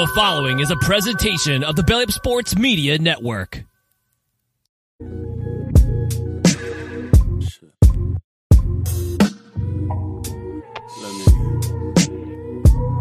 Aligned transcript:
The 0.00 0.06
following 0.14 0.60
is 0.60 0.70
a 0.70 0.76
presentation 0.76 1.62
of 1.62 1.76
the 1.76 1.82
Belly 1.82 2.04
Up 2.04 2.10
Sports 2.10 2.56
Media 2.56 2.98
Network. 2.98 3.64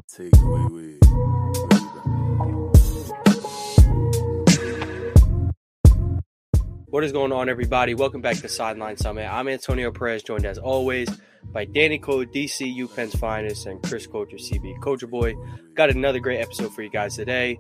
Take 0.10 0.36
away 0.42 0.66
with. 0.70 0.99
What 6.92 7.04
is 7.04 7.12
going 7.12 7.32
on, 7.32 7.50
everybody? 7.50 7.94
Welcome 7.94 8.22
back 8.22 8.38
to 8.38 8.50
Sideline 8.50 8.98
Summit. 8.98 9.32
I'm 9.32 9.48
Antonio 9.48 9.92
Perez, 9.92 10.24
joined 10.24 10.48
as 10.48 10.58
always 10.58 11.08
by 11.44 11.66
Danny 11.66 12.00
Code, 12.00 12.34
DC 12.34 12.76
UPenn's 12.84 13.14
finest, 13.14 13.68
and 13.68 13.80
Chris 13.84 14.08
Coacher, 14.08 14.38
CB 14.38 14.80
Coacher 14.80 15.08
Boy. 15.08 15.36
Got 15.76 15.92
another 15.92 16.20
great 16.20 16.40
episode 16.40 16.74
for 16.74 16.82
you 16.82 16.90
guys 16.90 17.16
today. 17.16 17.60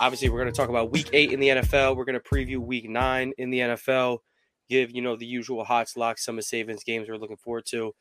Obviously, 0.00 0.30
we're 0.30 0.40
going 0.40 0.50
to 0.50 0.56
talk 0.56 0.70
about 0.70 0.90
Week 0.90 1.10
Eight 1.12 1.30
in 1.30 1.40
the 1.40 1.48
NFL. 1.48 1.94
We're 1.94 2.06
going 2.06 2.18
to 2.18 2.26
preview 2.26 2.56
Week 2.56 2.88
Nine 2.88 3.34
in 3.36 3.50
the 3.50 3.58
NFL. 3.58 4.20
Give 4.70 4.92
you 4.92 5.02
know 5.02 5.14
the 5.14 5.26
usual 5.26 5.62
hot 5.64 5.88
locks, 5.94 6.24
some 6.24 6.38
of 6.38 6.44
Saban's 6.44 6.84
games 6.84 7.06
we're 7.06 7.18
looking 7.18 7.36
forward 7.36 7.66
to. 7.72 7.92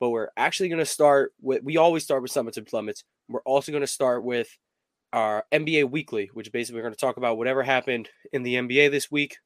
But 0.00 0.10
we're 0.10 0.30
actually 0.36 0.68
going 0.68 0.80
to 0.80 0.84
start 0.84 1.30
with. 1.40 1.62
We 1.62 1.76
always 1.76 2.02
start 2.02 2.22
with 2.22 2.32
summits 2.32 2.56
and 2.56 2.66
plummets. 2.66 3.04
We're 3.28 3.42
also 3.42 3.70
going 3.70 3.82
to 3.82 3.86
start 3.86 4.24
with 4.24 4.48
our 5.12 5.44
NBA 5.52 5.92
Weekly, 5.92 6.28
which 6.34 6.50
basically 6.50 6.80
we're 6.80 6.88
going 6.88 6.94
to 6.94 7.00
talk 7.00 7.18
about 7.18 7.38
whatever 7.38 7.62
happened 7.62 8.08
in 8.32 8.42
the 8.42 8.56
NBA 8.56 8.90
this 8.90 9.12
week, 9.12 9.36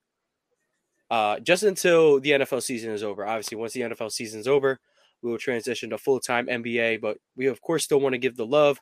uh, 1.11 1.39
just 1.41 1.63
until 1.63 2.21
the 2.21 2.31
NFL 2.31 2.63
season 2.63 2.93
is 2.93 3.03
over. 3.03 3.27
Obviously, 3.27 3.57
once 3.57 3.73
the 3.73 3.83
NFL 3.83 4.13
season 4.13 4.41
is 4.41 4.49
over, 4.49 4.81
we 5.23 5.31
will 5.31 5.39
transition 5.39 5.91
to 5.91 5.99
full 5.99 6.21
time 6.21 6.47
NBA. 6.47 7.01
But 7.01 7.19
we, 7.37 7.47
of 7.47 7.61
course, 7.61 7.85
still 7.85 8.01
want 8.01 8.15
to 8.15 8.19
give 8.19 8.37
the 8.37 8.47
love 8.47 8.81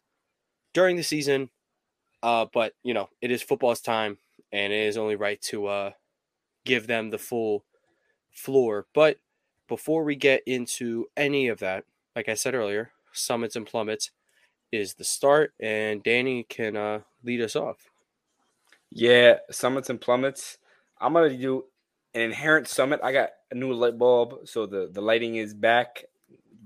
during 0.72 0.96
the 0.96 1.02
season. 1.02 1.50
Uh, 2.22 2.46
but, 2.52 2.72
you 2.82 2.94
know, 2.94 3.08
it 3.20 3.30
is 3.30 3.42
football's 3.42 3.80
time, 3.80 4.18
and 4.50 4.72
it 4.72 4.86
is 4.86 4.96
only 4.96 5.16
right 5.16 5.40
to 5.42 5.66
uh, 5.66 5.90
give 6.64 6.86
them 6.86 7.10
the 7.10 7.18
full 7.18 7.64
floor. 8.32 8.86
But 8.94 9.18
before 9.68 10.04
we 10.04 10.16
get 10.16 10.42
into 10.46 11.06
any 11.16 11.48
of 11.48 11.58
that, 11.60 11.84
like 12.16 12.28
I 12.28 12.34
said 12.34 12.54
earlier, 12.54 12.92
summits 13.12 13.56
and 13.56 13.66
plummets 13.66 14.10
is 14.72 14.94
the 14.94 15.04
start, 15.04 15.52
and 15.60 16.02
Danny 16.02 16.44
can 16.48 16.76
uh, 16.76 17.00
lead 17.22 17.40
us 17.40 17.56
off. 17.56 17.90
Yeah, 18.90 19.38
summits 19.50 19.90
and 19.90 20.00
plummets. 20.00 20.58
I'm 21.00 21.12
gonna 21.12 21.36
do 21.36 21.64
an 22.14 22.20
inherent 22.20 22.68
summit. 22.68 23.00
I 23.02 23.12
got 23.12 23.30
a 23.50 23.54
new 23.54 23.72
light 23.72 23.98
bulb, 23.98 24.46
so 24.48 24.66
the 24.66 24.88
the 24.92 25.00
lighting 25.00 25.36
is 25.36 25.54
back, 25.54 26.04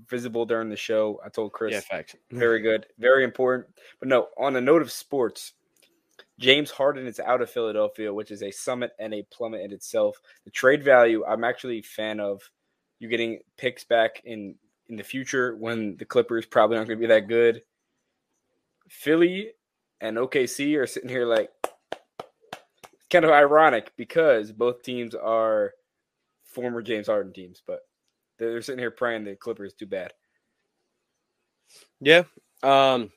visible 0.07 0.45
during 0.45 0.69
the 0.69 0.75
show. 0.75 1.19
I 1.25 1.29
told 1.29 1.53
Chris. 1.53 1.73
Yeah, 1.73 1.79
facts. 1.81 2.15
Very 2.31 2.59
good, 2.61 2.85
very 2.97 3.23
important. 3.23 3.67
But 3.99 4.09
no, 4.09 4.27
on 4.37 4.55
a 4.55 4.61
note 4.61 4.81
of 4.81 4.91
sports, 4.91 5.53
James 6.39 6.71
Harden 6.71 7.07
is 7.07 7.19
out 7.19 7.41
of 7.41 7.49
Philadelphia, 7.49 8.13
which 8.13 8.31
is 8.31 8.43
a 8.43 8.51
summit 8.51 8.91
and 8.99 9.13
a 9.13 9.25
plummet 9.31 9.61
in 9.61 9.71
itself. 9.71 10.21
The 10.45 10.51
trade 10.51 10.83
value, 10.83 11.23
I'm 11.25 11.43
actually 11.43 11.79
a 11.79 11.83
fan 11.83 12.19
of. 12.19 12.49
You 13.01 13.07
getting 13.07 13.39
picks 13.55 13.85
back 13.85 14.21
in 14.25 14.55
in 14.89 14.97
the 14.97 15.03
future 15.03 15.55
when 15.55 15.95
the 15.95 16.03
Clippers 16.03 16.45
probably 16.45 16.75
aren't 16.75 16.89
going 16.89 16.99
to 16.99 17.07
be 17.07 17.13
that 17.13 17.29
good. 17.29 17.61
Philly 18.89 19.51
and 20.01 20.17
OKC 20.17 20.77
are 20.77 20.87
sitting 20.87 21.09
here 21.09 21.25
like 21.25 21.49
kind 23.09 23.25
of 23.25 23.31
ironic 23.31 23.91
because 23.97 24.51
both 24.51 24.83
teams 24.83 25.15
are 25.15 25.73
former 26.43 26.81
James 26.81 27.07
Harden 27.07 27.33
teams, 27.33 27.61
but 27.65 27.79
they're 28.37 28.61
sitting 28.61 28.79
here 28.79 28.91
praying 28.91 29.25
the 29.25 29.35
Clippers 29.35 29.73
do 29.73 29.85
bad. 29.85 30.13
Yeah. 31.99 32.23
Um, 32.63 33.11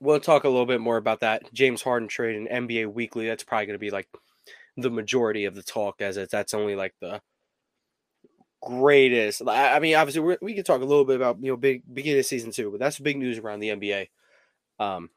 we'll 0.00 0.20
talk 0.20 0.44
a 0.44 0.48
little 0.48 0.66
bit 0.66 0.80
more 0.80 0.96
about 0.96 1.20
that 1.20 1.52
James 1.52 1.82
Harden 1.82 2.08
trade 2.08 2.36
and 2.36 2.68
NBA 2.68 2.92
Weekly. 2.92 3.26
That's 3.26 3.44
probably 3.44 3.66
going 3.66 3.74
to 3.74 3.78
be 3.78 3.90
like 3.90 4.08
the 4.76 4.90
majority 4.90 5.44
of 5.44 5.54
the 5.54 5.62
talk, 5.62 6.00
as 6.00 6.16
that's 6.30 6.54
only 6.54 6.76
like 6.76 6.94
the 7.00 7.20
greatest. 8.62 9.42
I, 9.46 9.78
mean, 9.80 9.96
obviously, 9.96 10.36
we 10.40 10.54
can 10.54 10.64
talk 10.64 10.80
a 10.80 10.86
little 10.86 11.04
bit 11.04 11.16
about 11.16 11.38
you 11.42 11.50
know 11.50 11.56
big 11.56 11.82
beginning 11.92 12.20
of 12.20 12.26
season 12.26 12.52
two, 12.52 12.70
but 12.70 12.80
that's 12.80 12.98
big 12.98 13.18
news 13.18 13.38
around 13.38 13.60
the 13.60 13.70
NBA. 13.70 14.08
Um, 14.78 15.10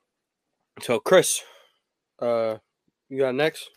so 0.82 1.00
Chris, 1.00 1.42
uh, 2.20 2.58
you 3.14 3.20
got 3.20 3.36
next? 3.36 3.70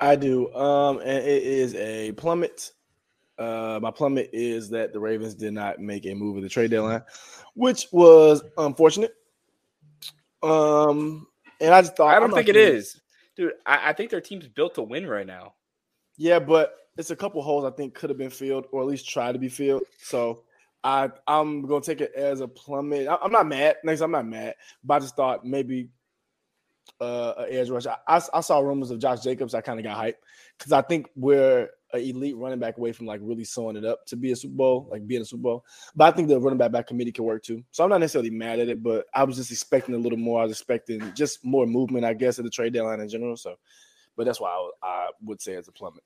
I 0.00 0.16
do. 0.16 0.52
Um, 0.54 0.98
and 1.00 1.24
it 1.24 1.42
is 1.42 1.74
a 1.74 2.12
plummet. 2.12 2.72
Uh, 3.38 3.78
my 3.82 3.90
plummet 3.90 4.30
is 4.32 4.70
that 4.70 4.92
the 4.92 5.00
Ravens 5.00 5.34
did 5.34 5.52
not 5.52 5.80
make 5.80 6.06
a 6.06 6.14
move 6.14 6.36
at 6.36 6.42
the 6.42 6.48
trade 6.48 6.70
deadline, 6.70 7.02
which 7.54 7.88
was 7.92 8.42
unfortunate. 8.56 9.14
Um, 10.42 11.26
and 11.60 11.74
I 11.74 11.82
just 11.82 11.96
thought 11.96 12.14
I 12.14 12.20
don't 12.20 12.30
think 12.30 12.48
not 12.48 12.56
it 12.56 12.58
kidding. 12.58 12.76
is, 12.76 13.00
dude. 13.36 13.52
I, 13.66 13.90
I 13.90 13.92
think 13.92 14.10
their 14.10 14.20
team's 14.20 14.48
built 14.48 14.74
to 14.76 14.82
win 14.82 15.06
right 15.06 15.26
now. 15.26 15.54
Yeah, 16.16 16.38
but 16.38 16.76
it's 16.96 17.10
a 17.10 17.16
couple 17.16 17.42
holes 17.42 17.64
I 17.64 17.70
think 17.70 17.94
could 17.94 18.10
have 18.10 18.18
been 18.18 18.30
filled, 18.30 18.66
or 18.72 18.80
at 18.80 18.86
least 18.86 19.08
try 19.08 19.32
to 19.32 19.38
be 19.38 19.48
filled. 19.48 19.82
So 19.98 20.44
I 20.84 21.10
I'm 21.26 21.66
gonna 21.66 21.80
take 21.80 22.00
it 22.00 22.12
as 22.14 22.40
a 22.40 22.48
plummet. 22.48 23.08
I, 23.08 23.18
am 23.22 23.32
not 23.32 23.46
mad. 23.46 23.76
Next, 23.84 24.00
I'm 24.00 24.10
not 24.10 24.26
mad, 24.26 24.54
but 24.84 24.94
I 24.94 24.98
just 25.00 25.16
thought 25.16 25.44
maybe 25.44 25.88
uh 27.00 27.44
edge 27.48 27.70
rush. 27.70 27.86
I, 27.86 27.96
I, 28.06 28.20
I 28.32 28.40
saw 28.40 28.60
rumors 28.60 28.90
of 28.90 28.98
Josh 28.98 29.20
Jacobs. 29.20 29.54
I 29.54 29.60
kind 29.60 29.78
of 29.78 29.84
got 29.84 29.96
hyped 29.96 30.14
because 30.58 30.72
I 30.72 30.82
think 30.82 31.08
we're 31.16 31.68
an 31.92 32.00
elite 32.00 32.36
running 32.36 32.58
back 32.58 32.76
away 32.76 32.92
from 32.92 33.06
like 33.06 33.20
really 33.22 33.44
sewing 33.44 33.76
it 33.76 33.84
up 33.84 34.04
to 34.06 34.16
be 34.16 34.32
a 34.32 34.36
Super 34.36 34.54
Bowl, 34.54 34.88
like 34.90 35.06
being 35.06 35.22
a 35.22 35.24
Super 35.24 35.42
Bowl. 35.42 35.64
But 35.94 36.12
I 36.12 36.16
think 36.16 36.28
the 36.28 36.40
running 36.40 36.58
back 36.58 36.72
back 36.72 36.86
committee 36.86 37.12
can 37.12 37.24
work 37.24 37.42
too. 37.42 37.62
So 37.70 37.84
I'm 37.84 37.90
not 37.90 38.00
necessarily 38.00 38.30
mad 38.30 38.60
at 38.60 38.68
it, 38.68 38.82
but 38.82 39.06
I 39.14 39.24
was 39.24 39.36
just 39.36 39.50
expecting 39.50 39.94
a 39.94 39.98
little 39.98 40.18
more. 40.18 40.40
I 40.40 40.44
was 40.44 40.52
expecting 40.52 41.12
just 41.14 41.44
more 41.44 41.66
movement, 41.66 42.04
I 42.04 42.14
guess, 42.14 42.38
at 42.38 42.44
the 42.44 42.50
trade 42.50 42.72
deadline 42.72 43.00
in 43.00 43.08
general. 43.08 43.36
So, 43.36 43.56
but 44.16 44.26
that's 44.26 44.40
why 44.40 44.50
I, 44.50 44.86
I 44.86 45.08
would 45.22 45.40
say 45.40 45.52
it's 45.52 45.68
a 45.68 45.72
plummet. 45.72 46.02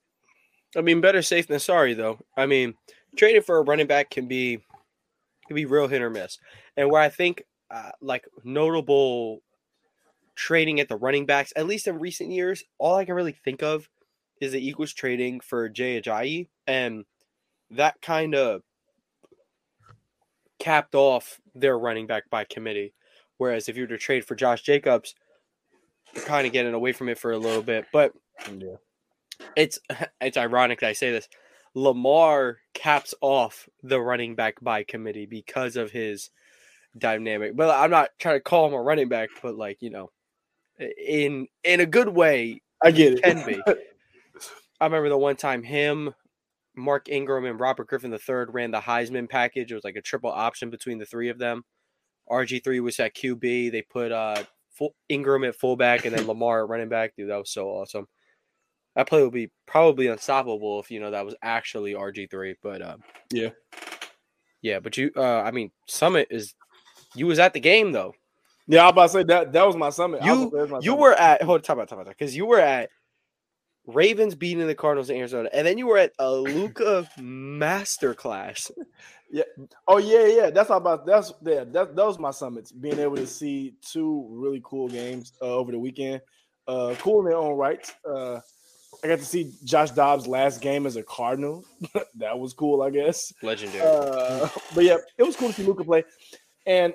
I 0.77 0.83
mean, 0.83 1.01
better 1.01 1.23
safe 1.23 1.47
than 1.49 1.61
sorry, 1.61 1.95
though. 1.95 2.19
I 2.37 2.47
mean, 2.47 2.75
trading 3.17 3.43
for 3.43 3.59
a 3.59 3.63
running 3.63 3.87
back 3.87 4.11
can 4.11 4.27
be 4.27 4.63
can 5.47 5.55
be 5.55 5.65
real 5.65 5.89
hit 5.89 6.03
or 6.03 6.11
miss. 6.11 6.39
And 6.77 6.91
where 6.91 7.01
I 7.01 7.09
think 7.09 7.43
uh, 7.71 7.91
like 8.01 8.27
notable 8.45 9.43
trading 10.39 10.79
at 10.79 10.89
the 10.89 10.97
running 10.97 11.27
backs, 11.27 11.53
at 11.57 11.67
least 11.67 11.89
in 11.89 11.99
recent 11.99 12.31
years, 12.31 12.63
all 12.79 12.95
I 12.95 13.05
can 13.05 13.15
really 13.15 13.33
think 13.33 13.61
of 13.61 13.89
is 14.41 14.53
the 14.53 14.65
Eagles 14.65 14.93
trading 14.93 15.41
for 15.41 15.69
Jay 15.69 16.01
Ajayi, 16.01 16.47
and 16.65 17.05
that 17.73 18.01
kind 18.01 18.37
of 18.37 18.63
capped 20.61 20.95
off 20.95 21.41
their 21.57 21.77
running 21.77 22.07
back 22.07 22.31
by 22.31 22.45
committee. 22.45 22.95
Whereas 23.37 23.69
if 23.69 23.77
you 23.77 23.83
were 23.83 23.89
to 23.89 23.99
trade 23.99 24.25
for 24.25 24.37
Josh 24.37 24.63
Jacobs, 24.63 25.17
you're 26.15 26.25
kind 26.25 26.47
of 26.47 26.53
getting 26.53 26.73
away 26.73 26.93
from 26.93 27.09
it 27.09 27.19
for 27.19 27.33
a 27.33 27.39
little 27.39 27.63
bit. 27.63 27.87
But 27.93 28.13
Yeah. 28.49 28.77
it's 29.57 29.81
it's 30.21 30.37
ironic 30.37 30.81
that 30.81 30.91
I 30.91 30.93
say 30.93 31.11
this. 31.11 31.29
Lamar 31.75 32.59
caps 32.75 33.13
off 33.21 33.69
the 33.83 34.01
running 34.01 34.37
back 34.37 34.55
by 34.63 34.85
committee 34.85 35.27
because 35.27 35.77
of 35.77 35.91
his 35.91 36.31
dynamic. 36.97 37.57
But 37.57 37.77
I'm 37.77 37.91
not 37.91 38.11
trying 38.21 38.37
to 38.37 38.41
call 38.41 38.69
him 38.69 38.75
a 38.75 38.83
running 38.83 39.09
back, 39.09 39.31
but 39.43 39.57
like 39.57 39.79
you 39.83 39.91
know, 39.91 40.11
in 40.79 41.47
in 41.65 41.81
a 41.81 41.87
good 41.87 42.09
way, 42.09 42.61
I 42.83 42.91
get 42.91 43.15
it. 43.15 43.23
can 43.23 43.47
be. 43.47 43.61
I 44.81 44.85
remember 44.87 45.09
the 45.09 45.19
one 45.19 45.37
time 45.37 45.63
him, 45.63 46.15
Mark 46.77 47.09
Ingram, 47.09 47.45
and 47.45 47.59
Robert 47.59 47.89
Griffin 47.89 48.13
III 48.13 48.47
ran 48.49 48.71
the 48.71 48.81
Heisman 48.81 49.29
package. 49.29 49.73
It 49.73 49.75
was 49.75 49.85
like 49.85 49.97
a 49.97 50.03
triple 50.03 50.31
option 50.31 50.71
between 50.71 50.99
the 50.99 51.07
three 51.07 51.29
of 51.29 51.39
them. 51.39 51.65
RG3 52.31 52.81
was 52.83 53.01
at 53.01 53.15
QB. 53.15 53.73
They 53.73 53.83
put 53.83 54.13
uh 54.13 54.43
full, 54.71 54.95
Ingram 55.09 55.45
at 55.45 55.57
fullback 55.57 56.05
and 56.05 56.17
then 56.17 56.27
Lamar 56.27 56.63
at 56.63 56.69
running 56.69 56.89
back. 56.89 57.15
Dude, 57.17 57.31
that 57.31 57.37
was 57.39 57.51
so 57.51 57.69
awesome. 57.69 58.07
That 58.95 59.09
play 59.09 59.23
would 59.23 59.33
be 59.33 59.51
probably 59.67 60.09
unstoppable 60.09 60.81
if 60.81 60.91
you 60.91 61.01
know 61.01 61.11
that 61.11 61.25
was 61.25 61.35
actually 61.43 61.95
RG3. 61.95 62.55
But 62.63 62.83
um, 62.83 63.03
Yeah. 63.33 63.51
yeah. 64.63 64.81
But 64.81 64.97
you, 64.97 65.11
uh, 65.17 65.43
I 65.43 65.51
mean, 65.51 65.71
Summit 65.87 66.29
is 66.31 66.55
you 67.15 67.27
was 67.27 67.39
at 67.39 67.53
the 67.53 67.61
game 67.61 67.93
though. 67.93 68.15
Yeah, 68.69 68.83
I 68.83 68.85
was 68.87 68.93
about 68.93 69.03
to 69.03 69.09
say 69.09 69.23
that 69.25 69.53
that 69.53 69.67
was 69.67 69.77
my 69.77 69.91
summit. 69.91 70.23
You 70.23 70.35
gonna 70.35 70.51
say 70.51 70.59
that's 70.59 70.71
my 70.71 70.79
you 70.79 70.91
summit. 70.91 71.01
were 71.01 71.15
at 71.15 71.43
hold 71.43 71.59
on, 71.59 71.63
time 71.63 71.81
out, 71.81 71.89
time 71.89 71.99
out, 72.01 72.07
because 72.07 72.37
you 72.37 72.47
were 72.47 72.61
at 72.61 72.91
Ravens 73.87 74.35
beating 74.35 74.67
the 74.67 74.75
Cardinals 74.75 75.09
in 75.09 75.17
Arizona, 75.17 75.49
and 75.53 75.67
then 75.67 75.79
you 75.79 75.87
were 75.87 75.97
at 75.97 76.13
a 76.19 76.31
Luka 76.31 77.09
masterclass. 77.19 78.71
Yeah. 79.31 79.45
Oh 79.87 79.97
yeah, 79.97 80.27
yeah. 80.27 80.51
That's 80.51 80.71
all 80.71 80.77
about 80.77 81.07
that's 81.07 81.33
yeah, 81.43 81.65
that 81.65 81.97
that 81.97 82.07
was 82.07 82.19
my 82.19 82.31
summits. 82.31 82.71
Being 82.71 82.99
able 82.99 83.17
to 83.17 83.27
see 83.27 83.75
two 83.81 84.27
really 84.31 84.61
cool 84.63 84.89
games 84.89 85.33
uh, 85.41 85.47
over 85.47 85.73
the 85.73 85.79
weekend. 85.79 86.21
Uh 86.67 86.95
cool 86.99 87.21
in 87.21 87.25
their 87.25 87.37
own 87.37 87.57
rights. 87.57 87.95
Uh 88.05 88.41
I 89.03 89.07
got 89.07 89.19
to 89.19 89.25
see 89.25 89.53
Josh 89.65 89.93
Dobbs' 89.93 90.27
last 90.27 90.61
game 90.61 90.85
as 90.85 90.97
a 90.97 91.03
Cardinal. 91.03 91.65
that 92.17 92.37
was 92.39 92.53
cool, 92.53 92.83
I 92.83 92.91
guess. 92.91 93.33
Legendary. 93.43 93.87
Uh, 93.87 94.49
but 94.75 94.83
yeah, 94.83 94.97
it 95.17 95.23
was 95.23 95.37
cool 95.37 95.49
to 95.49 95.55
see 95.55 95.63
Luka 95.63 95.85
play. 95.85 96.05
And 96.67 96.95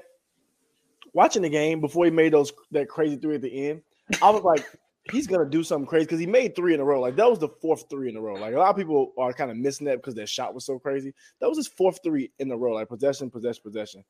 watching 1.14 1.42
the 1.42 1.50
game 1.50 1.80
before 1.80 2.06
he 2.06 2.12
made 2.12 2.34
those 2.34 2.52
that 2.72 2.90
crazy 2.90 3.16
three 3.16 3.36
at 3.36 3.42
the 3.42 3.68
end, 3.70 3.82
I 4.22 4.30
was 4.30 4.44
like, 4.44 4.66
he's 5.12 5.28
gonna 5.28 5.50
do 5.50 5.64
something 5.64 5.88
crazy 5.88 6.06
because 6.06 6.20
he 6.20 6.26
made 6.26 6.56
three 6.56 6.74
in 6.74 6.80
a 6.80 6.84
row. 6.84 7.02
Like 7.02 7.16
that 7.16 7.30
was 7.30 7.40
the 7.40 7.50
fourth 7.50 7.86
three 7.90 8.10
in 8.10 8.18
a 8.18 8.22
row. 8.22 8.36
Like 8.36 8.54
a 8.54 8.58
lot 8.58 8.70
of 8.70 8.78
people 8.78 9.14
are 9.18 9.34
kind 9.34 9.52
of 9.52 9.58
missing 9.58 9.86
that 9.86 9.98
because 9.98 10.16
their 10.16 10.28
shot 10.28 10.54
was 10.54 10.66
so 10.66 10.80
crazy. 10.80 11.14
That 11.40 11.50
was 11.50 11.58
his 11.58 11.68
fourth 11.68 12.00
three 12.04 12.32
in 12.40 12.52
a 12.52 12.58
row, 12.58 12.74
like 12.74 12.90
possession, 12.90 13.30
possession, 13.30 13.62
possession. 13.64 14.04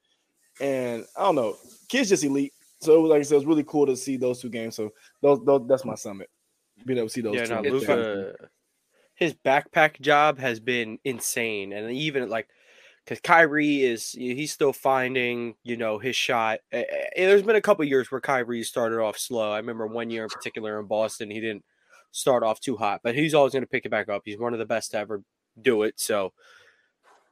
And 0.61 1.05
I 1.17 1.23
don't 1.23 1.35
know, 1.35 1.55
kids 1.89 2.09
just 2.09 2.23
elite. 2.23 2.53
So 2.81 2.95
it 2.95 3.01
was 3.01 3.09
like 3.09 3.19
I 3.19 3.23
said, 3.23 3.35
it 3.35 3.38
was 3.38 3.45
really 3.45 3.63
cool 3.63 3.85
to 3.85 3.95
see 3.95 4.17
those 4.17 4.41
two 4.41 4.50
games. 4.50 4.75
So 4.75 4.91
those, 5.21 5.39
those 5.45 5.67
that's 5.67 5.85
my 5.85 5.95
summit. 5.95 6.29
Being 6.85 6.97
able 6.97 7.07
to 7.07 7.13
see 7.13 7.21
those 7.21 7.35
yeah, 7.35 7.45
two. 7.45 7.61
no, 7.61 7.69
Luka, 7.69 8.35
his 9.15 9.33
backpack 9.33 10.01
job 10.01 10.38
has 10.39 10.59
been 10.59 11.00
insane, 11.05 11.71
and 11.71 11.91
even 11.91 12.29
like 12.29 12.50
because 13.03 13.19
Kyrie 13.21 13.83
is 13.83 14.11
he's 14.11 14.51
still 14.51 14.73
finding 14.73 15.55
you 15.63 15.77
know 15.77 16.00
his 16.00 16.15
shot. 16.15 16.59
Eh, 16.71 16.83
There's 17.15 17.44
been 17.44 17.55
a 17.55 17.61
couple 17.61 17.85
years 17.85 18.11
where 18.11 18.21
Kyrie 18.21 18.63
started 18.63 19.00
off 19.00 19.17
slow. 19.17 19.51
I 19.51 19.57
remember 19.57 19.88
one 19.88 20.09
year 20.09 20.23
in 20.23 20.29
particular 20.29 20.79
in 20.79 20.88
Boston, 20.88 21.29
he 21.29 21.39
didn't 21.39 21.63
start 22.11 22.44
off 22.44 22.59
too 22.59 22.77
hot, 22.77 23.01
but 23.03 23.15
he's 23.15 23.33
always 23.33 23.53
going 23.53 23.63
to 23.63 23.69
pick 23.69 23.85
it 23.85 23.91
back 23.91 24.09
up. 24.09 24.21
He's 24.25 24.39
one 24.39 24.53
of 24.53 24.59
the 24.59 24.65
best 24.65 24.91
to 24.91 24.97
ever 24.97 25.23
do 25.61 25.83
it. 25.83 26.00
So, 26.00 26.31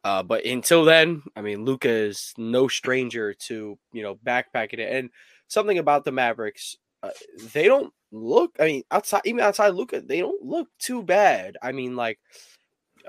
uh, 0.04 0.24
but 0.24 0.46
until 0.46 0.84
then, 0.84 1.24
I 1.36 1.42
mean, 1.42 1.64
Luka 1.64 1.90
is 1.90 2.34
no 2.38 2.68
stranger 2.68 3.34
to 3.34 3.78
you 3.94 4.04
know 4.04 4.16
backpacking 4.16 4.80
it, 4.80 4.94
and 4.94 5.10
something 5.48 5.78
about 5.78 6.04
the 6.04 6.12
Mavericks, 6.12 6.76
uh, 7.04 7.10
they 7.54 7.66
don't 7.66 7.94
look. 8.12 8.56
I 8.60 8.66
mean, 8.66 8.84
outside 8.92 9.22
even 9.26 9.42
outside 9.42 9.70
Luka, 9.70 10.02
they 10.02 10.20
don't 10.20 10.44
look 10.44 10.68
too 10.80 11.04
bad. 11.04 11.58
I 11.62 11.72
mean, 11.72 11.96
like 11.96 12.20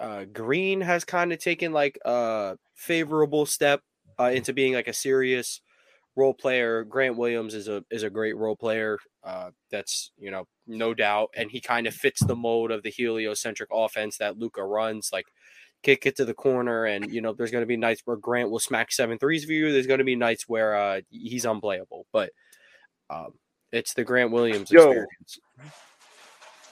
uh, 0.02 0.25
Green 0.25 0.81
has 0.81 1.04
kind 1.04 1.32
of 1.32 1.38
taken 1.38 1.72
like 1.72 1.96
a 2.04 2.56
favorable 2.75 3.46
step 3.46 3.82
uh, 4.19 4.31
into 4.34 4.52
being 4.52 4.75
like 4.75 4.88
a 4.88 4.93
serious 4.93 5.60
role 6.16 6.34
player. 6.34 6.82
Grant 6.82 7.16
Williams 7.16 7.54
is 7.54 7.69
a 7.69 7.84
is 7.88 8.02
a 8.02 8.10
great 8.10 8.37
role 8.37 8.56
player. 8.56 8.99
Uh, 9.22 9.50
that's 9.70 10.10
you 10.19 10.32
know 10.32 10.49
no 10.66 10.93
doubt, 10.93 11.31
and 11.37 11.52
he 11.52 11.60
kind 11.60 11.87
of 11.87 11.94
fits 11.94 12.25
the 12.25 12.34
mold 12.34 12.72
of 12.72 12.82
the 12.82 12.90
heliocentric 12.90 13.70
offense 13.72 14.19
that 14.19 14.38
Luka 14.38 14.64
runs. 14.64 15.10
Like 15.12 15.26
kick 15.84 16.04
it 16.04 16.16
to 16.16 16.25
the 16.25 16.34
corner, 16.34 16.84
and 16.84 17.12
you 17.12 17.20
know 17.20 17.32
there's 17.32 17.52
going 17.52 17.62
to 17.62 17.66
be 17.66 17.76
nights 17.76 18.02
where 18.04 18.16
Grant 18.16 18.50
will 18.50 18.58
smack 18.58 18.90
seven 18.90 19.19
threes 19.19 19.44
for 19.44 19.52
you. 19.52 19.72
There's 19.72 19.87
going 19.87 19.99
to 19.99 20.04
be 20.04 20.16
nights 20.16 20.49
where 20.49 20.75
uh, 20.75 21.00
he's 21.10 21.44
unplayable, 21.44 22.06
but 22.12 22.31
um, 23.08 23.34
it's 23.70 23.94
the 23.94 24.02
Grant 24.02 24.32
Williams 24.32 24.72
Yo. 24.72 25.04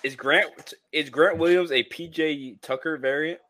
Experience. 0.02 0.04
Is 0.04 0.16
Grant 0.16 0.74
is 0.92 1.10
Grant 1.10 1.38
Williams 1.38 1.70
a 1.72 1.84
PJ 1.84 2.60
Tucker 2.62 2.96
variant? 2.96 3.40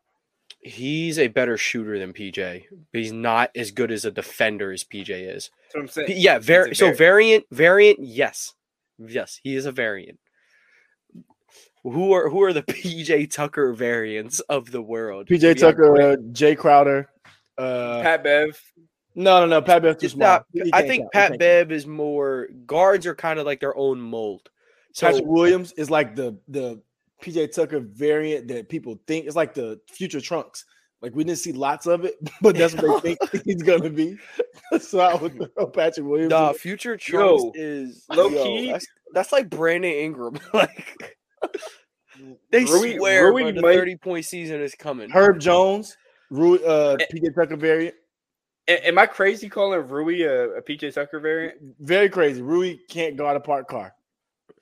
He's 0.63 1.17
a 1.17 1.27
better 1.27 1.57
shooter 1.57 1.97
than 1.97 2.13
PJ. 2.13 2.63
But 2.91 3.01
he's 3.01 3.11
not 3.11 3.49
as 3.55 3.71
good 3.71 3.91
as 3.91 4.05
a 4.05 4.11
defender 4.11 4.71
as 4.71 4.83
PJ 4.83 5.09
is. 5.09 5.49
That's 5.63 5.75
what 5.75 5.81
I'm 5.81 5.87
saying. 5.87 6.09
Yeah, 6.21 6.39
var- 6.39 6.73
so 6.73 6.87
var- 6.87 6.95
variant, 6.95 7.45
variant, 7.51 7.99
yes, 8.01 8.53
yes, 8.99 9.39
he 9.43 9.55
is 9.55 9.65
a 9.65 9.71
variant. 9.71 10.19
Who 11.83 12.13
are 12.13 12.29
who 12.29 12.43
are 12.43 12.53
the 12.53 12.61
PJ 12.63 13.31
Tucker 13.31 13.73
variants 13.73 14.39
of 14.41 14.71
the 14.71 14.81
world? 14.81 15.27
PJ 15.27 15.57
Tucker, 15.59 15.95
uh, 15.99 16.15
Jae 16.31 16.57
Crowder. 16.57 17.09
Uh, 17.57 18.01
Pat 18.01 18.23
Bev. 18.23 18.59
no, 19.15 19.39
no, 19.41 19.45
no. 19.47 19.61
Pat 19.61 19.81
Bev's 19.81 19.99
too 19.99 20.05
It's 20.05 20.13
small. 20.13 20.27
not- 20.27 20.45
I 20.73 20.83
think 20.87 21.03
count. 21.03 21.11
Pat 21.13 21.21
can't 21.29 21.31
count. 21.31 21.39
Bev 21.39 21.71
is 21.71 21.87
more 21.87 22.47
guards 22.67 23.05
are 23.07 23.15
kind 23.15 23.39
of 23.39 23.45
like 23.47 23.59
their 23.61 23.75
own 23.75 23.99
mold. 23.99 24.49
So 24.93 25.07
Patrick 25.07 25.25
Williams 25.25 25.71
is 25.73 25.89
like 25.89 26.15
the 26.15 26.37
the 26.47 26.81
PJ 27.23 27.53
Tucker 27.53 27.79
variant 27.79 28.47
that 28.49 28.67
people 28.69 28.99
think 29.07 29.25
is 29.27 29.35
like 29.35 29.53
the 29.53 29.79
future 29.87 30.19
Trunks. 30.21 30.65
Like 31.01 31.15
we 31.15 31.23
didn't 31.23 31.39
see 31.39 31.51
lots 31.51 31.87
of 31.87 32.05
it, 32.05 32.15
but 32.41 32.55
that's 32.55 32.73
what 32.75 33.01
they 33.03 33.15
think 33.15 33.43
he's 33.45 33.63
gonna 33.63 33.89
be. 33.89 34.17
so 34.79 34.99
I 34.99 35.15
would 35.15 35.35
throw 35.55 35.67
Patrick 35.67 36.05
Williams. 36.05 36.29
the 36.31 36.49
in. 36.49 36.53
future 36.55 36.97
Trunks 36.97 37.43
Yo, 37.43 37.51
is 37.55 38.05
low 38.09 38.29
yo, 38.29 38.43
key- 38.43 38.71
That's, 38.71 38.85
that's 39.13 39.31
like 39.31 39.49
Brandon 39.49 39.91
Ingram. 39.91 40.39
like 40.53 41.17
they 42.51 42.65
Rui- 42.65 42.97
swear 42.97 43.27
Rui 43.31 43.43
bro, 43.43 43.51
the 43.53 43.61
might- 43.61 43.73
thirty 43.75 43.95
point 43.95 44.25
season 44.25 44.61
is 44.61 44.75
coming. 44.75 45.09
Herb 45.09 45.39
Jones, 45.39 45.97
Rui, 46.29 46.59
uh. 46.65 46.97
PJ 47.11 47.33
Tucker 47.35 47.55
variant. 47.57 47.95
Am 48.67 48.97
I 48.99 49.05
crazy 49.07 49.49
calling 49.49 49.79
Rui 49.87 50.21
a, 50.21 50.49
a 50.51 50.61
PJ 50.61 50.93
Tucker 50.93 51.19
variant? 51.19 51.55
Very 51.79 52.09
crazy. 52.09 52.41
Rui 52.41 52.77
can't 52.89 53.17
guard 53.17 53.35
a 53.35 53.39
parked 53.39 53.69
car. 53.69 53.93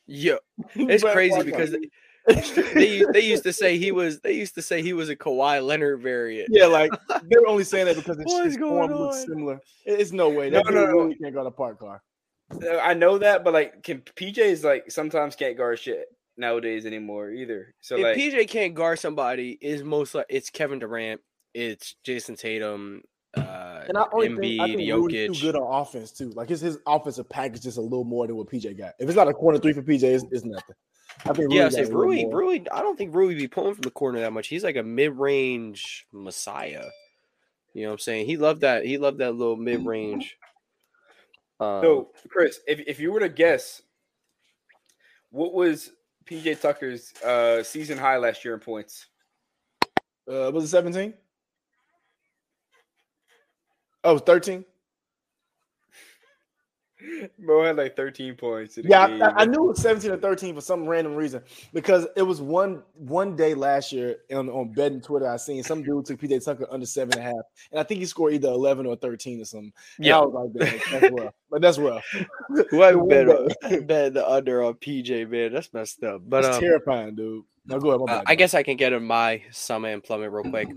Yeah, 0.09 0.37
it's 0.75 1.03
crazy 1.03 1.43
because 1.43 1.71
they, 2.73 3.03
they 3.13 3.21
used 3.21 3.43
to 3.43 3.53
say 3.53 3.77
he 3.77 3.91
was 3.91 4.19
they 4.21 4.33
used 4.33 4.55
to 4.55 4.61
say 4.61 4.81
he 4.81 4.93
was 4.93 5.09
a 5.09 5.15
Kawhi 5.15 5.65
Leonard 5.65 6.01
variant. 6.01 6.49
yeah, 6.51 6.65
like 6.65 6.91
they're 7.29 7.47
only 7.47 7.63
saying 7.63 7.85
that 7.85 7.95
because 7.95 8.17
his, 8.25 8.43
his 8.43 8.57
form 8.57 8.91
looks 8.91 9.25
similar. 9.25 9.61
It's 9.85 10.11
no 10.11 10.29
way. 10.29 10.49
No, 10.49 10.57
That 10.57 10.65
no, 10.65 10.71
dude 10.71 10.89
no. 10.89 10.95
really 10.95 11.15
can't 11.15 11.33
guard 11.33 11.47
a 11.47 11.51
parked 11.51 11.79
car. 11.79 12.01
Uh, 12.51 12.77
I 12.79 12.95
know 12.95 13.19
that, 13.19 13.43
but 13.43 13.53
like, 13.53 13.83
can 13.83 14.01
PJ's 14.01 14.63
like 14.63 14.89
sometimes 14.91 15.35
can't 15.35 15.55
guard 15.55 15.77
shit 15.79 16.05
nowadays 16.37 16.85
anymore 16.85 17.29
either. 17.29 17.75
So 17.81 17.97
if 17.97 18.03
like, 18.03 18.17
PJ 18.17 18.47
can't 18.49 18.73
guard 18.73 18.97
somebody, 18.97 19.57
is 19.61 19.83
most 19.83 20.15
like 20.15 20.25
it's 20.29 20.49
Kevin 20.49 20.79
Durant, 20.79 21.21
it's 21.53 21.95
Jayson 22.03 22.35
Tatum, 22.35 23.03
uh, 23.35 23.83
And 23.87 23.97
I 23.97 24.05
only 24.11 24.29
Embiid, 24.29 24.39
think, 24.39 24.61
I 24.61 24.67
think 24.67 24.93
Rudy's 24.93 25.29
Jokic. 25.29 25.33
too 25.33 25.41
good 25.41 25.55
on 25.55 25.81
offense 25.81 26.11
too. 26.11 26.29
Like 26.31 26.49
his 26.49 26.61
his 26.61 26.77
offensive 26.85 27.29
package 27.29 27.65
is 27.65 27.77
a 27.77 27.81
little 27.81 28.03
more 28.03 28.27
than 28.27 28.35
what 28.35 28.47
PJ 28.47 28.77
got. 28.77 28.93
If 28.99 29.07
it's 29.09 29.15
not 29.15 29.27
a 29.27 29.33
corner 29.33 29.59
three 29.59 29.73
for 29.73 29.81
PJ, 29.81 30.03
it's, 30.03 30.25
it's 30.31 30.45
nothing. 30.45 30.75
I 31.25 31.33
think 31.33 31.51
Yeah, 31.51 31.61
I 31.61 31.63
Rudy 31.65 31.75
say 31.75 31.81
got 31.83 31.91
a 31.91 31.97
little 31.97 32.05
Rui. 32.05 32.25
Rui. 32.31 32.65
I 32.71 32.81
don't 32.81 32.97
think 32.97 33.13
Rui 33.15 33.35
be 33.35 33.47
pulling 33.47 33.73
from 33.75 33.81
the 33.81 33.91
corner 33.91 34.19
that 34.21 34.31
much. 34.33 34.47
He's 34.47 34.63
like 34.63 34.77
a 34.77 34.83
mid-range 34.83 36.07
messiah. 36.11 36.85
You 37.73 37.83
know 37.83 37.89
what 37.89 37.93
I'm 37.93 37.99
saying? 37.99 38.25
He 38.25 38.37
loved 38.37 38.61
that. 38.61 38.85
He 38.85 38.97
loved 38.97 39.19
that 39.19 39.33
little 39.35 39.55
mid-range. 39.55 40.37
Um, 41.59 41.81
so 41.83 42.11
Chris, 42.29 42.59
if 42.67 42.79
if 42.87 42.99
you 42.99 43.11
were 43.11 43.19
to 43.19 43.29
guess, 43.29 43.81
what 45.29 45.53
was 45.53 45.91
PJ 46.25 46.61
Tucker's 46.61 47.13
uh 47.21 47.63
season 47.63 47.97
high 47.97 48.17
last 48.17 48.45
year 48.45 48.53
in 48.53 48.59
points? 48.59 49.07
Uh, 50.31 50.51
was 50.53 50.63
it 50.63 50.67
17? 50.67 51.13
Oh, 54.03 54.13
was 54.13 54.21
13? 54.25 54.65
Bro 57.39 57.63
had 57.63 57.77
like 57.77 57.95
13 57.95 58.35
points. 58.35 58.77
Yeah. 58.83 59.03
I, 59.37 59.43
I 59.43 59.45
knew 59.45 59.63
it 59.65 59.67
was 59.69 59.81
17 59.81 60.11
or 60.11 60.17
13 60.17 60.53
for 60.55 60.59
some 60.61 60.85
random 60.85 61.15
reason 61.15 61.41
because 61.73 62.05
it 62.17 62.23
was 62.23 62.41
one 62.41 62.83
one 62.93 63.37
day 63.37 63.53
last 63.53 63.93
year 63.93 64.17
on, 64.33 64.49
on 64.49 64.73
betting 64.73 64.99
Twitter. 64.99 65.27
I 65.29 65.37
seen 65.37 65.63
some 65.63 65.81
dude 65.81 66.05
took 66.05 66.19
PJ 66.19 66.43
Tucker 66.43 66.67
under 66.69 66.85
seven 66.85 67.13
and 67.17 67.21
a 67.21 67.23
half, 67.23 67.45
and 67.71 67.79
I 67.79 67.83
think 67.83 68.01
he 68.01 68.05
scored 68.05 68.33
either 68.33 68.49
11 68.49 68.85
or 68.85 68.97
13 68.97 69.41
or 69.41 69.45
something. 69.45 69.71
And 69.97 70.05
Yeah. 70.05 70.19
I 70.19 70.25
was 70.25 70.51
like, 70.59 70.69
"Damn, 70.91 70.99
that's 71.01 71.11
rough. 71.13 71.33
But 71.49 71.61
that's 71.61 71.77
rough. 71.77 72.05
who 72.69 72.81
I 72.83 72.93
One 72.93 73.07
bet, 73.07 74.13
the 74.13 74.25
under 74.27 74.63
on 74.63 74.73
PJ, 74.73 75.29
man. 75.29 75.53
That's 75.53 75.73
messed 75.73 76.03
up. 76.03 76.21
But 76.27 76.41
That's 76.41 76.57
um, 76.57 76.61
terrifying, 76.61 77.15
dude. 77.15 77.45
Go 77.67 77.77
ahead. 77.91 78.09
Uh, 78.09 78.23
I 78.25 78.35
guess 78.35 78.53
I 78.53 78.63
can 78.63 78.75
get 78.75 78.91
in 78.93 79.03
my 79.05 79.41
Summit 79.51 79.93
and 79.93 80.03
Plummet 80.03 80.31
real 80.31 80.43
quick. 80.49 80.67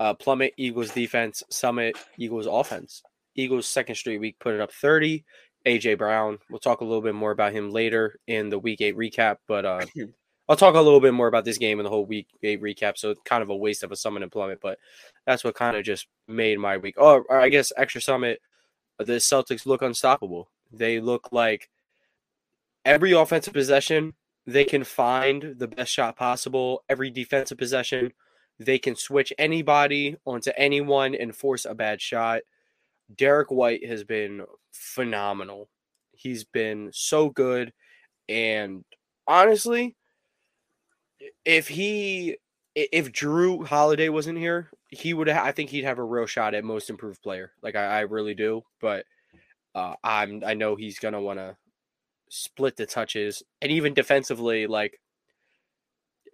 Uh, 0.00 0.14
Plummet 0.14 0.52
Eagles 0.56 0.90
defense, 0.90 1.42
Summit 1.50 1.96
Eagles 2.18 2.46
offense. 2.50 3.02
Eagles 3.36 3.66
second 3.66 3.94
straight 3.94 4.20
week 4.20 4.36
put 4.38 4.54
it 4.54 4.60
up 4.60 4.72
30. 4.72 5.24
AJ 5.66 5.98
Brown. 5.98 6.38
We'll 6.50 6.58
talk 6.58 6.80
a 6.80 6.84
little 6.84 7.00
bit 7.00 7.14
more 7.14 7.30
about 7.30 7.52
him 7.52 7.70
later 7.70 8.18
in 8.26 8.50
the 8.50 8.58
week 8.58 8.80
eight 8.80 8.96
recap, 8.96 9.36
but 9.48 9.64
uh, 9.64 9.86
I'll 10.48 10.56
talk 10.56 10.74
a 10.74 10.80
little 10.80 11.00
bit 11.00 11.14
more 11.14 11.26
about 11.26 11.44
this 11.44 11.58
game 11.58 11.80
in 11.80 11.84
the 11.84 11.90
whole 11.90 12.04
week 12.04 12.28
eight 12.42 12.60
recap. 12.60 12.98
So 12.98 13.10
it's 13.10 13.20
kind 13.24 13.42
of 13.42 13.48
a 13.48 13.56
waste 13.56 13.82
of 13.82 13.90
a 13.90 13.96
Summit 13.96 14.22
and 14.22 14.30
Plummet, 14.30 14.60
but 14.60 14.78
that's 15.26 15.42
what 15.42 15.54
kind 15.54 15.76
of 15.76 15.84
just 15.84 16.06
made 16.28 16.58
my 16.58 16.76
week. 16.76 16.96
Oh, 16.98 17.24
I 17.30 17.48
guess 17.48 17.72
extra 17.76 18.00
Summit. 18.00 18.40
The 18.98 19.14
Celtics 19.14 19.66
look 19.66 19.82
unstoppable. 19.82 20.50
They 20.70 21.00
look 21.00 21.30
like 21.32 21.70
every 22.84 23.12
offensive 23.12 23.54
possession 23.54 24.14
they 24.46 24.64
can 24.64 24.84
find 24.84 25.54
the 25.56 25.68
best 25.68 25.90
shot 25.90 26.16
possible. 26.16 26.84
Every 26.88 27.10
defensive 27.10 27.56
possession, 27.56 28.12
they 28.58 28.78
can 28.78 28.96
switch 28.96 29.32
anybody 29.38 30.16
onto 30.24 30.50
anyone 30.56 31.14
and 31.14 31.34
force 31.34 31.64
a 31.64 31.74
bad 31.74 32.00
shot. 32.00 32.42
Derrick 33.16 33.50
White 33.50 33.86
has 33.86 34.04
been 34.04 34.44
phenomenal. 34.72 35.68
He's 36.12 36.44
been 36.44 36.90
so 36.92 37.30
good. 37.30 37.72
And 38.28 38.84
honestly, 39.26 39.96
if 41.44 41.68
he 41.68 42.38
if 42.74 43.12
Jrue 43.12 43.66
Holiday 43.66 44.08
wasn't 44.08 44.38
here, 44.38 44.70
he 44.88 45.14
would 45.14 45.28
I 45.28 45.52
think 45.52 45.70
he'd 45.70 45.84
have 45.84 45.98
a 45.98 46.04
real 46.04 46.26
shot 46.26 46.54
at 46.54 46.64
most 46.64 46.90
improved 46.90 47.22
player. 47.22 47.52
Like 47.62 47.76
I, 47.76 47.84
I 47.84 48.00
really 48.00 48.34
do. 48.34 48.62
But 48.80 49.04
uh, 49.74 49.94
I'm 50.02 50.42
I 50.44 50.54
know 50.54 50.76
he's 50.76 50.98
gonna 50.98 51.20
wanna 51.20 51.56
split 52.30 52.76
the 52.76 52.86
touches 52.86 53.42
and 53.60 53.70
even 53.70 53.94
defensively, 53.94 54.66
like 54.66 55.00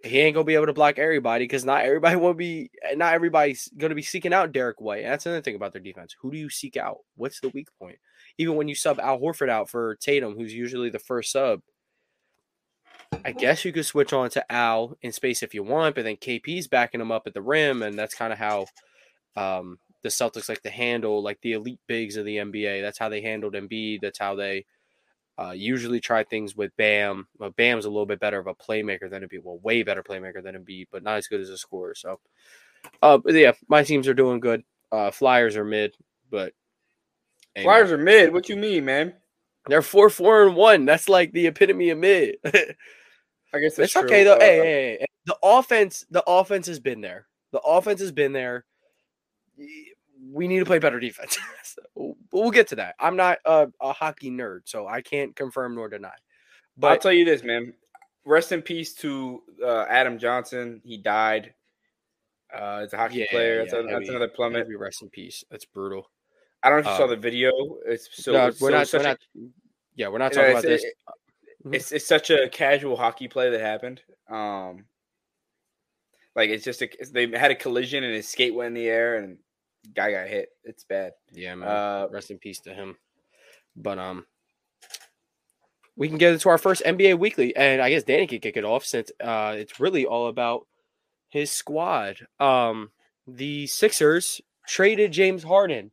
he 0.03 0.19
ain't 0.19 0.33
gonna 0.33 0.43
be 0.43 0.55
able 0.55 0.65
to 0.65 0.73
block 0.73 0.97
everybody 0.97 1.45
because 1.45 1.65
not 1.65 1.83
everybody 1.83 2.15
will 2.17 2.33
be 2.33 2.71
not 2.95 3.13
everybody's 3.13 3.69
gonna 3.77 3.95
be 3.95 4.01
seeking 4.01 4.33
out 4.33 4.51
Derrick 4.51 4.81
White. 4.81 5.03
And 5.03 5.11
that's 5.11 5.25
another 5.25 5.41
thing 5.41 5.55
about 5.55 5.73
their 5.73 5.81
defense. 5.81 6.15
Who 6.21 6.31
do 6.31 6.37
you 6.37 6.49
seek 6.49 6.77
out? 6.77 6.99
What's 7.15 7.39
the 7.39 7.49
weak 7.49 7.67
point? 7.79 7.97
Even 8.37 8.55
when 8.55 8.67
you 8.67 8.75
sub 8.75 8.99
Al 8.99 9.19
Horford 9.19 9.49
out 9.49 9.69
for 9.69 9.95
Tatum, 9.95 10.35
who's 10.35 10.53
usually 10.53 10.89
the 10.89 10.99
first 10.99 11.31
sub, 11.31 11.61
I 13.25 13.31
guess 13.31 13.65
you 13.65 13.73
could 13.73 13.85
switch 13.85 14.13
on 14.13 14.29
to 14.31 14.51
Al 14.51 14.95
in 15.01 15.11
space 15.11 15.43
if 15.43 15.53
you 15.53 15.63
want, 15.63 15.95
but 15.95 16.03
then 16.03 16.15
KP's 16.15 16.67
backing 16.67 17.01
him 17.01 17.11
up 17.11 17.23
at 17.27 17.33
the 17.33 17.41
rim, 17.41 17.83
and 17.83 17.97
that's 17.97 18.15
kind 18.15 18.33
of 18.33 18.39
how 18.39 18.65
um, 19.35 19.77
the 20.01 20.09
Celtics 20.09 20.49
like 20.49 20.61
to 20.63 20.69
handle 20.69 21.21
like 21.21 21.39
the 21.41 21.53
elite 21.53 21.79
bigs 21.87 22.15
of 22.15 22.25
the 22.25 22.37
NBA. 22.37 22.81
That's 22.81 22.97
how 22.97 23.09
they 23.09 23.21
handled 23.21 23.53
Embiid. 23.53 23.99
That's 24.01 24.19
how 24.19 24.35
they 24.35 24.65
uh, 25.41 25.51
usually 25.51 25.99
try 25.99 26.23
things 26.23 26.55
with 26.55 26.75
Bam. 26.77 27.27
Well, 27.39 27.51
Bam's 27.51 27.85
a 27.85 27.89
little 27.89 28.05
bit 28.05 28.19
better 28.19 28.39
of 28.39 28.47
a 28.47 28.53
playmaker 28.53 29.09
than 29.09 29.23
Embiid. 29.23 29.43
Well, 29.43 29.59
way 29.59 29.81
better 29.83 30.03
playmaker 30.03 30.43
than 30.43 30.55
Embiid, 30.55 30.87
but 30.91 31.03
not 31.03 31.17
as 31.17 31.27
good 31.27 31.41
as 31.41 31.49
a 31.49 31.57
scorer. 31.57 31.95
So, 31.95 32.19
uh, 33.01 33.19
yeah, 33.25 33.53
my 33.67 33.83
teams 33.83 34.07
are 34.07 34.13
doing 34.13 34.39
good. 34.39 34.63
Uh, 34.91 35.09
Flyers 35.09 35.55
are 35.55 35.65
mid, 35.65 35.95
but 36.29 36.53
man. 37.55 37.63
Flyers 37.63 37.91
are 37.91 37.97
mid. 37.97 38.33
What 38.33 38.49
you 38.49 38.55
mean, 38.55 38.85
man? 38.85 39.13
They're 39.67 39.81
four, 39.81 40.09
four, 40.09 40.45
and 40.47 40.55
one. 40.55 40.85
That's 40.85 41.07
like 41.09 41.31
the 41.31 41.47
epitome 41.47 41.89
of 41.89 41.97
mid. 41.97 42.35
I 42.45 43.59
guess 43.59 43.75
that's 43.75 43.79
it's 43.79 43.95
okay 43.95 44.23
though. 44.23 44.37
true. 44.37 44.45
hey, 44.45 44.59
Uh, 44.59 44.63
hey, 44.63 44.97
hey, 44.99 45.07
the 45.25 45.37
offense, 45.43 46.05
the 46.09 46.23
offense 46.27 46.67
has 46.67 46.79
been 46.79 47.01
there. 47.01 47.27
The 47.51 47.59
offense 47.59 48.01
has 48.01 48.11
been 48.11 48.33
there. 48.33 48.65
We 50.23 50.47
need 50.47 50.59
to 50.59 50.65
play 50.65 50.79
better 50.79 50.99
defense. 50.99 51.37
So, 51.63 52.17
we'll 52.33 52.51
get 52.51 52.67
to 52.69 52.75
that. 52.75 52.95
I'm 52.99 53.15
not 53.15 53.37
a, 53.45 53.69
a 53.79 53.93
hockey 53.93 54.29
nerd, 54.29 54.61
so 54.65 54.87
I 54.87 55.01
can't 55.01 55.33
confirm 55.35 55.73
nor 55.75 55.87
deny. 55.87 56.11
But 56.75 56.91
I'll 56.91 56.97
tell 56.97 57.13
you 57.13 57.23
this, 57.23 57.43
man. 57.43 57.73
Rest 58.25 58.51
in 58.51 58.61
peace 58.61 58.93
to 58.95 59.41
uh, 59.63 59.85
Adam 59.87 60.19
Johnson. 60.19 60.81
He 60.83 60.97
died. 60.97 61.53
Uh, 62.53 62.81
it's 62.83 62.91
a 62.93 62.97
hockey 62.97 63.19
Yeah, 63.19 63.25
player. 63.31 63.57
That's, 63.59 63.71
yeah, 63.73 63.79
a, 63.79 63.83
that's 63.87 64.09
another 64.09 64.27
plummet. 64.27 64.67
rest 64.77 65.01
in 65.01 65.09
peace. 65.09 65.45
That's 65.49 65.63
brutal. 65.63 66.11
I 66.61 66.69
don't 66.69 66.83
know 66.83 66.89
if 66.91 66.93
you 66.93 66.97
saw 66.97 67.05
uh, 67.05 67.15
the 67.15 67.15
video. 67.15 67.51
It's 67.85 68.09
so 68.11 68.33
no, 68.33 68.47
it's 68.47 68.59
we're 68.59 68.83
so 68.85 68.97
not. 68.97 68.99
We're 68.99 68.99
a- 68.99 69.03
not. 69.03 69.19
Yeah, 69.95 70.07
we're 70.09 70.17
not 70.17 70.33
talking 70.33 70.51
about 70.51 70.63
this. 70.63 70.83
Mhm. 71.65 71.75
it's 71.75 71.91
it's 71.91 72.07
such 72.07 72.29
a 72.31 72.49
casual 72.49 72.97
hockey 72.97 73.27
play 73.27 73.49
that 73.49 73.61
happened. 73.61 74.01
Um, 74.29 74.85
like 76.35 76.49
it's 76.49 76.63
just 76.65 76.81
a, 76.81 76.89
they 77.11 77.27
had 77.29 77.51
a 77.51 77.55
collision 77.55 78.03
and 78.03 78.13
his 78.13 78.27
skate 78.27 78.53
went 78.53 78.67
in 78.67 78.73
the 78.73 78.89
air 78.89 79.17
and 79.17 79.37
guy 79.93 80.11
got 80.11 80.27
hit. 80.27 80.49
It's 80.63 80.83
bad. 80.83 81.13
Yeah, 81.31 81.55
man. 81.55 81.67
Uh, 81.67 82.07
Rest 82.11 82.31
in 82.31 82.39
peace 82.39 82.59
to 82.61 82.73
him. 82.73 82.97
But 83.75 83.99
um, 83.99 84.25
we 85.95 86.07
can 86.07 86.17
get 86.17 86.33
into 86.33 86.49
our 86.49 86.57
first 86.57 86.83
NBA 86.83 87.19
weekly, 87.19 87.55
and 87.55 87.81
I 87.81 87.89
guess 87.89 88.03
Danny 88.03 88.27
can 88.27 88.39
kick 88.39 88.57
it 88.57 88.65
off 88.65 88.85
since 88.85 89.11
uh, 89.23 89.55
it's 89.57 89.79
really 89.79 90.05
all 90.05 90.27
about 90.27 90.67
his 91.29 91.51
squad. 91.51 92.17
Um, 92.39 92.91
the 93.27 93.67
Sixers 93.67 94.41
traded 94.67 95.11
James 95.11 95.43
Harden 95.43 95.91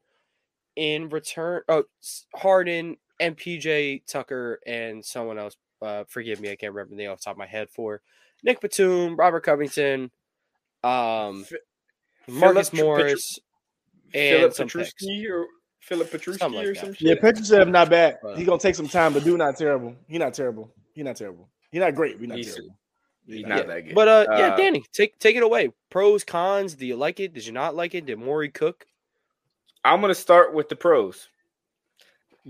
in 0.77 1.09
return. 1.09 1.63
Oh, 1.69 1.85
Harden 2.35 2.97
and 3.21 3.37
PJ 3.37 4.07
Tucker 4.07 4.61
and 4.67 5.05
someone 5.05 5.39
else. 5.39 5.57
Uh, 5.81 6.05
forgive 6.09 6.41
me, 6.41 6.51
I 6.51 6.57
can't 6.57 6.73
remember 6.73 6.91
the 6.91 7.03
name 7.03 7.11
off 7.11 7.19
the 7.19 7.25
top 7.25 7.35
of 7.35 7.39
my 7.39 7.47
head. 7.47 7.69
For 7.71 8.01
Nick 8.43 8.61
Batum, 8.61 9.17
Robert 9.17 9.43
Covington, 9.43 10.11
um, 10.83 11.45
Marcus 12.29 12.73
Morris, 12.73 13.39
Philip 14.13 14.53
some. 14.55 14.69
Petruski 14.69 15.29
or 15.31 15.47
Philip 15.81 16.11
Petruski 16.11 16.39
Something 16.39 16.59
like 16.59 16.67
or 16.69 16.75
that. 16.75 16.81
some 16.81 16.89
Yeah, 16.99 17.15
shit. 17.15 17.23
Petrushev 17.23 17.69
not 17.71 17.89
bad. 17.91 18.19
But- 18.23 18.39
He 18.39 18.45
gonna 18.45 18.59
take 18.59 18.75
some 18.75 18.89
time, 18.89 19.13
but 19.13 19.25
do 19.25 19.37
not 19.37 19.57
terrible. 19.57 19.95
He 20.09 20.19
not 20.19 20.35
terrible. 20.35 20.75
He 20.95 21.03
not 21.03 21.17
terrible. 21.17 21.49
He 21.71 21.79
not 21.79 21.95
great. 21.95 22.19
We 22.19 22.27
not 22.27 22.39
He's- 22.39 22.55
terrible. 22.55 22.77
He's 23.27 23.41
Yeah. 23.41 23.49
not 23.49 23.59
Yeah, 23.59 23.63
that 23.75 23.81
good. 23.87 23.95
But 23.95 24.09
uh, 24.09 24.27
yeah, 24.31 24.37
Uh, 24.53 24.57
Danny, 24.57 24.85
take 24.93 25.19
take 25.19 25.37
it 25.37 25.43
away. 25.43 25.71
Pros, 25.91 26.25
cons. 26.25 26.75
Do 26.75 26.87
you 26.87 26.97
like 26.97 27.21
it? 27.21 27.35
Did 27.35 27.45
you 27.47 27.53
not 27.53 27.75
like 27.77 27.95
it? 27.95 28.07
Did 28.07 28.19
Morey 28.19 28.49
cook? 28.51 28.87
I'm 29.85 30.01
going 30.01 30.11
to 30.11 30.15
start 30.15 30.55
with 30.55 30.69
the 30.69 30.77
pros. 30.77 31.29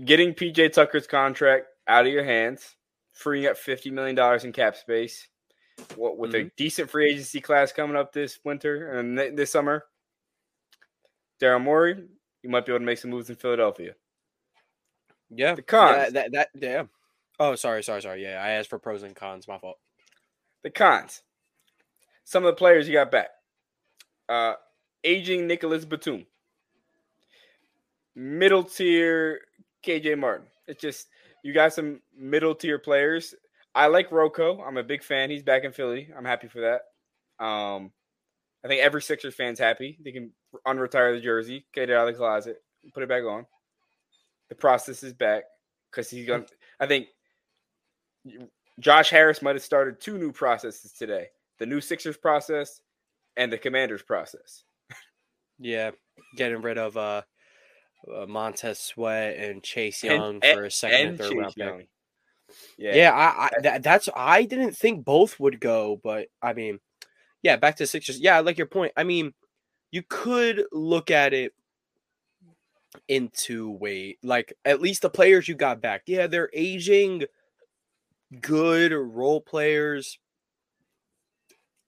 Getting 0.05 0.33
PJ 0.33 0.69
Tucker's 0.73 1.05
contract 1.07 1.67
out 1.87 2.05
of 2.05 2.11
your 2.13 2.23
hands, 2.23 2.75
freeing 3.11 3.45
up 3.45 3.57
$50 3.57 3.91
million 3.91 4.17
in 4.45 4.51
cap 4.53 4.75
space. 4.77 5.27
What, 5.95 6.17
with 6.17 6.31
Mm-hmm. 6.31 6.47
a 6.47 6.51
decent 6.57 6.89
free 6.89 7.09
agency 7.11 7.39
class 7.41 7.71
coming 7.71 7.95
up 7.97 8.11
this 8.13 8.39
winter 8.43 8.91
and 8.97 9.17
this 9.17 9.51
summer, 9.51 9.85
Daryl 11.41 11.61
Morey, 11.61 12.03
you 12.43 12.49
might 12.49 12.65
be 12.65 12.71
able 12.71 12.79
to 12.79 12.85
make 12.85 12.97
some 12.97 13.11
moves 13.11 13.29
in 13.29 13.35
Philadelphia. 13.35 13.93
Yeah, 15.29 15.55
The 15.55 15.61
cons. 15.61 15.95
Yeah, 15.95 16.09
that 16.09 16.31
that 16.31 16.49
yeah. 16.55 16.83
Oh, 17.39 17.55
sorry, 17.55 17.83
sorry, 17.83 18.01
sorry. 18.01 18.23
Yeah, 18.23 18.41
I 18.43 18.51
asked 18.51 18.69
for 18.69 18.79
pros 18.79 19.03
and 19.03 19.15
cons. 19.15 19.47
My 19.47 19.57
fault. 19.57 19.77
The 20.63 20.69
cons. 20.69 21.21
Some 22.25 22.43
of 22.43 22.51
the 22.53 22.57
players 22.57 22.87
you 22.87 22.93
got 22.93 23.11
back. 23.11 23.29
Uh, 24.27 24.53
aging 25.03 25.47
Nicolas 25.47 25.85
Batum. 25.85 26.25
Middle 28.15 28.63
tier 28.63 29.41
KJ 29.83 30.17
Martin. 30.17 30.47
It's 30.67 30.81
just 30.81 31.07
you 31.43 31.53
got 31.53 31.73
some 31.73 32.01
middle 32.17 32.53
tier 32.53 32.77
players. 32.79 33.33
I 33.73 33.87
like 33.87 34.11
Rocco. 34.11 34.61
I'm 34.61 34.77
a 34.77 34.83
big 34.83 35.03
fan. 35.03 35.29
He's 35.29 35.43
back 35.43 35.63
in 35.63 35.71
Philly. 35.71 36.09
I'm 36.17 36.25
happy 36.25 36.47
for 36.47 36.61
that. 36.61 37.43
Um, 37.43 37.91
I 38.63 38.67
think 38.67 38.81
every 38.81 39.01
Sixers 39.01 39.35
fan's 39.35 39.59
happy. 39.59 39.97
They 40.03 40.11
can 40.11 40.31
unretire 40.67 41.15
the 41.15 41.21
jersey, 41.21 41.65
get 41.73 41.89
it 41.89 41.95
out 41.95 42.07
of 42.07 42.13
the 42.13 42.17
closet, 42.17 42.61
put 42.93 43.03
it 43.03 43.09
back 43.09 43.23
on. 43.23 43.45
The 44.49 44.55
process 44.55 45.03
is 45.03 45.13
back 45.13 45.43
because 45.91 46.09
he's 46.09 46.25
going. 46.25 46.43
to 46.43 46.51
I 46.79 46.87
think 46.87 47.07
Josh 48.79 49.09
Harris 49.09 49.41
might 49.41 49.55
have 49.55 49.63
started 49.63 50.01
two 50.01 50.17
new 50.17 50.31
processes 50.31 50.91
today: 50.91 51.27
the 51.59 51.65
new 51.65 51.79
Sixers 51.79 52.17
process 52.17 52.81
and 53.37 53.51
the 53.51 53.57
Commanders 53.57 54.01
process. 54.01 54.63
Yeah, 55.59 55.91
getting 56.35 56.61
rid 56.61 56.77
of 56.77 56.97
uh, 56.97 57.21
uh 58.13 58.25
Montez 58.25 58.79
Sweat 58.79 59.37
and 59.37 59.63
Chase 59.63 60.03
Young 60.03 60.39
and- 60.41 60.57
for 60.57 60.65
a 60.65 60.71
second 60.71 60.99
and, 60.99 61.09
and 61.09 61.17
third 61.17 61.31
Chase 61.31 61.57
round 61.57 61.79
pick. 61.79 61.89
Yeah, 62.77 62.95
Yeah, 62.95 63.11
I, 63.11 63.45
I 63.45 63.49
that, 63.61 63.83
that's 63.83 64.09
I 64.15 64.43
didn't 64.43 64.75
think 64.75 65.05
both 65.05 65.39
would 65.39 65.59
go, 65.59 65.99
but 66.03 66.27
I 66.41 66.53
mean, 66.53 66.79
yeah, 67.41 67.55
back 67.55 67.75
to 67.77 67.83
the 67.83 67.87
Sixers. 67.87 68.19
Yeah, 68.19 68.37
I 68.37 68.41
like 68.41 68.57
your 68.57 68.67
point. 68.67 68.93
I 68.97 69.03
mean, 69.03 69.33
you 69.91 70.03
could 70.07 70.63
look 70.71 71.11
at 71.11 71.33
it 71.33 71.53
in 73.07 73.29
two 73.33 73.71
way. 73.71 74.17
Like 74.23 74.53
at 74.65 74.81
least 74.81 75.01
the 75.01 75.09
players 75.09 75.47
you 75.47 75.55
got 75.55 75.81
back, 75.81 76.03
yeah, 76.05 76.27
they're 76.27 76.49
aging 76.53 77.23
good 78.41 78.91
role 78.91 79.41
players. 79.41 80.19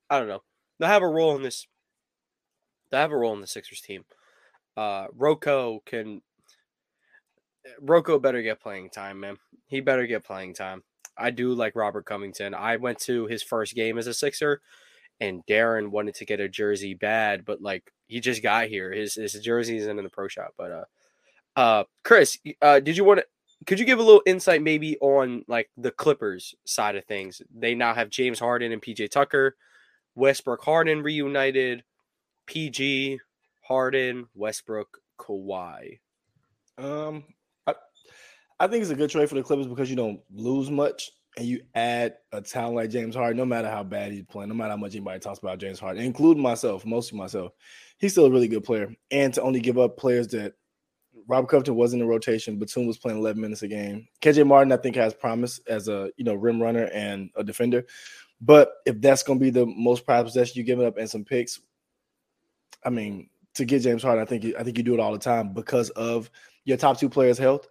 I 0.10 0.20
don't 0.20 0.28
know. 0.28 0.44
They'll 0.80 0.90
have 0.90 1.04
a 1.04 1.08
role 1.08 1.36
in 1.36 1.44
this. 1.44 1.68
They'll 2.90 3.02
have 3.02 3.12
a 3.12 3.18
role 3.18 3.34
in 3.34 3.42
the 3.42 3.48
Sixers 3.48 3.82
team. 3.82 4.06
Uh 4.78 5.08
Rocco 5.14 5.82
can 5.86 6.22
Rocco 7.80 8.20
better 8.20 8.42
get 8.42 8.62
playing 8.62 8.90
time, 8.90 9.20
man. 9.20 9.38
He 9.68 9.82
better 9.82 10.08
get 10.08 10.24
playing 10.24 10.56
time. 10.56 10.84
I 11.18 11.30
do 11.32 11.54
like 11.54 11.76
Robert 11.76 12.06
Covington. 12.06 12.54
I 12.54 12.78
went 12.78 13.00
to 13.00 13.28
his 13.28 13.44
first 13.44 13.76
game 13.76 13.98
as 13.98 14.08
a 14.08 14.14
Sixer, 14.14 14.62
and 15.22 15.46
Darren 15.46 15.92
wanted 15.92 16.16
to 16.16 16.26
get 16.26 16.40
a 16.40 16.50
jersey 16.50 16.96
bad, 16.96 17.46
but 17.46 17.62
like 17.62 17.94
he 18.08 18.20
just 18.20 18.42
got 18.44 18.68
here. 18.68 18.92
His 18.92 19.14
his 19.14 19.34
jersey 19.34 19.78
isn't 19.78 19.98
in 19.98 20.04
the 20.04 20.10
pro 20.10 20.28
shop. 20.28 20.56
But 20.58 20.72
uh, 20.72 20.84
uh, 21.56 21.84
Chris, 22.04 22.38
uh, 22.62 22.82
did 22.82 22.98
you 22.98 23.06
want 23.06 23.20
to? 23.20 23.26
Could 23.68 23.80
you 23.80 23.86
give 23.86 24.00
a 24.00 24.04
little 24.04 24.24
insight 24.26 24.64
maybe 24.64 24.98
on 24.98 25.46
like 25.48 25.70
the 25.78 25.92
Clippers 25.92 26.56
side 26.66 26.96
of 26.96 27.06
things? 27.06 27.42
They 27.56 27.76
now 27.76 27.94
have 27.94 28.10
James 28.10 28.40
Harden 28.40 28.72
and 28.72 28.82
PJ 28.82 29.12
Tucker, 29.12 29.56
Westbrook 30.16 30.64
Harden 30.64 31.04
reunited, 31.04 31.84
PG 32.48 33.20
Harden, 33.62 34.28
Westbrook, 34.34 34.98
Kawhi. 35.20 36.00
Um, 36.80 37.24
I, 37.68 37.76
I 38.60 38.68
think 38.68 38.82
it's 38.82 38.92
a 38.92 38.96
good 38.96 39.12
trade 39.12 39.30
for 39.30 39.36
the 39.36 39.44
Clippers 39.44 39.68
because 39.68 39.92
you 39.92 39.96
don't 39.96 40.20
lose 40.34 40.72
much 40.72 41.12
and 41.38 41.46
you 41.46 41.62
add 41.76 42.16
a 42.32 42.42
talent 42.42 42.76
like 42.76 42.90
James 42.90 43.16
Harden. 43.16 43.38
No 43.38 43.46
matter 43.46 43.70
how 43.70 43.84
bad 43.84 44.12
he's 44.12 44.24
playing, 44.24 44.50
no 44.50 44.56
matter 44.56 44.72
how 44.72 44.78
much 44.78 44.96
anybody 44.96 45.20
talks 45.20 45.40
about 45.40 45.60
James 45.60 45.80
Harden, 45.80 46.04
including 46.04 46.44
myself, 46.44 46.86
mostly 46.86 47.18
myself, 47.18 47.54
he's 47.98 48.12
still 48.12 48.26
a 48.26 48.32
really 48.32 48.48
good 48.48 48.64
player. 48.64 48.94
And 49.12 49.34
to 49.34 49.42
only 49.42 49.62
give 49.62 49.78
up 49.78 49.98
players 49.98 50.28
that 50.30 50.54
Rob 51.28 51.48
Covington 51.48 51.76
was 51.76 51.94
in 51.94 52.00
the 52.00 52.06
rotation, 52.06 52.58
Batum 52.58 52.88
was 52.88 52.98
playing 52.98 53.20
11 53.20 53.42
minutes 53.42 53.64
a 53.64 53.68
game. 53.68 54.08
KJ 54.22 54.46
Martin, 54.46 54.72
I 54.72 54.78
think, 54.78 54.96
has 54.96 55.14
promise 55.14 55.60
as 55.68 55.88
a 55.88 56.12
you 56.18 56.26
know 56.26 56.36
rim 56.36 56.62
runner 56.62 56.90
and 56.94 57.30
a 57.36 57.44
defender. 57.44 57.86
But 58.42 58.72
if 58.86 59.00
that's 59.00 59.24
going 59.24 59.40
to 59.40 59.44
be 59.44 59.52
the 59.52 59.66
most 59.66 60.06
prized 60.06 60.26
possession 60.26 60.54
you're 60.56 60.66
giving 60.66 60.86
up 60.86 60.98
and 60.98 61.10
some 61.10 61.24
picks, 61.24 61.60
I 62.84 62.90
mean, 62.90 63.30
to 63.54 63.66
get 63.66 63.84
James 63.84 64.04
Harden, 64.04 64.22
I 64.22 64.26
think 64.26 64.56
I 64.58 64.64
think 64.64 64.78
you 64.78 64.84
do 64.84 64.96
it 64.96 65.00
all 65.00 65.12
the 65.12 65.20
time 65.20 65.54
because 65.54 65.92
of 65.92 66.30
your 66.66 66.78
top 66.78 67.00
two 67.00 67.10
players' 67.10 67.38
health. 67.38 67.68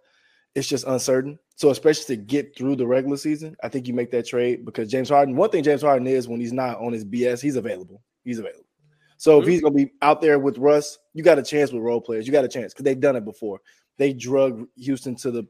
It's 0.55 0.67
just 0.67 0.85
uncertain. 0.85 1.39
So 1.55 1.69
especially 1.69 2.17
to 2.17 2.21
get 2.21 2.57
through 2.57 2.75
the 2.75 2.87
regular 2.87 3.17
season, 3.17 3.55
I 3.63 3.69
think 3.69 3.87
you 3.87 3.93
make 3.93 4.11
that 4.11 4.27
trade 4.27 4.65
because 4.65 4.89
James 4.89 5.09
Harden. 5.09 5.35
One 5.35 5.49
thing 5.49 5.63
James 5.63 5.81
Harden 5.81 6.07
is 6.07 6.27
when 6.27 6.41
he's 6.41 6.53
not 6.53 6.79
on 6.79 6.91
his 6.91 7.05
BS, 7.05 7.41
he's 7.41 7.55
available. 7.55 8.01
He's 8.23 8.39
available. 8.39 8.65
So 9.17 9.39
if 9.39 9.47
he's 9.47 9.61
gonna 9.61 9.75
be 9.75 9.91
out 10.01 10.19
there 10.19 10.39
with 10.39 10.57
Russ, 10.57 10.97
you 11.13 11.23
got 11.23 11.37
a 11.37 11.43
chance 11.43 11.71
with 11.71 11.83
role 11.83 12.01
players. 12.01 12.25
You 12.25 12.33
got 12.33 12.43
a 12.43 12.49
chance 12.49 12.73
because 12.73 12.85
they've 12.85 12.99
done 12.99 13.15
it 13.15 13.23
before. 13.23 13.61
They 13.99 14.13
drug 14.13 14.65
Houston 14.75 15.15
to 15.17 15.29
the 15.29 15.47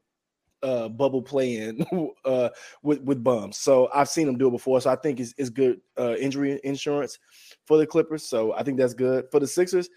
uh, 0.63 0.89
bubble 0.89 1.21
play 1.21 1.55
in 1.55 1.85
uh, 2.25 2.49
with 2.83 3.01
with 3.01 3.23
bums. 3.23 3.57
So 3.57 3.89
I've 3.93 4.09
seen 4.09 4.27
them 4.27 4.37
do 4.37 4.49
it 4.49 4.51
before. 4.51 4.81
So 4.81 4.89
I 4.89 4.95
think 4.95 5.19
it's, 5.19 5.33
it's 5.37 5.49
good 5.49 5.79
uh, 5.97 6.15
injury 6.15 6.59
insurance 6.63 7.17
for 7.65 7.77
the 7.77 7.87
Clippers. 7.87 8.27
So 8.27 8.53
I 8.53 8.63
think 8.63 8.77
that's 8.77 8.93
good 8.93 9.25
for 9.31 9.39
the 9.39 9.47
Sixers. 9.47 9.89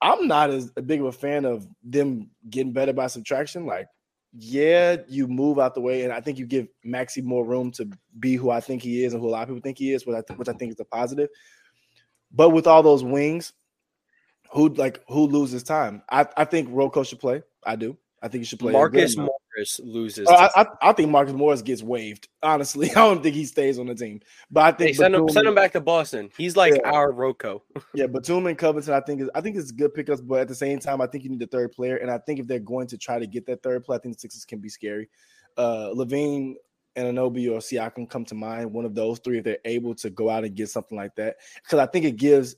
I'm 0.00 0.28
not 0.28 0.50
as 0.50 0.70
big 0.70 1.00
of 1.00 1.06
a 1.06 1.12
fan 1.12 1.44
of 1.44 1.66
them 1.82 2.30
getting 2.48 2.72
better 2.72 2.92
by 2.92 3.08
subtraction. 3.08 3.66
Like, 3.66 3.88
yeah, 4.32 4.96
you 5.08 5.26
move 5.26 5.58
out 5.58 5.74
the 5.74 5.80
way, 5.80 6.02
and 6.04 6.12
I 6.12 6.20
think 6.20 6.38
you 6.38 6.46
give 6.46 6.68
Maxey 6.84 7.22
more 7.22 7.44
room 7.44 7.70
to 7.72 7.88
be 8.18 8.34
who 8.34 8.50
I 8.50 8.60
think 8.60 8.82
he 8.82 9.04
is 9.04 9.12
and 9.12 9.22
who 9.22 9.28
a 9.28 9.30
lot 9.30 9.42
of 9.42 9.48
people 9.48 9.62
think 9.62 9.78
he 9.78 9.92
is, 9.92 10.06
which 10.06 10.16
I, 10.16 10.22
th- 10.26 10.38
which 10.38 10.48
I 10.48 10.52
think 10.52 10.72
is 10.72 10.80
a 10.80 10.84
positive. 10.84 11.28
But 12.32 12.50
with 12.50 12.66
all 12.66 12.82
those 12.82 13.02
wings, 13.02 13.52
who 14.52 14.68
like 14.70 15.02
who 15.08 15.26
loses 15.26 15.62
time? 15.62 16.02
I, 16.10 16.26
I 16.36 16.44
think 16.44 16.68
Rocco 16.70 17.02
should 17.02 17.20
play. 17.20 17.42
I 17.64 17.76
do. 17.76 17.96
I 18.22 18.28
think 18.28 18.42
he 18.42 18.44
should 18.44 18.58
play. 18.58 18.72
Marcus. 18.72 19.16
Morris 19.58 19.80
loses. 19.82 20.26
To- 20.28 20.32
I, 20.34 20.50
I, 20.62 20.66
I 20.82 20.92
think 20.92 21.10
Marcus 21.10 21.34
Morris 21.34 21.62
gets 21.62 21.82
waived. 21.82 22.28
Honestly, 22.42 22.90
I 22.92 22.94
don't 22.94 23.22
think 23.22 23.34
he 23.34 23.44
stays 23.44 23.78
on 23.78 23.86
the 23.86 23.94
team. 23.94 24.20
But 24.50 24.60
I 24.60 24.70
Hey, 24.70 24.76
think 24.86 24.96
send 24.96 25.14
him, 25.14 25.28
send 25.28 25.46
him 25.46 25.54
back 25.54 25.72
to 25.72 25.80
Boston. 25.80 26.30
He's 26.36 26.56
like 26.56 26.74
Yeah. 26.74 26.90
our 26.90 27.12
Rocco. 27.12 27.62
yeah, 27.94 28.06
Batum 28.06 28.46
and 28.46 28.56
Covington, 28.56 28.94
I 28.94 29.00
think 29.00 29.20
is 29.20 29.30
I 29.34 29.40
think 29.40 29.56
it's 29.56 29.72
good 29.72 29.94
pickups, 29.94 30.20
but 30.20 30.40
at 30.40 30.48
the 30.48 30.54
same 30.54 30.78
time, 30.78 31.00
I 31.00 31.06
think 31.06 31.24
you 31.24 31.30
need 31.30 31.42
a 31.42 31.46
third 31.46 31.72
player. 31.72 31.96
And 31.96 32.10
I 32.10 32.18
think 32.18 32.40
if 32.40 32.46
they're 32.46 32.58
going 32.60 32.86
to 32.88 32.98
try 32.98 33.18
to 33.18 33.26
get 33.26 33.46
that 33.46 33.62
third 33.62 33.84
player, 33.84 33.98
I 33.98 34.02
think 34.02 34.14
the 34.16 34.20
Sixers 34.20 34.44
can 34.44 34.60
be 34.60 34.68
scary. 34.68 35.08
uh, 35.56 35.90
LaVine, 35.94 36.54
Anunoby, 36.96 37.50
or 37.50 37.58
Siakam 37.58 38.08
come 38.08 38.24
to 38.26 38.34
mind. 38.34 38.72
One 38.72 38.84
of 38.84 38.94
those 38.94 39.18
three, 39.20 39.38
if 39.38 39.44
they're 39.44 39.58
able 39.64 39.94
to 39.96 40.10
go 40.10 40.30
out 40.30 40.44
and 40.44 40.54
get 40.54 40.68
something 40.68 40.96
like 40.96 41.14
that, 41.16 41.36
because 41.62 41.78
I 41.78 41.86
think 41.86 42.04
it 42.04 42.16
gives 42.16 42.56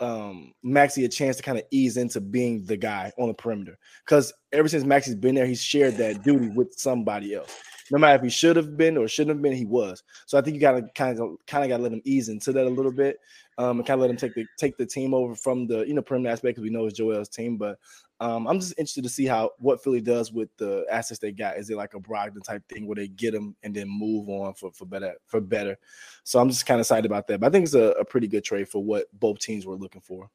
um 0.00 0.52
Maxey 0.62 1.04
a 1.04 1.08
chance 1.08 1.36
to 1.36 1.42
kind 1.42 1.58
of 1.58 1.64
ease 1.70 1.96
into 1.96 2.20
being 2.20 2.64
the 2.64 2.76
guy 2.76 3.12
on 3.18 3.28
the 3.28 3.34
perimeter. 3.34 3.78
Because 4.04 4.32
ever 4.52 4.68
since 4.68 4.84
Maxey's 4.84 5.14
been 5.14 5.34
there, 5.34 5.46
he's 5.46 5.62
shared 5.62 5.96
that 5.96 6.22
duty 6.22 6.48
with 6.48 6.74
somebody 6.76 7.34
else. 7.34 7.54
No 7.90 7.98
matter 7.98 8.16
if 8.16 8.22
he 8.22 8.28
should 8.28 8.56
have 8.56 8.76
been 8.76 8.96
or 8.96 9.08
shouldn't 9.08 9.36
have 9.36 9.42
been, 9.42 9.54
he 9.54 9.64
was. 9.64 10.02
So 10.26 10.38
I 10.38 10.42
think 10.42 10.54
you 10.54 10.60
gotta 10.60 10.88
kind 10.94 11.18
of 11.18 11.36
kind 11.46 11.64
of 11.64 11.70
gotta 11.70 11.82
let 11.82 11.92
him 11.92 12.02
ease 12.04 12.28
into 12.28 12.52
that 12.52 12.66
a 12.66 12.70
little 12.70 12.92
bit. 12.92 13.18
Um, 13.56 13.78
and 13.78 13.86
kind 13.86 13.98
of 13.98 14.02
let 14.02 14.10
him 14.10 14.16
take 14.16 14.34
the 14.34 14.46
take 14.56 14.76
the 14.76 14.86
team 14.86 15.14
over 15.14 15.34
from 15.34 15.66
the 15.66 15.84
you 15.86 15.94
know 15.94 16.02
perimeter 16.02 16.32
aspect 16.32 16.56
because 16.56 16.62
we 16.62 16.70
know 16.70 16.86
it's 16.86 16.96
Joel's 16.96 17.28
team. 17.28 17.56
But 17.56 17.78
um, 18.20 18.48
I'm 18.48 18.58
just 18.58 18.72
interested 18.72 19.04
to 19.04 19.08
see 19.08 19.26
how 19.26 19.50
what 19.58 19.82
Philly 19.82 20.00
does 20.00 20.32
with 20.32 20.48
the 20.56 20.84
assets 20.90 21.20
they 21.20 21.30
got. 21.30 21.56
Is 21.56 21.70
it 21.70 21.76
like 21.76 21.94
a 21.94 22.00
Brogdon 22.00 22.42
type 22.42 22.62
thing 22.68 22.86
where 22.86 22.96
they 22.96 23.08
get 23.08 23.32
them 23.32 23.54
and 23.62 23.74
then 23.74 23.88
move 23.88 24.28
on 24.28 24.54
for, 24.54 24.72
for 24.72 24.86
better 24.86 25.14
for 25.26 25.40
better? 25.40 25.78
So 26.24 26.40
I'm 26.40 26.48
just 26.48 26.66
kind 26.66 26.80
of 26.80 26.84
excited 26.84 27.06
about 27.06 27.28
that. 27.28 27.40
But 27.40 27.46
I 27.46 27.50
think 27.50 27.64
it's 27.64 27.74
a, 27.74 27.90
a 27.92 28.04
pretty 28.04 28.26
good 28.26 28.44
trade 28.44 28.68
for 28.68 28.82
what 28.82 29.06
both 29.12 29.38
teams 29.38 29.66
were 29.66 29.76
looking 29.76 30.00
for. 30.00 30.28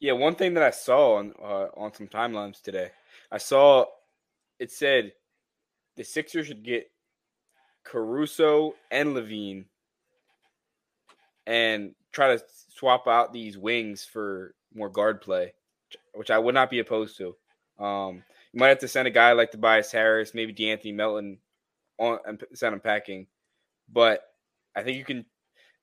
Yeah, 0.00 0.12
one 0.12 0.34
thing 0.34 0.54
that 0.54 0.62
I 0.62 0.70
saw 0.70 1.16
on 1.16 1.34
uh, 1.42 1.66
on 1.76 1.92
some 1.92 2.08
timelines 2.08 2.62
today, 2.62 2.90
I 3.30 3.38
saw 3.38 3.84
it 4.58 4.72
said 4.72 5.12
the 5.96 6.04
Sixers 6.04 6.46
should 6.46 6.64
get 6.64 6.90
Caruso 7.84 8.74
and 8.90 9.14
LaVine 9.14 9.66
and 11.46 11.94
try 12.12 12.34
to 12.34 12.42
swap 12.74 13.06
out 13.06 13.32
these 13.32 13.58
wings 13.58 14.04
for 14.04 14.54
more 14.74 14.88
guard 14.88 15.20
play, 15.20 15.52
which 16.14 16.30
I 16.30 16.38
would 16.38 16.54
not 16.54 16.70
be 16.70 16.78
opposed 16.80 17.16
to. 17.18 17.36
Um, 17.78 18.22
you 18.52 18.60
might 18.60 18.68
have 18.68 18.78
to 18.80 18.88
send 18.88 19.08
a 19.08 19.10
guy 19.10 19.32
like 19.32 19.50
Tobias 19.50 19.90
Harris, 19.90 20.34
maybe 20.34 20.52
De'Anthony 20.54 20.94
Melton 20.94 21.38
on 21.98 22.18
and 22.26 22.42
send 22.54 22.72
him 22.74 22.80
packing. 22.80 23.26
But 23.92 24.22
I 24.76 24.82
think 24.82 24.96
you 24.98 25.04
can. 25.04 25.24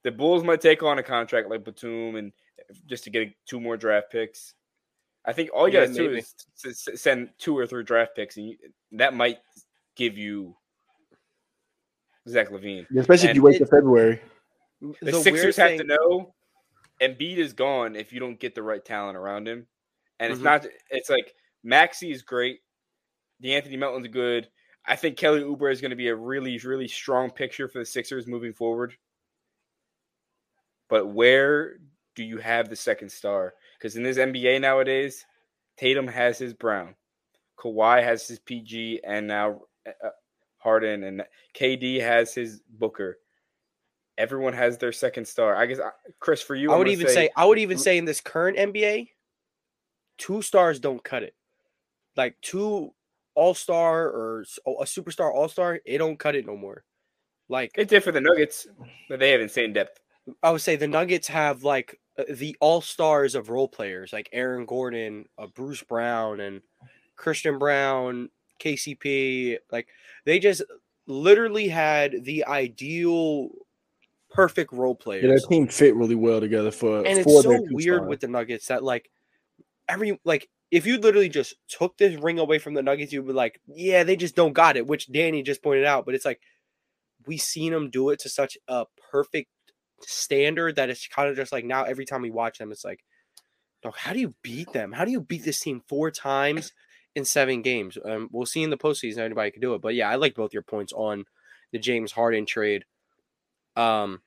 The 0.03 0.11
Bulls 0.11 0.43
might 0.43 0.61
take 0.61 0.81
on 0.83 0.97
a 0.99 1.03
contract 1.03 1.49
like 1.49 1.63
Batum 1.63 2.15
and 2.15 2.31
just 2.87 3.03
to 3.03 3.09
get 3.09 3.29
two 3.45 3.59
more 3.59 3.77
draft 3.77 4.11
picks. 4.11 4.53
I 5.25 5.33
think 5.33 5.51
all 5.53 5.67
you 5.67 5.75
Yeah, 5.77 5.85
got 5.85 5.93
to 5.95 6.07
do 6.07 6.13
is 6.15 6.33
s- 6.65 6.87
s- 6.87 6.99
send 7.01 7.29
two 7.37 7.55
or 7.55 7.67
three 7.67 7.83
draft 7.83 8.15
picks, 8.15 8.37
and 8.37 8.49
you, 8.49 8.57
that 8.93 9.13
might 9.13 9.37
give 9.95 10.17
you 10.17 10.55
Zach 12.27 12.49
LaVine. 12.49 12.87
Especially 12.97 13.29
if 13.29 13.35
you 13.35 13.43
wait 13.43 13.55
it- 13.55 13.57
till 13.59 13.67
February. 13.67 14.21
The, 14.81 14.95
The 15.11 15.13
Sixers 15.21 15.57
have 15.57 15.69
thing- 15.71 15.79
to 15.79 15.83
know 15.85 16.33
Embiid 16.99 17.37
is 17.37 17.53
gone 17.53 17.95
if 17.95 18.11
you 18.11 18.19
don't 18.19 18.39
get 18.39 18.55
the 18.55 18.63
right 18.63 18.83
talent 18.83 19.15
around 19.17 19.47
him. 19.47 19.67
And 20.21 20.31
it's 20.31 20.39
Mhm. 20.39 20.45
not 20.45 20.67
it's 20.91 21.09
like 21.09 21.33
Maxey 21.63 22.11
is 22.11 22.21
great. 22.21 22.61
De'Anthony 23.43 23.77
Melton's 23.77 24.07
good. 24.07 24.49
I 24.85 24.95
think 24.95 25.17
Kelly 25.17 25.41
Oubre 25.41 25.71
is 25.71 25.81
going 25.81 25.89
to 25.89 25.95
be 25.95 26.09
a 26.09 26.15
really, 26.15 26.57
really 26.59 26.87
strong 26.87 27.31
picture 27.31 27.67
for 27.67 27.79
the 27.79 27.85
Sixers 27.85 28.27
moving 28.27 28.53
forward. 28.53 28.95
But 30.89 31.07
where 31.07 31.79
do 32.15 32.23
you 32.23 32.37
have 32.37 32.69
the 32.69 32.75
second 32.75 33.11
star? 33.11 33.55
Because 33.77 33.95
in 33.95 34.03
this 34.03 34.17
NBA 34.17 34.59
nowadays, 34.59 35.25
Tatum 35.77 36.07
has 36.07 36.37
his 36.37 36.53
Brown, 36.53 36.95
Kawhi 37.57 38.03
has 38.03 38.27
his 38.27 38.39
PG, 38.39 39.01
and 39.03 39.27
now 39.27 39.61
uh, 39.87 40.09
Harden 40.57 41.03
and 41.03 41.25
KD 41.55 41.99
has 41.99 42.35
his 42.35 42.61
Booker. 42.69 43.17
Everyone 44.17 44.53
has 44.53 44.77
their 44.77 44.91
second 44.91 45.25
star. 45.25 45.55
I 45.55 45.65
guess 45.65 45.79
uh, 45.79 45.89
Chris, 46.19 46.43
for 46.43 46.53
you, 46.53 46.71
I 46.71 46.75
would 46.75 46.89
even 46.89 47.07
say, 47.07 47.29
I 47.35 47.45
would 47.45 47.57
even 47.57 47.79
say 47.79 47.97
in 47.97 48.05
this 48.05 48.21
current 48.21 48.57
NBA, 48.57 49.09
two 50.21 50.41
stars 50.43 50.79
don't 50.79 51.03
cut 51.03 51.23
it. 51.23 51.33
Like 52.15 52.35
two 52.41 52.93
all 53.33 53.55
star 53.55 54.05
or 54.07 54.45
a 54.67 54.83
superstar 54.83 55.33
all 55.33 55.49
star, 55.49 55.79
it 55.83 55.97
don't 55.97 56.19
cut 56.19 56.35
it 56.35 56.45
no 56.45 56.55
more. 56.55 56.83
Like 57.49 57.71
it 57.75 57.87
did 57.87 58.03
for 58.03 58.11
the 58.11 58.21
Nuggets, 58.21 58.67
but 59.09 59.19
they 59.19 59.31
have 59.31 59.41
insane 59.41 59.73
depth. 59.73 59.99
I 60.43 60.51
would 60.51 60.61
say 60.61 60.75
the 60.75 60.87
Nuggets 60.87 61.27
have 61.27 61.63
like 61.63 61.99
uh, 62.19 62.23
the 62.29 62.55
all 62.59 62.81
stars 62.81 63.33
of 63.33 63.49
role 63.49 63.67
players, 63.67 64.13
like 64.13 64.29
Aaron 64.31 64.65
Gordon, 64.65 65.25
uh, 65.37 65.47
Bruce 65.47 65.81
Brown, 65.81 66.39
and 66.39 66.61
Christian 67.15 67.57
Braun, 67.57 68.29
KCP. 68.59 69.57
Like 69.71 69.87
they 70.25 70.37
just 70.37 70.61
literally 71.07 71.67
had 71.67 72.23
the 72.23 72.45
ideal, 72.45 73.49
perfect 74.29 74.71
role 74.71 74.95
players. 74.95 75.23
Yeah, 75.23 75.29
their 75.29 75.39
team 75.39 75.67
fit 75.67 75.95
really 75.95 76.15
well 76.15 76.39
together 76.39 76.71
for 76.71 76.99
and 76.99 77.07
it's 77.07 77.23
for 77.23 77.41
so 77.41 77.49
their 77.49 77.61
weird 77.71 77.97
stars. 78.01 78.09
with 78.09 78.19
the 78.19 78.27
Nuggets 78.27 78.67
that 78.67 78.83
like 78.83 79.09
every 79.87 80.19
like 80.23 80.49
if 80.71 80.85
you 80.85 80.97
literally 80.97 81.29
just 81.29 81.55
took 81.67 81.97
this 81.97 82.19
ring 82.21 82.39
away 82.39 82.57
from 82.57 82.73
the 82.73 82.81
Nuggets, 82.81 83.11
you'd 83.11 83.27
be 83.27 83.33
like, 83.33 83.59
yeah, 83.67 84.03
they 84.03 84.15
just 84.15 84.35
don't 84.35 84.53
got 84.53 84.77
it, 84.77 84.87
which 84.87 85.11
Danny 85.11 85.43
just 85.43 85.61
pointed 85.61 85.85
out. 85.85 86.05
But 86.05 86.15
it's 86.15 86.25
like 86.25 86.41
we 87.27 87.37
seen 87.37 87.73
them 87.73 87.89
do 87.89 88.09
it 88.09 88.19
to 88.19 88.29
such 88.29 88.57
a 88.67 88.85
perfect 89.11 89.49
standard 90.01 90.77
that 90.77 90.89
it's 90.89 91.07
kind 91.07 91.29
of 91.29 91.35
just 91.35 91.51
like 91.51 91.65
now 91.65 91.83
every 91.83 92.05
time 92.05 92.21
we 92.21 92.31
watch 92.31 92.57
them, 92.57 92.71
it's 92.71 92.85
like, 92.85 93.03
dog, 93.83 93.95
how 93.97 94.13
do 94.13 94.19
you 94.19 94.33
beat 94.43 94.71
them? 94.71 94.93
How 94.93 95.05
do 95.05 95.11
you 95.11 95.21
beat 95.21 95.43
this 95.43 95.59
team 95.59 95.81
four 95.87 96.09
times 96.09 96.73
in 97.15 97.25
seven 97.25 97.61
games? 97.61 97.97
Um, 98.03 98.29
we'll 98.31 98.45
see 98.45 98.63
in 98.63 98.69
the 98.69 98.77
postseason 98.77 99.19
anybody 99.19 99.51
can 99.51 99.61
do 99.61 99.73
it. 99.73 99.81
But 99.81 99.95
yeah, 99.95 100.09
I 100.09 100.15
like 100.15 100.35
both 100.35 100.53
your 100.53 100.63
points 100.63 100.93
on 100.93 101.25
the 101.73 101.79
James 101.79 102.13
Harden 102.13 102.45
trade. 102.45 102.85
Um, 103.75 104.21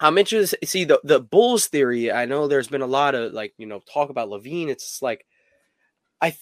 I'm 0.00 0.18
interested 0.18 0.66
see 0.66 0.84
the 0.84 1.00
the 1.04 1.20
Bulls 1.20 1.66
theory. 1.68 2.10
I 2.10 2.24
know 2.24 2.48
there's 2.48 2.68
been 2.68 2.82
a 2.82 2.86
lot 2.86 3.14
of 3.14 3.32
like 3.32 3.54
you 3.58 3.66
know 3.66 3.80
talk 3.92 4.10
about 4.10 4.30
LaVine. 4.30 4.68
It's 4.68 5.02
like 5.02 5.26
I 6.20 6.34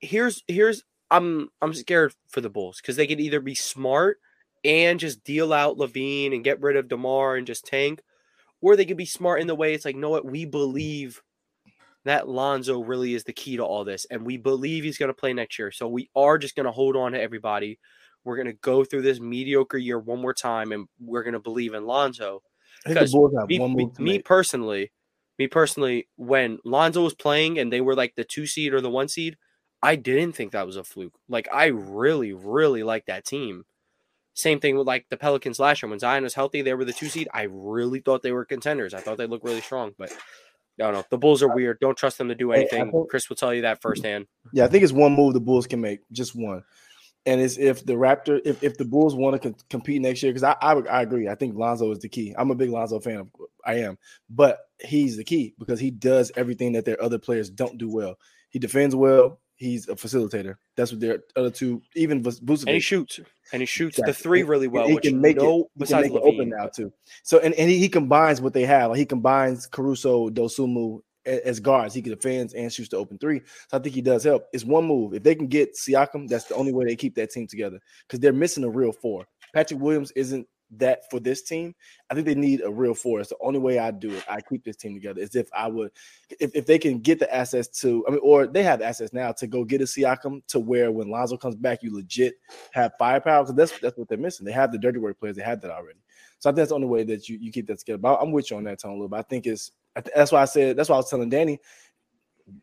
here's 0.00 0.42
here's 0.48 0.84
I'm 1.10 1.48
I'm 1.62 1.74
scared 1.74 2.14
for 2.28 2.40
the 2.40 2.50
Bulls 2.50 2.80
because 2.80 2.96
they 2.96 3.06
could 3.06 3.20
either 3.20 3.40
be 3.40 3.54
smart 3.54 4.18
and 4.64 5.00
just 5.00 5.24
deal 5.24 5.52
out 5.52 5.78
LaVine 5.78 6.34
and 6.34 6.44
get 6.44 6.60
rid 6.60 6.76
of 6.76 6.88
Demar 6.88 7.36
and 7.36 7.46
just 7.46 7.66
tank, 7.66 8.02
or 8.60 8.76
they 8.76 8.84
could 8.84 8.96
be 8.98 9.06
smart 9.06 9.40
in 9.40 9.46
the 9.46 9.54
way 9.54 9.74
it's 9.74 9.84
like, 9.86 9.96
know 9.96 10.10
what, 10.10 10.26
we 10.26 10.44
believe 10.44 11.22
that 12.04 12.28
Lonzo 12.28 12.82
really 12.82 13.14
is 13.14 13.24
the 13.24 13.32
key 13.32 13.56
to 13.56 13.64
all 13.64 13.84
this, 13.84 14.06
and 14.10 14.26
we 14.26 14.36
believe 14.36 14.84
he's 14.84 14.98
going 14.98 15.08
to 15.08 15.14
play 15.14 15.32
next 15.32 15.58
year. 15.58 15.70
So 15.72 15.88
we 15.88 16.10
are 16.16 16.38
just 16.38 16.56
going 16.56 16.66
to 16.66 16.72
hold 16.72 16.96
on 16.96 17.12
to 17.12 17.20
everybody. 17.20 17.78
We're 18.24 18.36
going 18.36 18.48
to 18.48 18.54
go 18.54 18.84
through 18.84 19.02
this 19.02 19.20
mediocre 19.20 19.78
year 19.78 19.98
one 19.98 20.20
more 20.20 20.34
time, 20.34 20.72
and 20.72 20.86
we're 21.00 21.22
going 21.22 21.34
to 21.34 21.40
believe 21.40 21.74
in 21.74 21.86
Lonzo 21.86 22.42
because 22.86 23.12
the 23.12 23.18
Bulls 23.18 23.34
have 23.38 23.48
me, 23.48 23.58
me, 23.58 23.68
move 23.68 23.94
to 23.94 24.02
me 24.02 24.12
make. 24.12 24.24
personally, 24.24 24.92
me 25.38 25.46
personally, 25.46 26.08
when 26.16 26.58
Lonzo 26.64 27.02
was 27.02 27.14
playing 27.14 27.58
and 27.58 27.72
they 27.72 27.80
were 27.80 27.94
like 27.94 28.14
the 28.14 28.24
two 28.24 28.46
seed 28.46 28.74
or 28.74 28.80
the 28.80 28.90
one 28.90 29.08
seed, 29.08 29.36
I 29.82 29.96
didn't 29.96 30.32
think 30.32 30.52
that 30.52 30.66
was 30.66 30.76
a 30.76 30.84
fluke. 30.84 31.14
Like 31.28 31.48
I 31.52 31.66
really, 31.66 32.32
really 32.32 32.82
like 32.82 33.06
that 33.06 33.24
team. 33.24 33.64
Same 34.34 34.60
thing 34.60 34.76
with 34.76 34.86
like 34.86 35.06
the 35.10 35.16
Pelicans 35.16 35.58
last 35.58 35.82
year 35.82 35.90
when 35.90 35.98
Zion 35.98 36.22
was 36.22 36.34
healthy, 36.34 36.62
they 36.62 36.74
were 36.74 36.84
the 36.84 36.92
two 36.92 37.08
seed. 37.08 37.28
I 37.32 37.48
really 37.50 38.00
thought 38.00 38.22
they 38.22 38.32
were 38.32 38.44
contenders. 38.44 38.94
I 38.94 39.00
thought 39.00 39.18
they 39.18 39.26
looked 39.26 39.44
really 39.44 39.60
strong, 39.60 39.92
but 39.98 40.12
I 40.78 40.84
don't 40.84 40.94
know. 40.94 41.04
The 41.10 41.18
Bulls 41.18 41.42
are 41.42 41.54
weird. 41.54 41.78
Don't 41.80 41.96
trust 41.96 42.18
them 42.18 42.28
to 42.28 42.34
do 42.34 42.52
anything. 42.52 42.92
Chris 43.08 43.28
will 43.28 43.36
tell 43.36 43.52
you 43.52 43.62
that 43.62 43.78
mm-hmm. 43.78 43.88
firsthand. 43.88 44.26
Yeah, 44.52 44.64
I 44.64 44.68
think 44.68 44.84
it's 44.84 44.92
one 44.92 45.14
move 45.14 45.34
the 45.34 45.40
Bulls 45.40 45.66
can 45.66 45.80
make, 45.80 46.00
just 46.12 46.34
one. 46.34 46.62
And 47.26 47.40
it's 47.40 47.58
if 47.58 47.84
the 47.84 47.92
Raptor, 47.92 48.40
if, 48.44 48.62
if 48.62 48.78
the 48.78 48.84
Bulls 48.84 49.14
want 49.14 49.40
to 49.42 49.50
co- 49.50 49.56
compete 49.68 50.00
next 50.00 50.22
year, 50.22 50.32
because 50.32 50.42
I, 50.42 50.56
I 50.62 50.72
I 50.72 51.02
agree, 51.02 51.28
I 51.28 51.34
think 51.34 51.54
Lonzo 51.54 51.90
is 51.92 51.98
the 51.98 52.08
key. 52.08 52.34
I'm 52.38 52.50
a 52.50 52.54
big 52.54 52.70
Lonzo 52.70 52.98
fan. 52.98 53.18
Of, 53.18 53.28
I 53.64 53.74
am, 53.80 53.98
but 54.30 54.58
he's 54.82 55.18
the 55.18 55.24
key 55.24 55.54
because 55.58 55.78
he 55.78 55.90
does 55.90 56.32
everything 56.36 56.72
that 56.72 56.86
their 56.86 57.00
other 57.02 57.18
players 57.18 57.50
don't 57.50 57.76
do 57.76 57.90
well. 57.90 58.18
He 58.48 58.58
defends 58.58 58.96
well. 58.96 59.38
He's 59.56 59.86
a 59.90 59.94
facilitator. 59.94 60.56
That's 60.74 60.90
what 60.92 61.02
their 61.02 61.18
other 61.36 61.50
two, 61.50 61.82
even 61.94 62.22
Vus- 62.22 62.40
And 62.40 62.70
he 62.70 62.80
shoots. 62.80 63.20
And 63.52 63.60
he 63.60 63.66
shoots 63.66 64.00
the 64.02 64.14
three 64.14 64.40
And- 64.40 64.48
really 64.48 64.64
and 64.64 64.72
well, 64.72 64.88
he 64.88 64.94
which 64.94 65.04
can 65.04 65.20
make 65.20 65.36
it. 65.36 65.42
no 65.42 65.68
He 65.78 65.84
can 65.84 66.00
make 66.00 66.12
it 66.12 66.22
open 66.22 66.48
now 66.48 66.68
too. 66.68 66.90
So 67.24 67.38
and, 67.40 67.52
and 67.52 67.68
he, 67.68 67.76
he 67.78 67.90
combines 67.90 68.40
what 68.40 68.54
they 68.54 68.64
have. 68.64 68.88
Like 68.92 68.98
he 68.98 69.04
combines 69.04 69.66
Caruso, 69.66 70.30
Dosunmu 70.30 71.02
as 71.30 71.60
guards. 71.60 71.94
He 71.94 72.02
can 72.02 72.12
defend 72.12 72.54
and 72.54 72.72
shoots 72.72 72.88
the 72.88 72.96
open 72.96 73.18
three. 73.18 73.40
So 73.68 73.76
I 73.76 73.80
think 73.80 73.94
he 73.94 74.02
does 74.02 74.24
help. 74.24 74.46
It's 74.52 74.64
one 74.64 74.84
move. 74.84 75.14
If 75.14 75.22
they 75.22 75.34
can 75.34 75.46
get 75.46 75.74
Siakam, 75.74 76.28
that's 76.28 76.44
the 76.44 76.54
only 76.54 76.72
way 76.72 76.84
they 76.84 76.96
keep 76.96 77.14
that 77.16 77.30
team 77.30 77.46
together 77.46 77.80
because 78.06 78.20
they're 78.20 78.32
missing 78.32 78.64
a 78.64 78.70
real 78.70 78.92
four. 78.92 79.26
Patrick 79.52 79.80
Williams 79.80 80.12
isn't 80.12 80.46
that 80.76 81.10
for 81.10 81.18
this 81.18 81.42
team. 81.42 81.74
I 82.08 82.14
think 82.14 82.26
they 82.26 82.34
need 82.34 82.60
a 82.62 82.70
real 82.70 82.94
four. 82.94 83.20
It's 83.20 83.30
the 83.30 83.36
only 83.40 83.58
way 83.58 83.78
I 83.78 83.90
do 83.90 84.12
it. 84.12 84.24
I 84.28 84.40
keep 84.40 84.64
this 84.64 84.76
team 84.76 84.94
together. 84.94 85.20
Is 85.20 85.34
if 85.34 85.48
I 85.52 85.66
would, 85.66 85.90
if, 86.38 86.54
if 86.54 86.66
they 86.66 86.78
can 86.78 87.00
get 87.00 87.18
the 87.18 87.32
assets 87.34 87.68
to, 87.80 88.04
I 88.06 88.12
mean, 88.12 88.20
or 88.22 88.46
they 88.46 88.62
have 88.62 88.80
assets 88.80 89.12
now 89.12 89.32
to 89.32 89.46
go 89.46 89.64
get 89.64 89.80
a 89.80 89.84
Siakam 89.84 90.42
to 90.48 90.60
where 90.60 90.92
when 90.92 91.10
Lonzo 91.10 91.36
comes 91.36 91.56
back, 91.56 91.82
you 91.82 91.94
legit 91.94 92.34
have 92.72 92.92
firepower 92.98 93.44
because 93.44 93.56
that's 93.56 93.80
that's 93.80 93.98
what 93.98 94.08
they're 94.08 94.18
missing. 94.18 94.46
They 94.46 94.52
have 94.52 94.72
the 94.72 94.78
dirty 94.78 94.98
work 94.98 95.18
players. 95.18 95.36
They 95.36 95.42
had 95.42 95.60
that 95.62 95.70
already. 95.70 95.98
So 96.38 96.48
I 96.48 96.52
think 96.52 96.58
that's 96.58 96.68
the 96.70 96.76
only 96.76 96.86
way 96.86 97.04
that 97.04 97.28
you, 97.28 97.38
you 97.38 97.52
keep 97.52 97.66
that 97.66 97.78
together. 97.78 97.98
But 97.98 98.18
I'm 98.20 98.32
with 98.32 98.50
you 98.50 98.56
on 98.56 98.64
that 98.64 98.80
tone 98.80 98.92
a 98.92 98.94
little 98.94 99.08
bit. 99.08 99.18
I 99.18 99.22
think 99.22 99.46
it's 99.46 99.72
that's 100.14 100.32
why 100.32 100.42
I 100.42 100.44
said 100.44 100.76
that's 100.76 100.88
why 100.88 100.94
I 100.96 100.98
was 100.98 101.10
telling 101.10 101.28
Danny 101.30 101.58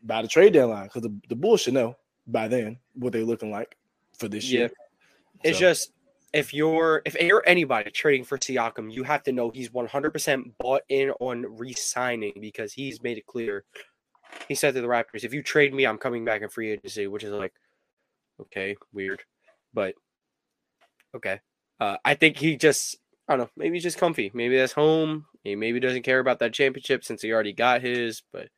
by 0.02 0.22
the 0.22 0.28
trade 0.28 0.52
deadline 0.52 0.84
because 0.84 1.02
the, 1.02 1.14
the 1.28 1.36
Bulls 1.36 1.60
should 1.62 1.74
know 1.74 1.96
by 2.26 2.48
then 2.48 2.78
what 2.94 3.12
they're 3.12 3.24
looking 3.24 3.50
like 3.50 3.76
for 4.18 4.28
this 4.28 4.50
Yeah. 4.50 4.60
year. 4.60 4.70
It's 5.44 5.58
So- 5.58 5.60
just 5.60 5.92
if 6.32 6.52
you're 6.52 7.00
if 7.06 7.14
you're 7.20 7.42
anybody 7.46 7.90
trading 7.90 8.24
for 8.24 8.36
Siakam, 8.36 8.92
you 8.92 9.02
have 9.04 9.22
to 9.22 9.32
know 9.32 9.50
he's 9.50 9.70
100% 9.70 10.52
bought 10.58 10.82
in 10.90 11.10
on 11.20 11.46
re-signing 11.56 12.34
because 12.40 12.72
he's 12.74 13.02
made 13.02 13.16
it 13.16 13.26
clear. 13.26 13.64
He 14.46 14.54
said 14.54 14.74
to 14.74 14.82
the 14.82 14.86
Raptors, 14.86 15.24
"If 15.24 15.32
you 15.32 15.42
trade 15.42 15.72
me, 15.72 15.86
I'm 15.86 15.96
coming 15.96 16.24
back 16.26 16.42
in 16.42 16.50
free 16.50 16.70
agency," 16.70 17.06
which 17.06 17.24
is 17.24 17.32
like, 17.32 17.54
okay, 18.40 18.76
weird, 18.92 19.22
but 19.72 19.94
Okay. 21.14 21.40
Uh, 21.80 21.96
I 22.04 22.14
think 22.14 22.36
he 22.36 22.56
just, 22.56 22.96
I 23.26 23.36
don't 23.36 23.46
know, 23.46 23.50
maybe 23.56 23.76
he's 23.76 23.82
just 23.84 23.96
comfy. 23.98 24.30
Maybe 24.34 24.56
that's 24.58 24.72
home. 24.74 25.24
He 25.48 25.56
maybe 25.56 25.80
doesn't 25.80 26.02
care 26.02 26.20
about 26.20 26.38
that 26.40 26.52
championship 26.52 27.04
since 27.04 27.22
he 27.22 27.32
already 27.32 27.52
got 27.52 27.82
his. 27.82 28.22
But 28.32 28.48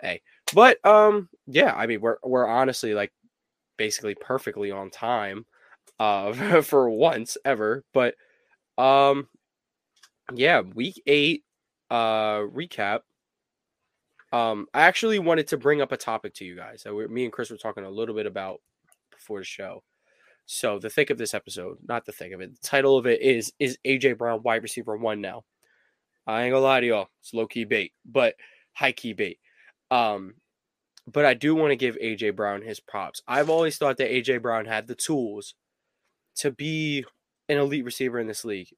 hey, 0.00 0.22
but 0.52 0.84
um, 0.84 1.28
yeah, 1.46 1.72
I 1.74 1.86
mean, 1.86 2.00
we're 2.00 2.18
we're 2.22 2.46
honestly 2.46 2.94
like 2.94 3.12
basically 3.76 4.14
perfectly 4.14 4.70
on 4.70 4.90
time, 4.90 5.46
uh, 5.98 6.32
for 6.62 6.90
once 6.90 7.36
ever. 7.44 7.84
But 7.92 8.14
um, 8.78 9.28
yeah, 10.32 10.60
week 10.60 11.02
eight, 11.06 11.44
uh, 11.90 12.40
recap. 12.40 13.00
Um, 14.32 14.66
I 14.74 14.82
actually 14.82 15.20
wanted 15.20 15.46
to 15.48 15.56
bring 15.58 15.80
up 15.80 15.92
a 15.92 15.96
topic 15.96 16.34
to 16.34 16.44
you 16.44 16.56
guys 16.56 16.82
that 16.82 16.94
we, 16.94 17.06
me 17.06 17.24
and 17.24 17.32
Chris 17.32 17.50
were 17.50 17.56
talking 17.56 17.84
a 17.84 17.90
little 17.90 18.16
bit 18.16 18.26
about 18.26 18.60
before 19.12 19.38
the 19.38 19.44
show. 19.44 19.84
So 20.46 20.78
the 20.78 20.90
thick 20.90 21.10
of 21.10 21.18
this 21.18 21.34
episode, 21.34 21.78
not 21.86 22.04
the 22.04 22.12
thick 22.12 22.32
of 22.32 22.40
it, 22.40 22.52
the 22.52 22.66
title 22.66 22.98
of 22.98 23.06
it 23.06 23.22
is 23.22 23.52
is 23.58 23.78
AJ 23.86 24.18
Brown 24.18 24.42
wide 24.42 24.62
receiver 24.62 24.96
one 24.96 25.20
now. 25.20 25.44
I 26.26 26.42
ain't 26.44 26.52
gonna 26.52 26.64
lie 26.64 26.80
to 26.80 26.86
y'all, 26.86 27.08
it's 27.20 27.34
low 27.34 27.46
key 27.46 27.64
bait, 27.64 27.92
but 28.04 28.34
high 28.72 28.92
key 28.92 29.12
bait. 29.12 29.38
Um, 29.90 30.34
but 31.06 31.24
I 31.24 31.34
do 31.34 31.54
want 31.54 31.70
to 31.70 31.76
give 31.76 31.96
AJ 31.96 32.34
Brown 32.34 32.62
his 32.62 32.80
props. 32.80 33.22
I've 33.28 33.50
always 33.50 33.76
thought 33.76 33.98
that 33.98 34.10
AJ 34.10 34.42
Brown 34.42 34.64
had 34.64 34.86
the 34.86 34.94
tools 34.94 35.54
to 36.36 36.50
be 36.50 37.04
an 37.48 37.58
elite 37.58 37.84
receiver 37.84 38.18
in 38.18 38.26
this 38.26 38.44
league. 38.44 38.68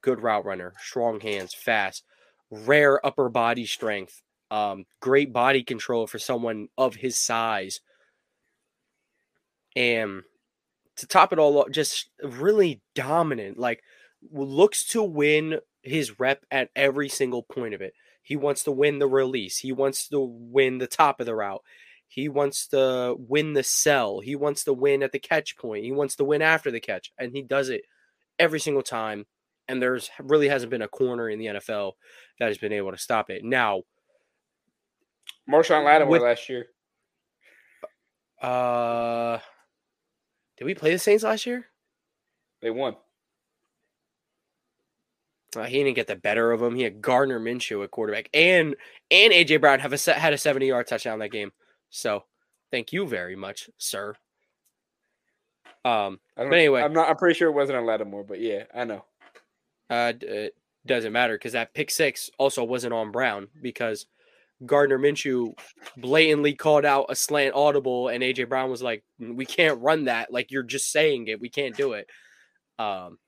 Good 0.00 0.22
route 0.22 0.44
runner, 0.44 0.72
strong 0.78 1.20
hands, 1.20 1.52
fast, 1.52 2.04
rare 2.50 3.04
upper 3.04 3.28
body 3.28 3.66
strength, 3.66 4.22
um, 4.50 4.86
great 5.00 5.32
body 5.32 5.62
control 5.62 6.06
for 6.06 6.18
someone 6.18 6.68
of 6.78 6.94
his 6.94 7.18
size. 7.18 7.80
And 9.74 10.22
to 10.96 11.06
top 11.06 11.32
it 11.32 11.38
all 11.38 11.58
off, 11.58 11.70
just 11.70 12.08
really 12.22 12.80
dominant. 12.94 13.58
Like 13.58 13.82
looks 14.32 14.88
to 14.88 15.02
win 15.02 15.60
his 15.86 16.18
rep 16.18 16.44
at 16.50 16.70
every 16.76 17.08
single 17.08 17.42
point 17.42 17.74
of 17.74 17.80
it. 17.80 17.94
He 18.22 18.36
wants 18.36 18.64
to 18.64 18.72
win 18.72 18.98
the 18.98 19.06
release. 19.06 19.58
He 19.58 19.72
wants 19.72 20.08
to 20.08 20.20
win 20.20 20.78
the 20.78 20.86
top 20.86 21.20
of 21.20 21.26
the 21.26 21.34
route. 21.34 21.62
He 22.08 22.28
wants 22.28 22.66
to 22.68 23.14
win 23.18 23.52
the 23.54 23.62
sell. 23.62 24.20
He 24.20 24.36
wants 24.36 24.64
to 24.64 24.72
win 24.72 25.02
at 25.02 25.12
the 25.12 25.18
catch 25.18 25.56
point. 25.56 25.84
He 25.84 25.92
wants 25.92 26.16
to 26.16 26.24
win 26.24 26.42
after 26.42 26.70
the 26.70 26.80
catch. 26.80 27.12
And 27.18 27.32
he 27.32 27.42
does 27.42 27.68
it 27.68 27.82
every 28.38 28.60
single 28.60 28.82
time. 28.82 29.26
And 29.68 29.82
there's 29.82 30.10
really 30.20 30.48
hasn't 30.48 30.70
been 30.70 30.82
a 30.82 30.88
corner 30.88 31.28
in 31.28 31.38
the 31.38 31.46
NFL 31.46 31.92
that 32.38 32.46
has 32.46 32.58
been 32.58 32.72
able 32.72 32.92
to 32.92 32.98
stop 32.98 33.30
it. 33.30 33.44
Now, 33.44 33.82
Marshon 35.50 35.84
Lattimore 35.84 36.10
With- 36.12 36.22
last 36.22 36.48
year. 36.48 36.66
uh 38.42 39.38
did 40.58 40.64
we 40.64 40.74
play 40.74 40.92
the 40.92 40.98
Saints 40.98 41.24
last 41.24 41.46
year? 41.46 41.66
They 42.62 42.70
won. 42.70 42.96
Uh, 45.56 45.64
he 45.64 45.82
didn't 45.82 45.96
get 45.96 46.06
the 46.06 46.16
better 46.16 46.52
of 46.52 46.62
him. 46.62 46.74
He 46.74 46.82
had 46.82 47.00
Gardner 47.00 47.40
Minshew 47.40 47.82
at 47.84 47.90
quarterback, 47.90 48.28
and 48.34 48.76
and 49.10 49.32
AJ 49.32 49.60
Brown 49.60 49.80
have 49.80 49.92
a 49.92 49.98
se- 49.98 50.12
had 50.14 50.32
a 50.32 50.38
seventy 50.38 50.66
yard 50.66 50.86
touchdown 50.86 51.18
that 51.20 51.30
game. 51.30 51.52
So, 51.90 52.24
thank 52.70 52.92
you 52.92 53.06
very 53.06 53.36
much, 53.36 53.70
sir. 53.78 54.14
Um, 55.84 56.18
But 56.36 56.52
anyway. 56.52 56.82
I'm 56.82 56.92
not. 56.92 57.08
I'm 57.08 57.16
pretty 57.16 57.38
sure 57.38 57.48
it 57.48 57.52
wasn't 57.54 57.78
on 57.78 57.86
Lattimore, 57.86 58.24
but 58.24 58.40
yeah, 58.40 58.64
I 58.74 58.84
know. 58.84 59.04
uh, 59.88 60.12
it 60.20 60.54
doesn't 60.84 61.12
matter 61.12 61.34
because 61.34 61.52
that 61.52 61.74
pick 61.74 61.90
six 61.90 62.30
also 62.38 62.64
wasn't 62.64 62.92
on 62.92 63.12
Brown 63.12 63.48
because 63.62 64.06
Gardner 64.64 64.98
Minshew 64.98 65.56
blatantly 65.96 66.54
called 66.54 66.84
out 66.84 67.06
a 67.08 67.14
slant 67.16 67.54
audible, 67.54 68.08
and 68.08 68.22
AJ 68.22 68.48
Brown 68.48 68.70
was 68.70 68.82
like, 68.82 69.04
"We 69.18 69.46
can't 69.46 69.80
run 69.80 70.04
that. 70.06 70.32
Like 70.32 70.50
you're 70.50 70.62
just 70.64 70.90
saying 70.90 71.28
it. 71.28 71.40
We 71.40 71.48
can't 71.50 71.76
do 71.76 71.92
it." 71.92 72.08
Um, 72.78 73.18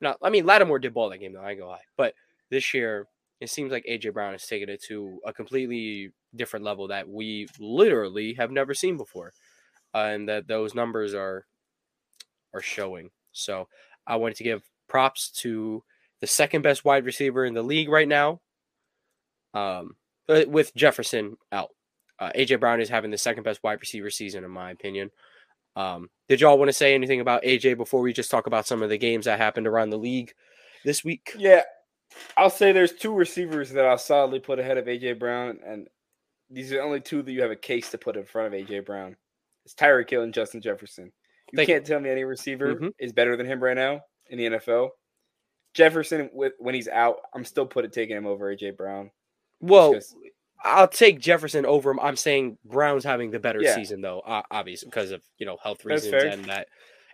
no, 0.00 0.14
I 0.22 0.30
mean 0.30 0.46
Lattimore 0.46 0.78
did 0.78 0.94
ball 0.94 1.10
that 1.10 1.18
game 1.18 1.32
though. 1.32 1.42
I 1.42 1.54
gonna 1.54 1.70
lie, 1.70 1.80
but 1.96 2.14
this 2.50 2.72
year 2.74 3.06
it 3.40 3.50
seems 3.50 3.70
like 3.70 3.84
AJ 3.88 4.12
Brown 4.12 4.32
has 4.32 4.46
taken 4.46 4.68
it 4.68 4.82
to 4.84 5.20
a 5.24 5.32
completely 5.32 6.12
different 6.34 6.64
level 6.64 6.88
that 6.88 7.08
we 7.08 7.46
literally 7.58 8.34
have 8.34 8.50
never 8.50 8.74
seen 8.74 8.96
before, 8.96 9.32
uh, 9.94 9.98
and 10.12 10.28
that 10.28 10.48
those 10.48 10.74
numbers 10.74 11.14
are 11.14 11.46
are 12.54 12.62
showing. 12.62 13.10
So 13.32 13.68
I 14.06 14.16
wanted 14.16 14.36
to 14.36 14.44
give 14.44 14.68
props 14.88 15.30
to 15.42 15.82
the 16.20 16.26
second 16.26 16.62
best 16.62 16.84
wide 16.84 17.04
receiver 17.04 17.44
in 17.44 17.54
the 17.54 17.62
league 17.62 17.88
right 17.88 18.08
now. 18.08 18.40
Um, 19.54 19.96
uh, 20.28 20.44
with 20.46 20.74
Jefferson 20.74 21.36
out, 21.52 21.70
uh, 22.18 22.30
AJ 22.34 22.60
Brown 22.60 22.80
is 22.80 22.88
having 22.88 23.10
the 23.10 23.18
second 23.18 23.44
best 23.44 23.62
wide 23.62 23.80
receiver 23.80 24.10
season 24.10 24.44
in 24.44 24.50
my 24.50 24.70
opinion. 24.70 25.10
Um, 25.76 26.10
did 26.28 26.40
y'all 26.40 26.58
want 26.58 26.68
to 26.68 26.72
say 26.74 26.94
anything 26.94 27.20
about 27.20 27.42
AJ 27.42 27.76
before 27.76 28.00
we 28.00 28.12
just 28.12 28.30
talk 28.30 28.46
about 28.46 28.66
some 28.66 28.82
of 28.82 28.88
the 28.90 28.98
games 28.98 29.24
that 29.24 29.38
happened 29.38 29.66
around 29.66 29.90
the 29.90 29.98
league 29.98 30.32
this 30.84 31.02
week? 31.04 31.32
Yeah, 31.36 31.62
I'll 32.36 32.50
say 32.50 32.72
there's 32.72 32.92
two 32.92 33.14
receivers 33.14 33.70
that 33.70 33.86
I'll 33.86 33.98
solidly 33.98 34.40
put 34.40 34.58
ahead 34.58 34.78
of 34.78 34.86
AJ 34.86 35.18
Brown, 35.18 35.58
and 35.66 35.88
these 36.50 36.72
are 36.72 36.76
the 36.76 36.82
only 36.82 37.00
two 37.00 37.22
that 37.22 37.32
you 37.32 37.42
have 37.42 37.50
a 37.50 37.56
case 37.56 37.90
to 37.90 37.98
put 37.98 38.16
in 38.16 38.24
front 38.24 38.54
of 38.54 38.60
AJ 38.60 38.84
Brown. 38.84 39.16
It's 39.64 39.74
Tyreek 39.74 40.08
Hill 40.10 40.22
and 40.22 40.34
Justin 40.34 40.60
Jefferson. 40.60 41.12
You 41.52 41.56
Thank 41.56 41.68
can't 41.68 41.86
tell 41.86 42.00
me 42.00 42.10
any 42.10 42.24
receiver 42.24 42.74
Mhm. 42.74 42.92
is 42.98 43.12
better 43.12 43.36
than 43.36 43.46
him 43.46 43.62
right 43.62 43.76
now 43.76 44.02
in 44.26 44.38
the 44.38 44.46
NFL. 44.46 44.90
Jefferson, 45.74 46.30
with 46.32 46.54
when 46.58 46.74
he's 46.74 46.88
out, 46.88 47.20
I'm 47.34 47.44
still 47.44 47.66
put 47.66 47.84
it 47.84 47.92
taking 47.92 48.16
him 48.16 48.26
over 48.26 48.50
AJ 48.50 48.70
Brown. 48.70 49.10
Well, 49.60 49.98
I'll 50.64 50.88
take 50.88 51.20
Jefferson 51.20 51.64
over 51.66 51.90
him. 51.90 52.00
I'm 52.00 52.16
saying 52.16 52.58
Brown's 52.64 53.04
having 53.04 53.30
the 53.30 53.38
better 53.38 53.60
Yeah. 53.62 53.74
season 53.74 54.00
though, 54.00 54.20
uh, 54.20 54.42
obviously 54.50 54.86
because 54.88 55.10
of 55.12 55.22
you 55.38 55.46
know 55.46 55.56
health 55.62 55.84
reasons 55.84 56.22
and 56.24 56.44
that, 56.46 56.68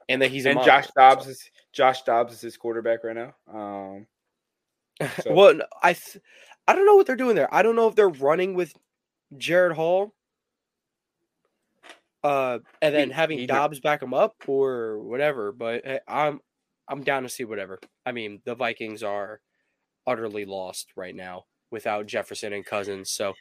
and 0.08 0.22
that 0.22 0.30
he's 0.30 0.46
a 0.46 0.50
and 0.50 0.62
Josh 0.64 0.86
so. 0.86 0.92
Dobbs 0.96 1.26
is 1.26 1.50
Josh 1.72 2.02
Dobbs 2.02 2.32
is 2.34 2.40
his 2.40 2.56
quarterback 2.56 3.04
right 3.04 3.16
now. 3.16 3.34
Um, 3.52 4.06
So- 5.22 5.32
well, 5.34 5.60
I 5.82 5.92
th- 5.94 6.22
I 6.66 6.74
don't 6.74 6.86
know 6.86 6.96
what 6.96 7.06
they're 7.06 7.16
doing 7.16 7.36
there. 7.36 7.52
I 7.54 7.62
don't 7.62 7.76
know 7.76 7.88
if 7.88 7.94
they're 7.94 8.08
running 8.08 8.54
with 8.54 8.72
Jaren 9.36 9.72
Hall, 9.74 10.14
uh, 12.22 12.60
and 12.80 12.94
then 12.94 13.08
He- 13.08 13.14
having 13.14 13.46
Dobbs 13.46 13.80
back 13.80 14.02
him 14.02 14.14
up 14.14 14.36
or 14.46 15.00
whatever. 15.00 15.52
But 15.52 15.84
hey, 15.84 16.00
I'm 16.08 16.40
I'm 16.88 17.02
down 17.02 17.22
to 17.24 17.28
see 17.28 17.44
whatever. 17.44 17.78
I 18.06 18.12
mean, 18.12 18.40
the 18.44 18.54
Vikings 18.54 19.02
are 19.02 19.40
utterly 20.06 20.44
lost 20.44 20.92
right 20.96 21.14
now 21.14 21.44
without 21.74 22.06
Jefferson 22.06 22.54
and 22.54 22.64
Cousins. 22.64 23.10
So, 23.10 23.34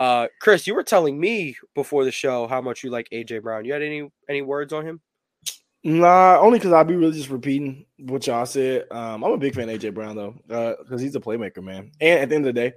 uh, 0.00 0.28
Chris, 0.40 0.66
you 0.66 0.74
were 0.74 0.82
telling 0.82 1.20
me 1.20 1.56
before 1.74 2.04
the 2.04 2.10
show 2.12 2.46
how 2.46 2.62
much 2.62 2.82
you 2.82 2.88
like 2.90 3.08
AJ 3.10 3.42
Brown. 3.42 3.66
You 3.66 3.74
had 3.74 3.82
any 3.82 4.10
any 4.28 4.40
words 4.40 4.72
on 4.72 4.86
him? 4.86 5.00
Nah, 5.84 6.38
only 6.40 6.58
because 6.58 6.72
I'll 6.72 6.84
be 6.84 6.96
really 6.96 7.12
just 7.12 7.30
repeating 7.30 7.86
what 7.98 8.26
y'all 8.26 8.44
said. 8.46 8.86
Um, 8.90 9.22
I'm 9.22 9.32
a 9.32 9.36
big 9.38 9.54
fan 9.54 9.68
of 9.68 9.78
AJ 9.78 9.94
Brown 9.94 10.16
though, 10.16 10.76
because 10.82 11.00
he's 11.00 11.14
a 11.14 11.20
playmaker, 11.20 11.62
man. 11.62 11.92
And 12.00 12.20
at 12.20 12.28
the 12.28 12.34
end 12.34 12.46
of 12.46 12.54
the 12.54 12.60
day, 12.60 12.74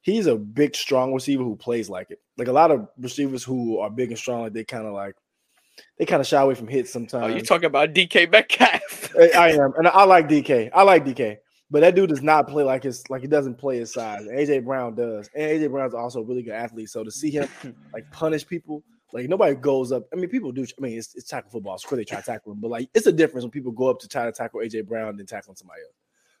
he's 0.00 0.26
a 0.26 0.36
big, 0.36 0.74
strong 0.74 1.12
receiver 1.12 1.42
who 1.42 1.54
plays 1.56 1.90
like 1.90 2.10
it. 2.10 2.20
Like 2.38 2.48
a 2.48 2.52
lot 2.52 2.70
of 2.70 2.88
receivers 2.98 3.44
who 3.44 3.78
are 3.78 3.90
big 3.90 4.08
and 4.10 4.18
strong, 4.18 4.42
like 4.42 4.52
they 4.54 4.64
kind 4.64 4.86
of 4.86 4.94
like 4.94 5.16
they 5.98 6.06
kind 6.06 6.20
of 6.22 6.26
shy 6.26 6.40
away 6.40 6.54
from 6.54 6.68
hits 6.68 6.90
Oh, 6.90 6.92
sometimes. 6.94 7.34
you 7.34 7.42
talking 7.42 7.66
about 7.66 7.92
DK 7.92 8.30
Metcalf? 8.30 9.14
I- 9.18 9.30
I 9.36 9.48
am, 9.50 9.74
and 9.76 9.86
I 9.88 10.04
like 10.04 10.26
DK. 10.28 10.70
I 10.72 10.82
like 10.82 11.04
DK, 11.04 11.36
but 11.70 11.80
that 11.80 11.94
dude 11.94 12.08
does 12.08 12.22
not 12.22 12.48
play 12.48 12.62
like 12.62 12.84
his 12.84 13.08
like 13.10 13.22
he 13.22 13.26
doesn't 13.26 13.56
play 13.56 13.78
his 13.78 13.92
size. 13.92 14.22
AJ 14.26 14.64
Brown 14.64 14.94
does, 14.94 15.28
and 15.34 15.50
AJ 15.50 15.70
Brown's 15.70 15.94
also 15.94 16.20
a 16.20 16.24
really 16.24 16.42
good 16.42 16.54
athlete. 16.54 16.88
So 16.88 17.02
to 17.02 17.10
see 17.10 17.30
him 17.30 17.48
like 17.92 18.10
punish 18.12 18.46
people, 18.46 18.84
like 19.12 19.28
nobody 19.28 19.54
goes 19.56 19.90
up. 19.92 20.04
I 20.12 20.16
mean, 20.16 20.28
people 20.28 20.52
do. 20.52 20.62
I 20.62 20.80
mean, 20.80 20.98
it's, 20.98 21.14
it's 21.14 21.28
tackle 21.28 21.50
football. 21.50 21.74
Of 21.74 21.82
course 21.82 21.98
they 21.98 22.04
try 22.04 22.20
to 22.20 22.26
tackle 22.26 22.52
him, 22.52 22.60
but 22.60 22.70
like 22.70 22.88
it's 22.94 23.06
a 23.06 23.12
difference 23.12 23.44
when 23.44 23.50
people 23.50 23.72
go 23.72 23.88
up 23.88 23.98
to 24.00 24.08
try 24.08 24.24
to 24.24 24.32
tackle 24.32 24.60
AJ 24.60 24.86
Brown 24.86 25.16
than 25.16 25.26
tackling 25.26 25.56
somebody 25.56 25.82
else. 25.82 25.94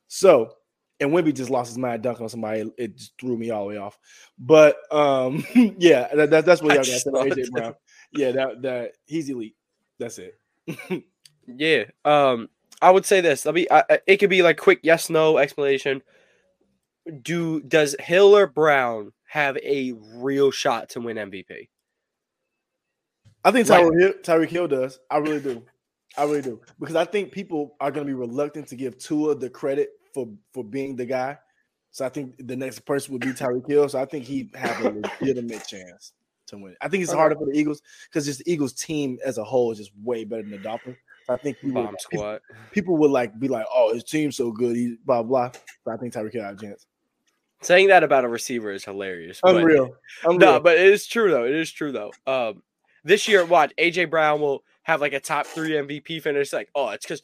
So. 0.08 0.52
And 0.98 1.10
Wemby 1.10 1.34
just 1.34 1.50
lost 1.50 1.68
his 1.68 1.76
mind 1.76 2.02
dunking 2.02 2.22
on 2.22 2.30
somebody. 2.30 2.72
It 2.78 2.96
just 2.96 3.12
threw 3.20 3.36
me 3.36 3.50
all 3.50 3.64
the 3.64 3.68
way 3.68 3.76
off. 3.76 3.98
But 4.38 4.78
um, 4.90 5.44
yeah, 5.78 6.08
that, 6.14 6.30
that, 6.30 6.46
that's 6.46 6.62
what 6.62 6.68
y'all 6.70 6.76
got 6.78 6.84
to 6.86 6.90
just 6.90 7.04
say 7.04 7.10
about 7.10 7.28
thought 7.28 7.36
AJ 7.36 7.50
Brown. 7.50 7.74
Yeah, 8.12 8.30
that 8.30 8.62
that 8.62 8.92
he's 9.04 9.28
elite. 9.28 9.56
That's 9.98 10.18
it. 10.18 10.38
Yeah. 11.46 11.84
Um, 12.04 12.48
I 12.82 12.90
would 12.90 13.06
say 13.06 13.20
this. 13.20 13.44
Let 13.44 13.54
me. 13.54 13.66
I, 13.70 14.00
it 14.06 14.18
could 14.18 14.30
be 14.30 14.42
like 14.42 14.58
quick 14.58 14.80
yes 14.82 15.08
no 15.10 15.38
explanation. 15.38 16.02
Do 17.22 17.60
does 17.60 17.96
Hill 18.00 18.36
or 18.36 18.46
Brown 18.46 19.12
have 19.28 19.56
a 19.58 19.92
real 20.14 20.50
shot 20.50 20.90
to 20.90 21.00
win 21.00 21.16
MVP? 21.16 21.68
I 23.44 23.50
think. 23.50 23.66
Tyreek 23.66 24.00
Hill, 24.00 24.12
Tyreek 24.22 24.48
Hill 24.50 24.68
does. 24.68 24.98
I 25.10 25.18
really 25.18 25.40
do. 25.40 25.62
I 26.18 26.24
really 26.24 26.42
do 26.42 26.60
because 26.80 26.96
I 26.96 27.04
think 27.04 27.32
people 27.32 27.76
are 27.80 27.90
going 27.90 28.06
to 28.06 28.10
be 28.10 28.14
reluctant 28.14 28.68
to 28.68 28.76
give 28.76 28.98
Tua 28.98 29.34
the 29.34 29.50
credit 29.50 29.90
for 30.14 30.28
for 30.52 30.64
being 30.64 30.96
the 30.96 31.06
guy. 31.06 31.38
So 31.90 32.04
I 32.04 32.08
think 32.08 32.34
the 32.46 32.56
next 32.56 32.80
person 32.80 33.12
would 33.12 33.22
be 33.22 33.28
Tyreek 33.28 33.68
Hill. 33.68 33.88
So 33.88 33.98
I 33.98 34.04
think 34.04 34.24
he 34.24 34.50
have 34.54 34.84
a 34.84 34.90
legitimate 34.90 35.66
chance 35.66 36.12
to 36.48 36.58
win. 36.58 36.76
I 36.80 36.88
think 36.88 37.02
it's 37.02 37.12
harder 37.12 37.36
for 37.36 37.46
the 37.46 37.58
Eagles 37.58 37.80
because 38.08 38.26
just 38.26 38.44
the 38.44 38.52
Eagles 38.52 38.74
team 38.74 39.18
as 39.24 39.38
a 39.38 39.44
whole 39.44 39.72
is 39.72 39.78
just 39.78 39.92
way 40.02 40.24
better 40.24 40.42
than 40.42 40.50
the 40.50 40.58
Dolphins. 40.58 40.96
So 41.26 41.34
I 41.34 41.36
think 41.38 41.58
people, 41.58 41.82
Bomb 41.82 41.96
people, 42.10 42.18
squad. 42.18 42.40
people 42.70 42.96
would 42.98 43.10
like 43.10 43.38
be 43.38 43.48
like, 43.48 43.66
"Oh, 43.74 43.92
his 43.92 44.04
team's 44.04 44.36
so 44.36 44.52
good." 44.52 44.76
He 44.76 44.96
blah 45.04 45.22
blah. 45.22 45.50
So 45.84 45.90
I 45.90 45.96
think 45.96 46.12
Tyreek 46.14 46.32
Hill 46.32 46.44
has 46.44 46.56
a 46.56 46.64
chance. 46.64 46.86
Saying 47.62 47.88
that 47.88 48.04
about 48.04 48.24
a 48.24 48.28
receiver 48.28 48.70
is 48.70 48.84
hilarious. 48.84 49.40
but- 49.42 49.56
Unreal. 49.56 49.96
Unreal. 50.24 50.38
No, 50.38 50.60
but 50.60 50.76
it 50.78 50.86
is 50.86 51.06
true 51.06 51.30
though. 51.30 51.44
It 51.44 51.54
is 51.54 51.72
true 51.72 51.90
though. 51.90 52.12
Um, 52.26 52.62
this 53.02 53.26
year, 53.26 53.44
watch 53.44 53.72
AJ 53.78 54.10
Brown 54.10 54.40
will 54.40 54.62
have 54.82 55.00
like 55.00 55.14
a 55.14 55.20
top 55.20 55.46
three 55.46 55.70
MVP 55.70 56.22
finish. 56.22 56.52
Like, 56.52 56.68
oh, 56.74 56.90
it's 56.90 57.04
because 57.04 57.22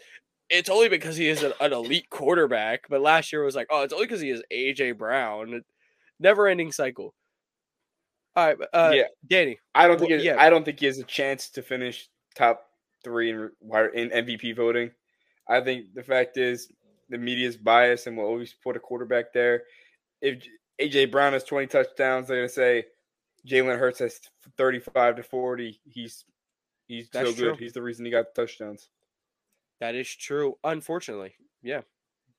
it's 0.50 0.68
only 0.68 0.88
because 0.88 1.16
he 1.16 1.28
is 1.28 1.42
an, 1.44 1.52
an 1.60 1.72
elite 1.72 2.10
quarterback. 2.10 2.86
But 2.88 3.02
last 3.02 3.32
year 3.32 3.44
was 3.44 3.54
like, 3.54 3.68
oh, 3.70 3.82
it's 3.82 3.92
only 3.92 4.06
because 4.06 4.20
he 4.20 4.30
is 4.30 4.42
AJ 4.52 4.98
Brown. 4.98 5.62
Never 6.18 6.48
ending 6.48 6.72
cycle. 6.72 7.14
All 8.34 8.46
right, 8.46 8.56
uh, 8.72 8.92
Yeah. 8.94 9.04
Danny. 9.28 9.58
I 9.74 9.86
don't 9.86 9.98
think 9.98 10.10
Well, 10.10 10.20
yeah. 10.20 10.36
I 10.38 10.50
don't 10.50 10.64
think 10.64 10.80
he 10.80 10.86
has 10.86 10.98
a 10.98 11.04
chance 11.04 11.50
to 11.50 11.62
finish 11.62 12.08
top 12.34 12.64
three 13.04 13.30
in 13.30 13.50
in 13.94 14.10
MVP 14.10 14.56
voting. 14.56 14.90
I 15.48 15.60
think 15.60 15.94
the 15.94 16.02
fact 16.02 16.36
is 16.36 16.70
the 17.08 17.18
media's 17.18 17.56
biased 17.56 18.06
and 18.06 18.16
will 18.16 18.24
always 18.24 18.54
put 18.54 18.76
a 18.76 18.80
quarterback 18.80 19.32
there. 19.32 19.64
If 20.20 20.46
AJ 20.80 21.10
Brown 21.10 21.32
has 21.32 21.44
20 21.44 21.66
touchdowns, 21.66 22.28
they're 22.28 22.38
gonna 22.38 22.48
say 22.48 22.84
Jalen 23.46 23.78
Hurts 23.78 23.98
has 23.98 24.20
35 24.56 25.16
to 25.16 25.22
40. 25.22 25.80
He's 25.84 26.24
he's 26.86 27.08
That's 27.10 27.30
so 27.30 27.34
good. 27.34 27.42
true. 27.42 27.56
He's 27.58 27.72
the 27.72 27.82
reason 27.82 28.04
he 28.04 28.10
got 28.10 28.34
the 28.34 28.42
touchdowns. 28.42 28.88
That 29.80 29.94
is 29.94 30.08
true. 30.14 30.56
Unfortunately, 30.62 31.34
yeah. 31.62 31.82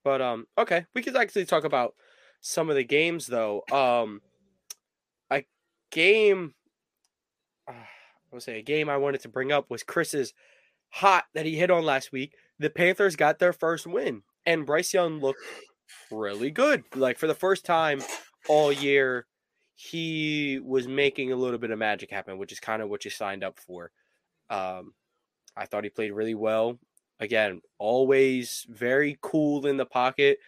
But 0.04 0.22
um, 0.22 0.48
okay, 0.58 0.86
we 0.94 1.02
could 1.02 1.16
actually 1.16 1.46
talk 1.46 1.64
about 1.64 1.96
some 2.42 2.70
of 2.70 2.76
the 2.76 2.84
games 2.84 3.28
though. 3.28 3.64
Um, 3.72 4.22
a 5.30 5.44
game, 5.92 6.54
uh, 7.68 7.72
I 7.74 7.86
would 8.32 8.44
say 8.44 8.60
a 8.60 8.64
game 8.64 8.90
I 8.90 8.98
wanted 8.98 9.22
to 9.22 9.30
bring 9.30 9.52
up 9.52 9.70
was 9.70 9.84
Chris's 9.84 10.34
hot 10.94 11.26
that 11.34 11.46
he 11.46 11.56
hit 11.56 11.72
on 11.72 11.84
last 11.84 12.12
week. 12.12 12.36
The 12.60 12.70
Panthers 12.70 13.16
got 13.16 13.40
their 13.40 13.54
first 13.54 13.88
win, 13.88 14.24
and 14.46 14.66
Bryce 14.66 14.94
Young 14.94 15.20
looked 15.20 15.42
really 16.12 16.52
good. 16.52 16.84
Like 16.96 17.18
for 17.18 17.28
the 17.28 17.36
first 17.36 17.66
time 17.66 18.02
all 18.48 18.72
year, 18.72 19.26
he 19.76 20.60
was 20.64 20.88
making 20.88 21.32
a 21.32 21.36
little 21.36 21.60
bit 21.60 21.72
of 21.72 21.80
magic 21.80 22.12
happen, 22.12 22.38
which 22.38 22.52
is 22.52 22.60
kind 22.60 22.82
of 22.82 22.90
what 22.90 23.06
you 23.06 23.12
signed 23.12 23.44
up 23.44 23.60
for. 23.60 23.92
Um, 24.50 24.94
I 25.58 25.66
thought 25.66 25.84
he 25.84 25.90
played 25.90 26.12
really 26.12 26.36
well 26.36 26.80
again, 27.20 27.62
always 27.80 28.66
very 28.70 29.18
cool 29.22 29.66
in 29.66 29.78
the 29.78 29.86
pocket. 29.86 30.40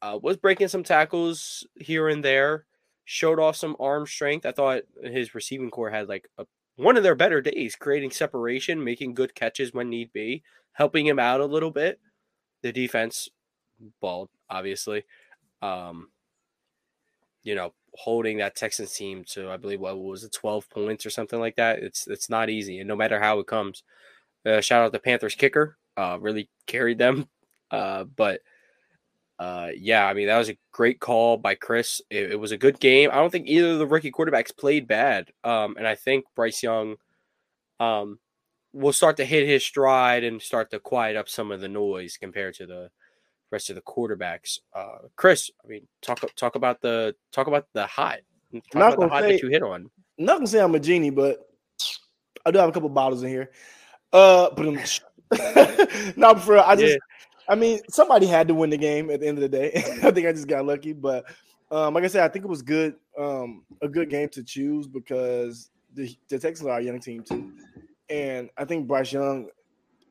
Uh, 0.00 0.18
was 0.22 0.36
breaking 0.36 0.68
some 0.68 0.82
tackles 0.82 1.66
here 1.74 2.08
and 2.08 2.24
there. 2.24 2.64
Showed 3.04 3.38
off 3.38 3.56
some 3.56 3.76
arm 3.78 4.06
strength. 4.06 4.46
I 4.46 4.52
thought 4.52 4.82
his 5.02 5.34
receiving 5.34 5.70
corps 5.70 5.90
had 5.90 6.08
like 6.08 6.28
a, 6.38 6.46
one 6.76 6.96
of 6.96 7.02
their 7.02 7.14
better 7.14 7.40
days, 7.40 7.76
creating 7.76 8.10
separation, 8.10 8.82
making 8.84 9.14
good 9.14 9.34
catches 9.34 9.72
when 9.72 9.88
need 9.88 10.12
be, 10.12 10.42
helping 10.72 11.06
him 11.06 11.18
out 11.18 11.40
a 11.40 11.46
little 11.46 11.70
bit. 11.70 12.00
The 12.62 12.72
defense 12.72 13.28
balled, 14.00 14.28
obviously. 14.48 15.04
Um, 15.62 16.10
you 17.42 17.54
know, 17.54 17.72
holding 17.94 18.38
that 18.38 18.56
Texans 18.56 18.94
team 18.94 19.24
to 19.28 19.50
I 19.50 19.56
believe 19.56 19.80
what 19.80 19.98
was 19.98 20.24
it, 20.24 20.32
twelve 20.32 20.68
points 20.68 21.06
or 21.06 21.10
something 21.10 21.40
like 21.40 21.56
that. 21.56 21.78
It's 21.78 22.06
it's 22.06 22.28
not 22.28 22.50
easy, 22.50 22.78
and 22.78 22.88
no 22.88 22.96
matter 22.96 23.20
how 23.20 23.38
it 23.38 23.46
comes. 23.46 23.82
Uh, 24.44 24.60
shout 24.60 24.84
out 24.84 24.92
the 24.92 25.00
Panthers 25.00 25.34
kicker, 25.34 25.76
uh, 25.96 26.18
really 26.20 26.48
carried 26.66 26.98
them. 26.98 27.28
Uh, 27.70 28.04
but 28.04 28.40
uh, 29.38 29.68
yeah, 29.76 30.06
I 30.06 30.14
mean 30.14 30.28
that 30.28 30.38
was 30.38 30.48
a 30.48 30.56
great 30.72 31.00
call 31.00 31.36
by 31.36 31.54
Chris. 31.54 32.00
It, 32.10 32.32
it 32.32 32.40
was 32.40 32.52
a 32.52 32.56
good 32.56 32.80
game. 32.80 33.10
I 33.12 33.16
don't 33.16 33.30
think 33.30 33.48
either 33.48 33.72
of 33.72 33.78
the 33.78 33.86
rookie 33.86 34.10
quarterbacks 34.10 34.56
played 34.56 34.88
bad, 34.88 35.30
um, 35.44 35.76
and 35.76 35.86
I 35.86 35.94
think 35.94 36.24
Bryce 36.34 36.62
Young 36.62 36.96
um, 37.78 38.18
will 38.72 38.92
start 38.92 39.18
to 39.18 39.24
hit 39.24 39.46
his 39.46 39.64
stride 39.64 40.24
and 40.24 40.40
start 40.40 40.70
to 40.70 40.78
quiet 40.78 41.16
up 41.16 41.28
some 41.28 41.52
of 41.52 41.60
the 41.60 41.68
noise 41.68 42.16
compared 42.16 42.54
to 42.54 42.66
the 42.66 42.90
rest 43.52 43.68
of 43.68 43.76
the 43.76 43.82
quarterbacks. 43.82 44.58
Uh, 44.74 45.08
Chris, 45.16 45.50
I 45.64 45.68
mean, 45.68 45.86
talk 46.00 46.24
talk 46.36 46.54
about 46.54 46.80
the 46.80 47.14
talk 47.32 47.46
about 47.46 47.66
the 47.74 47.86
hot. 47.86 48.20
Talk 48.52 48.74
Not 48.74 48.94
about 48.94 49.00
the 49.00 49.08
hot 49.08 49.22
say- 49.22 49.32
that 49.32 49.42
you 49.42 49.48
hit 49.50 49.62
on. 49.62 49.90
I'm 50.18 50.24
not 50.24 50.36
gonna 50.36 50.46
say 50.46 50.60
I'm 50.60 50.74
a 50.74 50.80
genie, 50.80 51.10
but 51.10 51.46
I 52.46 52.50
do 52.50 52.58
have 52.58 52.70
a 52.70 52.72
couple 52.72 52.88
bottles 52.88 53.22
in 53.22 53.28
here. 53.28 53.50
Uh, 54.12 54.48
but 54.50 54.64
no, 56.16 56.34
for 56.36 56.58
I 56.58 56.76
just, 56.76 56.94
Yeah. 56.94 57.15
I 57.48 57.54
mean, 57.54 57.80
somebody 57.88 58.26
had 58.26 58.48
to 58.48 58.54
win 58.54 58.70
the 58.70 58.76
game 58.76 59.10
at 59.10 59.20
the 59.20 59.28
end 59.28 59.38
of 59.38 59.42
the 59.42 59.48
day. 59.48 59.72
I 60.02 60.10
think 60.10 60.26
I 60.26 60.32
just 60.32 60.48
got 60.48 60.66
lucky, 60.66 60.92
but 60.92 61.24
um, 61.70 61.94
like 61.94 62.04
I 62.04 62.08
said, 62.08 62.24
I 62.24 62.28
think 62.28 62.44
it 62.44 62.48
was 62.48 62.62
good, 62.62 62.96
um, 63.18 63.64
a 63.82 63.88
good 63.88 64.10
game 64.10 64.28
to 64.30 64.42
choose 64.42 64.86
because 64.86 65.70
the, 65.94 66.14
the 66.28 66.38
Texans 66.38 66.68
are 66.68 66.78
a 66.78 66.82
young 66.82 67.00
team 67.00 67.22
too, 67.22 67.52
and 68.08 68.50
I 68.56 68.64
think 68.64 68.86
Bryce 68.86 69.12
Young, 69.12 69.48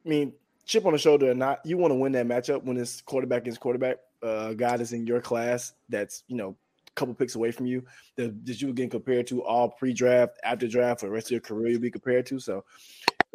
I 0.05 0.09
mean, 0.09 0.33
chip 0.65 0.85
on 0.85 0.93
the 0.93 0.99
shoulder 0.99 1.31
or 1.31 1.35
not, 1.35 1.59
you 1.65 1.77
want 1.77 1.91
to 1.91 1.95
win 1.95 2.11
that 2.13 2.27
matchup 2.27 2.63
when 2.63 2.77
it's 2.77 3.01
quarterback 3.01 3.41
against 3.41 3.59
quarterback. 3.59 3.97
Uh, 4.23 4.53
guy 4.53 4.75
that's 4.75 4.91
in 4.91 5.05
your 5.05 5.21
class 5.21 5.73
that's 5.87 6.23
you 6.27 6.35
know 6.35 6.55
a 6.87 6.91
couple 6.95 7.13
picks 7.13 7.35
away 7.35 7.51
from 7.51 7.67
you 7.67 7.85
that, 8.15 8.43
that 8.43 8.59
you 8.59 8.67
were 8.67 8.73
getting 8.73 8.89
compared 8.89 9.27
to 9.27 9.43
all 9.43 9.69
pre-draft, 9.69 10.39
after 10.43 10.67
draft, 10.67 11.01
for 11.01 11.05
the 11.05 11.11
rest 11.11 11.27
of 11.27 11.31
your 11.31 11.41
career 11.41 11.69
you'll 11.69 11.81
be 11.81 11.91
compared 11.91 12.25
to. 12.25 12.39
So 12.39 12.63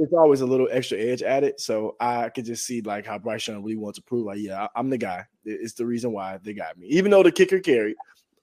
it's 0.01 0.15
always 0.15 0.41
a 0.41 0.47
little 0.47 0.67
extra 0.73 0.99
edge 0.99 1.23
at 1.23 1.45
it. 1.45 1.61
So 1.61 1.95
I 2.01 2.31
could 2.31 2.47
just 2.47 2.65
see 2.65 2.81
like 2.81 3.07
how 3.07 3.19
Bryce 3.19 3.47
Young 3.47 3.63
really 3.63 3.77
wants 3.77 3.99
to 3.99 4.03
prove, 4.03 4.25
like, 4.25 4.39
yeah, 4.41 4.63
I- 4.65 4.79
I'm 4.81 4.89
the 4.89 4.97
guy. 4.97 5.27
It's 5.45 5.75
the 5.75 5.85
reason 5.85 6.13
why 6.13 6.39
they 6.43 6.55
got 6.55 6.79
me. 6.79 6.87
Even 6.89 7.11
though 7.11 7.23
the 7.23 7.31
kicker 7.31 7.61
carried, 7.61 7.97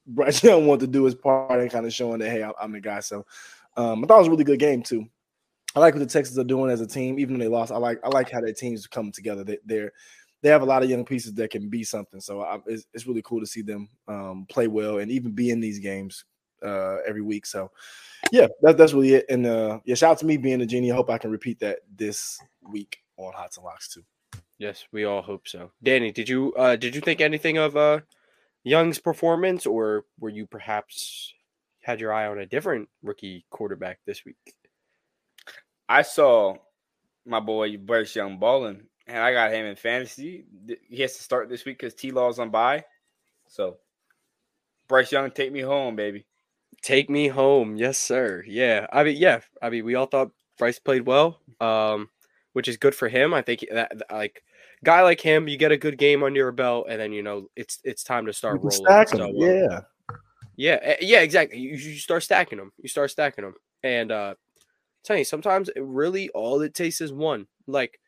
Bryce 0.06 0.42
Young 0.44 0.66
wanted 0.66 0.86
to 0.86 0.92
do 0.92 1.04
his 1.04 1.16
part 1.16 1.60
and 1.60 1.70
kind 1.70 1.84
of 1.84 1.92
showing 1.92 2.20
that 2.20 2.30
hey, 2.30 2.44
I'm, 2.44 2.52
I'm 2.62 2.72
the 2.72 2.80
guy. 2.80 3.00
So 3.00 3.26
um, 3.76 4.04
I 4.04 4.06
thought 4.06 4.16
it 4.16 4.18
was 4.20 4.28
a 4.28 4.30
really 4.30 4.44
good 4.44 4.60
game 4.60 4.82
too. 4.82 5.04
I 5.74 5.80
like 5.80 5.94
what 5.94 6.00
the 6.00 6.06
Texans 6.06 6.38
are 6.38 6.44
doing 6.44 6.70
as 6.70 6.80
a 6.80 6.86
team, 6.86 7.18
even 7.18 7.36
though 7.36 7.44
they 7.44 7.50
lost. 7.50 7.72
I 7.72 7.76
like 7.76 7.98
I 8.04 8.08
like 8.08 8.30
how 8.30 8.40
their 8.40 8.52
teams 8.54 8.86
come 8.86 9.10
together. 9.10 9.42
They, 9.42 9.58
they're 9.64 9.92
they 10.42 10.48
have 10.48 10.62
a 10.62 10.66
lot 10.66 10.84
of 10.84 10.88
young 10.88 11.04
pieces 11.04 11.34
that 11.34 11.50
can 11.50 11.68
be 11.68 11.82
something. 11.82 12.20
So 12.20 12.42
I, 12.42 12.58
it's, 12.66 12.86
it's 12.94 13.06
really 13.06 13.22
cool 13.22 13.40
to 13.40 13.46
see 13.46 13.62
them 13.62 13.88
um, 14.06 14.46
play 14.48 14.68
well 14.68 14.98
and 14.98 15.10
even 15.10 15.32
be 15.32 15.50
in 15.50 15.58
these 15.58 15.80
games 15.80 16.24
uh, 16.64 16.98
every 17.06 17.22
week. 17.22 17.46
So 17.46 17.70
yeah, 18.32 18.48
that, 18.62 18.76
that's 18.76 18.92
really 18.92 19.14
it. 19.14 19.26
And 19.28 19.46
uh, 19.46 19.80
yeah, 19.84 19.94
shout 19.94 20.12
out 20.12 20.18
to 20.18 20.26
me 20.26 20.36
being 20.36 20.60
a 20.60 20.66
genie. 20.66 20.92
I 20.92 20.94
hope 20.94 21.10
I 21.10 21.18
can 21.18 21.30
repeat 21.30 21.60
that 21.60 21.80
this 21.96 22.38
week 22.70 22.98
on 23.16 23.32
Hots 23.32 23.56
and 23.56 23.64
Locks 23.64 23.88
too. 23.88 24.04
Yes, 24.58 24.86
we 24.90 25.04
all 25.04 25.22
hope 25.22 25.46
so. 25.46 25.70
Danny, 25.82 26.10
did 26.10 26.28
you 26.28 26.52
uh 26.54 26.76
did 26.76 26.94
you 26.94 27.00
think 27.00 27.20
anything 27.20 27.58
of 27.58 27.76
uh 27.76 28.00
Young's 28.64 28.98
performance 28.98 29.66
or 29.66 30.04
were 30.18 30.30
you 30.30 30.46
perhaps 30.46 31.32
had 31.80 32.00
your 32.00 32.12
eye 32.12 32.26
on 32.26 32.40
a 32.40 32.46
different 32.46 32.88
rookie 33.02 33.46
quarterback 33.50 34.00
this 34.04 34.24
week? 34.24 34.36
I 35.88 36.02
saw 36.02 36.56
my 37.24 37.40
boy 37.40 37.76
Bryce 37.76 38.14
Young 38.14 38.38
balling, 38.38 38.82
and 39.06 39.18
I 39.18 39.32
got 39.32 39.52
him 39.52 39.64
in 39.64 39.76
fantasy. 39.76 40.44
He 40.88 41.02
has 41.02 41.16
to 41.16 41.22
start 41.22 41.48
this 41.48 41.64
week 41.64 41.78
because 41.78 41.94
T 41.94 42.10
Law's 42.10 42.38
on 42.38 42.50
bye. 42.50 42.84
So 43.46 43.78
Bryce 44.88 45.12
Young, 45.12 45.30
take 45.30 45.52
me 45.52 45.60
home, 45.60 45.96
baby. 45.96 46.26
Take 46.82 47.10
me 47.10 47.28
home. 47.28 47.76
Yes, 47.76 47.98
sir. 47.98 48.44
Yeah. 48.46 48.86
I 48.92 49.04
mean, 49.04 49.16
yeah. 49.16 49.40
I 49.60 49.70
mean, 49.70 49.84
we 49.84 49.94
all 49.94 50.06
thought 50.06 50.30
Bryce 50.58 50.78
played 50.78 51.06
well. 51.06 51.40
Um 51.60 52.10
which 52.54 52.66
is 52.66 52.76
good 52.76 52.94
for 52.94 53.08
him. 53.08 53.32
I 53.34 53.42
think 53.42 53.64
that 53.70 53.92
like 54.10 54.42
guy 54.84 55.02
like 55.02 55.20
him, 55.20 55.46
you 55.46 55.56
get 55.56 55.70
a 55.70 55.76
good 55.76 55.96
game 55.98 56.22
under 56.24 56.38
your 56.38 56.50
belt 56.50 56.86
and 56.88 57.00
then 57.00 57.12
you 57.12 57.22
know 57.22 57.48
it's 57.54 57.78
it's 57.84 58.02
time 58.02 58.26
to 58.26 58.32
start 58.32 58.60
rolling. 58.60 58.72
stack 58.72 59.10
So, 59.10 59.22
um, 59.22 59.32
yeah. 59.34 59.80
Yeah, 60.58 60.78
eh, 60.82 60.96
yeah, 61.00 61.20
exactly. 61.20 61.60
You, 61.60 61.76
you 61.76 61.98
start 61.98 62.24
stacking 62.24 62.58
them. 62.58 62.72
You 62.82 62.88
start 62.88 63.12
stacking 63.12 63.44
them, 63.44 63.54
and 63.84 64.10
uh, 64.10 64.34
tell 65.04 65.16
you 65.16 65.24
sometimes 65.24 65.68
it 65.68 65.80
really 65.80 66.30
all 66.30 66.60
it 66.62 66.74
takes 66.74 67.00
is 67.00 67.12
one. 67.12 67.46
Like, 67.68 68.00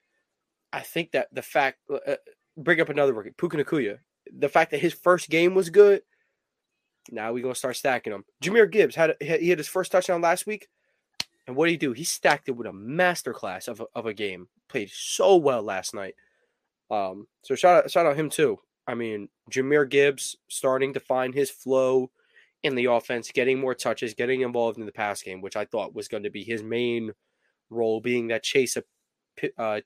I 0.73 0.81
think 0.81 1.13
that 1.13 1.29
the 1.33 1.43
fact 1.43 1.79
uh, 1.89 2.17
bring 2.57 2.81
up 2.81 2.89
another 2.89 3.13
rookie, 3.13 3.31
Puka 3.39 3.57
Nacua. 3.57 3.99
The 4.37 4.49
fact 4.49 4.73
that 4.73 4.81
his 4.81 4.93
first 4.93 5.31
game 5.31 5.55
was 5.55 5.71
good. 5.71 6.03
Now 7.11 7.33
we're 7.33 7.43
gonna 7.43 7.55
start 7.55 7.77
stacking 7.77 8.13
them. 8.13 8.25
Jahmyr 8.43 8.71
Gibbs 8.71 8.95
had 8.95 9.17
he 9.21 9.49
had 9.49 9.59
his 9.59 9.69
first 9.69 9.93
touchdown 9.93 10.21
last 10.21 10.47
week, 10.47 10.69
and 11.47 11.57
what 11.57 11.67
did 11.67 11.73
he 11.73 11.79
do? 11.79 11.93
He 11.93 12.05
stacked 12.05 12.49
it 12.49 12.53
with 12.53 12.67
a 12.67 12.73
masterclass 12.73 13.69
of 13.69 13.81
a, 13.81 13.87
of 13.95 14.07
a 14.07 14.15
game. 14.15 14.49
Played 14.69 14.91
so 14.91 15.37
well 15.37 15.63
last 15.63 15.95
night. 15.95 16.15
Um, 16.91 17.27
so 17.43 17.55
shout 17.55 17.85
out 17.85 17.91
shout 17.91 18.07
out 18.07 18.17
him 18.17 18.31
too. 18.31 18.59
I 18.87 18.95
mean, 18.95 19.29
Jahmyr 19.51 19.89
Gibbs 19.89 20.37
starting 20.49 20.93
to 20.95 21.01
find 21.01 21.35
his 21.35 21.51
flow 21.51 22.11
in 22.63 22.75
the 22.75 22.87
offense, 22.87 23.31
getting 23.33 23.59
more 23.59 23.75
touches, 23.75 24.15
getting 24.15 24.43
involved 24.43 24.79
in 24.79 24.87
the 24.87 24.93
pass 24.93 25.23
game, 25.23 25.41
which 25.41 25.57
I 25.57 25.65
thought 25.65 25.95
was 25.95 26.09
going 26.09 26.25
to 26.25 26.31
be 26.31 26.45
his 26.45 26.63
main 26.63 27.13
role, 27.71 28.01
being 28.01 28.29
that 28.29 28.43
chase 28.43 28.77
a 28.77 28.83
uh, 29.57 29.81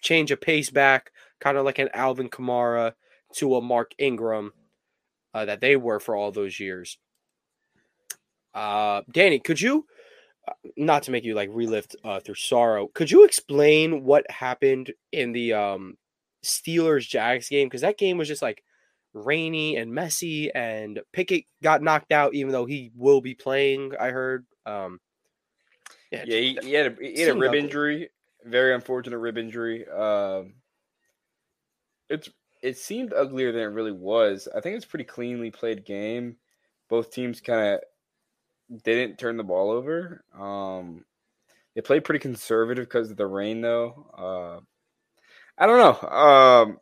change 0.00 0.30
of 0.30 0.40
pace 0.40 0.70
back, 0.70 1.12
kind 1.40 1.58
of 1.58 1.64
like 1.64 1.78
an 1.78 1.90
Alvin 1.92 2.28
Kamara 2.28 2.94
to 3.34 3.56
a 3.56 3.62
Mark 3.62 3.92
Ingram 3.98 4.52
uh, 5.34 5.44
that 5.44 5.60
they 5.60 5.76
were 5.76 6.00
for 6.00 6.16
all 6.16 6.32
those 6.32 6.58
years. 6.58 6.98
Uh, 8.54 9.02
Danny, 9.12 9.38
could 9.38 9.60
you, 9.60 9.86
uh, 10.46 10.52
not 10.76 11.04
to 11.04 11.10
make 11.10 11.24
you 11.24 11.34
like 11.34 11.50
relive 11.52 11.86
uh, 12.04 12.20
through 12.20 12.34
sorrow, 12.34 12.88
could 12.88 13.10
you 13.10 13.24
explain 13.24 14.04
what 14.04 14.30
happened 14.30 14.92
in 15.12 15.32
the 15.32 15.52
um, 15.52 15.96
Steelers 16.44 17.06
Jags 17.08 17.48
game? 17.48 17.68
Because 17.68 17.82
that 17.82 17.98
game 17.98 18.18
was 18.18 18.28
just 18.28 18.42
like 18.42 18.62
rainy 19.14 19.76
and 19.76 19.92
messy, 19.92 20.52
and 20.52 21.00
Pickett 21.12 21.44
got 21.62 21.82
knocked 21.82 22.12
out, 22.12 22.34
even 22.34 22.52
though 22.52 22.66
he 22.66 22.90
will 22.96 23.20
be 23.20 23.34
playing. 23.34 23.92
I 23.98 24.10
heard. 24.10 24.46
Um, 24.66 25.00
yeah, 26.10 26.24
Yeah, 26.26 26.40
he, 26.40 26.58
he 26.62 26.72
had 26.72 26.86
a 26.86 26.96
he 27.00 27.20
had 27.20 27.36
a 27.36 27.38
rib 27.38 27.50
ugly. 27.50 27.58
injury, 27.60 28.10
very 28.44 28.74
unfortunate 28.74 29.18
rib 29.18 29.38
injury. 29.38 29.86
Um, 29.88 30.54
it's 32.08 32.30
it 32.62 32.76
seemed 32.76 33.12
uglier 33.12 33.52
than 33.52 33.62
it 33.62 33.66
really 33.66 33.92
was. 33.92 34.48
I 34.54 34.60
think 34.60 34.76
it's 34.76 34.84
a 34.84 34.88
pretty 34.88 35.04
cleanly 35.04 35.50
played 35.50 35.84
game. 35.84 36.36
Both 36.88 37.10
teams 37.12 37.40
kind 37.40 37.74
of 37.74 38.82
didn't 38.82 39.18
turn 39.18 39.36
the 39.36 39.44
ball 39.44 39.70
over. 39.70 40.24
Um, 40.38 41.04
They 41.74 41.80
played 41.82 42.04
pretty 42.04 42.20
conservative 42.20 42.84
because 42.86 43.10
of 43.10 43.16
the 43.16 43.26
rain, 43.26 43.60
though. 43.60 44.10
Uh, 44.16 44.60
I 45.56 45.66
don't 45.66 45.78
know. 45.78 46.08
Um, 46.08 46.78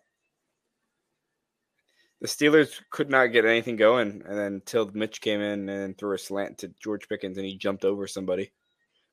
the 2.20 2.26
Steelers 2.28 2.80
could 2.90 3.10
not 3.10 3.26
get 3.26 3.44
anything 3.44 3.76
going, 3.76 4.22
and 4.26 4.38
then 4.38 4.62
till 4.64 4.90
Mitch 4.94 5.20
came 5.20 5.40
in 5.40 5.68
and 5.68 5.96
threw 5.98 6.14
a 6.14 6.18
slant 6.18 6.58
to 6.58 6.68
George 6.82 7.08
Pickens, 7.08 7.36
and 7.36 7.46
he 7.46 7.56
jumped 7.56 7.84
over 7.84 8.06
somebody. 8.06 8.52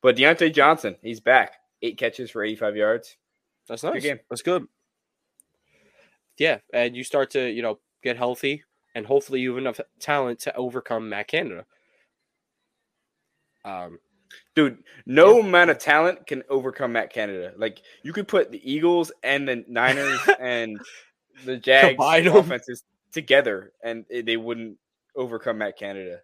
But 0.01 0.15
Diontae 0.15 0.53
Johnson, 0.53 0.95
he's 1.01 1.19
back. 1.19 1.55
Eight 1.81 1.97
catches 1.97 2.31
for 2.31 2.43
85 2.43 2.75
yards. 2.77 3.17
That's 3.67 3.83
nice. 3.83 4.01
game. 4.03 4.19
That's 4.29 4.41
good. 4.41 4.65
Yeah, 6.37 6.59
and 6.73 6.95
you 6.95 7.03
start 7.03 7.31
to 7.31 7.49
you 7.49 7.61
know 7.61 7.79
get 8.03 8.17
healthy, 8.17 8.63
and 8.95 9.05
hopefully 9.05 9.39
you 9.41 9.49
have 9.51 9.57
enough 9.59 9.79
talent 9.99 10.39
to 10.41 10.55
overcome 10.55 11.09
Matt 11.09 11.27
Canada. 11.27 11.65
Um, 13.65 13.99
Dude, 14.55 14.79
no 15.05 15.39
amount 15.41 15.69
of 15.69 15.77
talent 15.77 16.25
can 16.25 16.43
overcome 16.49 16.93
Matt 16.93 17.13
Canada. 17.13 17.53
Like 17.55 17.81
you 18.03 18.13
could 18.13 18.27
put 18.27 18.51
the 18.51 18.71
Eagles 18.71 19.11
and 19.23 19.47
the 19.47 19.63
Niners 19.67 20.19
and 20.39 20.79
the 21.45 21.57
Jags 21.57 21.97
Combine 21.97 22.27
'em. 22.27 22.35
offenses 22.37 22.83
together, 23.11 23.71
and 23.83 24.05
they 24.09 24.37
wouldn't 24.37 24.77
overcome 25.15 25.59
Matt 25.59 25.77
Canada. 25.77 26.19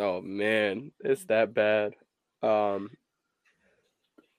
oh 0.00 0.20
man, 0.20 0.90
it's 1.00 1.24
that 1.26 1.54
bad. 1.54 1.92
Um, 2.42 2.90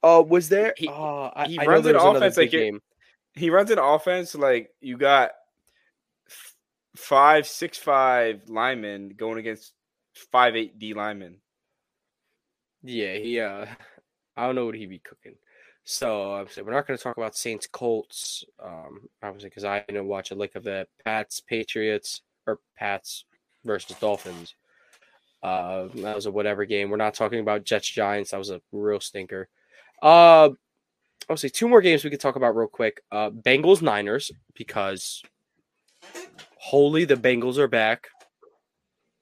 oh, 0.03 0.21
was 0.23 0.49
there? 0.49 0.73
He- 0.77 0.89
oh, 0.89 1.31
I, 1.33 1.47
he 1.47 1.59
I 1.59 1.63
know 1.63 1.71
runs 1.71 1.83
there 1.85 1.93
an 1.93 1.97
was 1.97 2.03
another 2.03 2.17
offense 2.19 2.37
like 2.37 2.51
big 2.51 2.59
it- 2.59 2.63
game. 2.65 2.81
He 3.37 3.49
runs 3.49 3.71
an 3.71 3.79
offense 3.79 4.33
like 4.35 4.71
you 4.81 4.97
got 4.97 5.31
five, 6.95 7.47
six, 7.47 7.77
five 7.77 8.41
linemen 8.49 9.09
going 9.09 9.37
against 9.37 9.73
five, 10.31 10.55
eight 10.55 10.79
D 10.79 10.93
linemen. 10.93 11.37
Yeah, 12.83 13.13
he. 13.13 13.39
Uh, 13.39 13.65
I 14.35 14.45
don't 14.45 14.55
know 14.55 14.65
what 14.65 14.75
he'd 14.75 14.89
be 14.89 14.99
cooking. 14.99 15.35
So 15.83 16.31
obviously, 16.31 16.63
we're 16.63 16.73
not 16.73 16.85
going 16.85 16.97
to 16.97 17.03
talk 17.03 17.17
about 17.17 17.35
Saints 17.35 17.67
Colts. 17.67 18.43
Um, 18.63 19.07
obviously, 19.23 19.49
because 19.49 19.63
I 19.63 19.83
didn't 19.87 20.07
watch 20.07 20.31
a 20.31 20.35
lick 20.35 20.55
of 20.55 20.63
the 20.63 20.87
Pats 21.05 21.39
Patriots 21.39 22.21
or 22.45 22.59
Pats 22.75 23.25
versus 23.63 23.95
Dolphins. 23.97 24.55
Uh, 25.41 25.87
that 25.95 26.15
was 26.15 26.25
a 26.25 26.31
whatever 26.31 26.65
game. 26.65 26.89
We're 26.89 26.97
not 26.97 27.13
talking 27.13 27.39
about 27.39 27.63
Jets 27.63 27.89
Giants. 27.89 28.31
That 28.31 28.37
was 28.37 28.49
a 28.49 28.61
real 28.71 28.99
stinker. 28.99 29.47
Uh, 30.01 30.49
obviously, 31.29 31.49
two 31.49 31.67
more 31.67 31.81
games 31.81 32.03
we 32.03 32.09
could 32.09 32.19
talk 32.19 32.35
about 32.35 32.55
real 32.55 32.67
quick. 32.67 33.01
Uh, 33.11 33.29
Bengals 33.29 33.81
Niners 33.81 34.31
because 34.55 35.21
holy, 36.57 37.05
the 37.05 37.15
Bengals 37.15 37.57
are 37.57 37.67
back. 37.67 38.07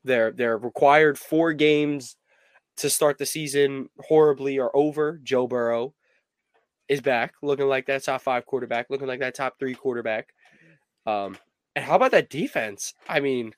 They're 0.03 0.31
they're 0.31 0.57
required 0.57 1.17
four 1.17 1.53
games 1.53 2.15
to 2.77 2.89
start 2.89 3.17
the 3.17 3.25
season 3.25 3.89
horribly 3.99 4.59
or 4.59 4.75
over. 4.75 5.19
Joe 5.23 5.47
Burrow 5.47 5.93
is 6.87 7.01
back, 7.01 7.33
looking 7.41 7.67
like 7.67 7.87
that 7.87 8.03
top 8.03 8.21
five 8.21 8.45
quarterback, 8.45 8.87
looking 8.89 9.07
like 9.07 9.19
that 9.21 9.33
top 9.35 9.57
three 9.57 9.73
quarterback. 9.73 10.29
Um, 11.07 11.37
and 11.75 11.83
how 11.83 11.95
about 11.95 12.11
that 12.11 12.29
defense? 12.29 12.93
I 13.09 13.19
mean, 13.19 13.53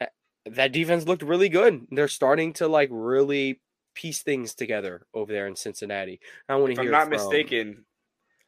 that- 0.00 0.12
that 0.46 0.72
defense 0.72 1.06
looked 1.06 1.22
really 1.22 1.48
good. 1.48 1.86
They're 1.90 2.08
starting 2.08 2.52
to 2.54 2.68
like 2.68 2.88
really 2.90 3.60
piece 3.94 4.22
things 4.22 4.54
together 4.54 5.06
over 5.14 5.32
there 5.32 5.46
in 5.46 5.56
Cincinnati. 5.56 6.20
I 6.48 6.56
want 6.56 6.72
If 6.72 6.76
to 6.76 6.82
I'm 6.82 6.90
not 6.90 7.02
from- 7.04 7.10
mistaken, 7.10 7.84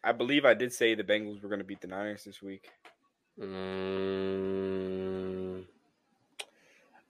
I 0.03 0.13
believe 0.13 0.45
I 0.45 0.55
did 0.55 0.73
say 0.73 0.95
the 0.95 1.05
Bengals 1.05 1.43
were 1.43 1.49
going 1.49 1.61
to 1.61 1.65
beat 1.65 1.81
the 1.81 1.87
Niners 1.89 2.25
this 2.25 2.43
week. 2.43 2.71
Mm, 4.35 5.65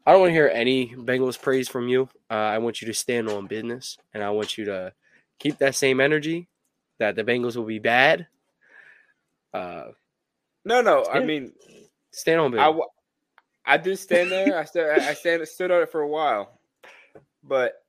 I 0.07 0.13
don't 0.13 0.21
want 0.21 0.31
to 0.31 0.35
hear 0.35 0.51
any 0.53 0.89
Bengals 0.95 1.41
praise 1.41 1.69
from 1.69 1.89
you. 1.89 2.09
Uh, 2.31 2.35
I 2.35 2.59
want 2.59 2.81
you 2.81 2.87
to 2.87 2.95
stand 2.95 3.29
on 3.29 3.47
business, 3.47 3.99
and 4.13 4.23
I 4.23 4.31
want 4.31 4.57
you 4.59 4.65
to 4.67 4.93
keep 5.39 5.59
that 5.59 5.75
same 5.75 6.01
energy. 6.01 6.49
That 6.99 7.17
the 7.17 7.25
Bengals 7.25 7.57
will 7.57 7.65
be 7.65 7.81
bad. 7.81 8.29
Uh, 9.53 9.89
No, 10.65 10.81
no. 10.81 11.05
I 11.13 11.21
mean, 11.21 11.53
stand 12.13 12.41
on 12.41 12.57
I, 12.59 12.71
business. 12.71 12.87
I 13.67 13.77
did 13.79 13.99
stand 13.99 14.31
there. 14.31 14.57
I 14.59 14.65
stood. 14.65 14.89
I 14.91 15.15
stand, 15.15 15.47
stood 15.49 15.71
on 15.73 15.83
it 15.83 15.91
for 15.91 16.01
a 16.03 16.09
while, 16.09 16.61
but 17.43 17.84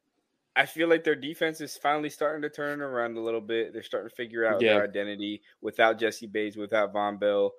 I 0.56 0.65
feel 0.65 0.88
like 0.88 1.04
their 1.04 1.15
defense 1.15 1.60
is 1.60 1.76
finally 1.76 2.10
starting 2.10 2.41
to 2.44 2.50
turn 2.50 2.82
around 2.82 3.18
a 3.18 3.22
little 3.22 3.41
bit. 3.41 3.74
They're 3.74 3.84
starting 3.84 4.10
to 4.10 4.15
figure 4.15 4.46
out 4.46 4.62
Yeah. 4.62 4.76
their 4.76 4.84
identity 4.86 5.41
without 5.62 6.00
Jessie 6.00 6.28
Bates, 6.28 6.56
without 6.56 6.94
Vonn 6.94 7.20
Bell. 7.20 7.54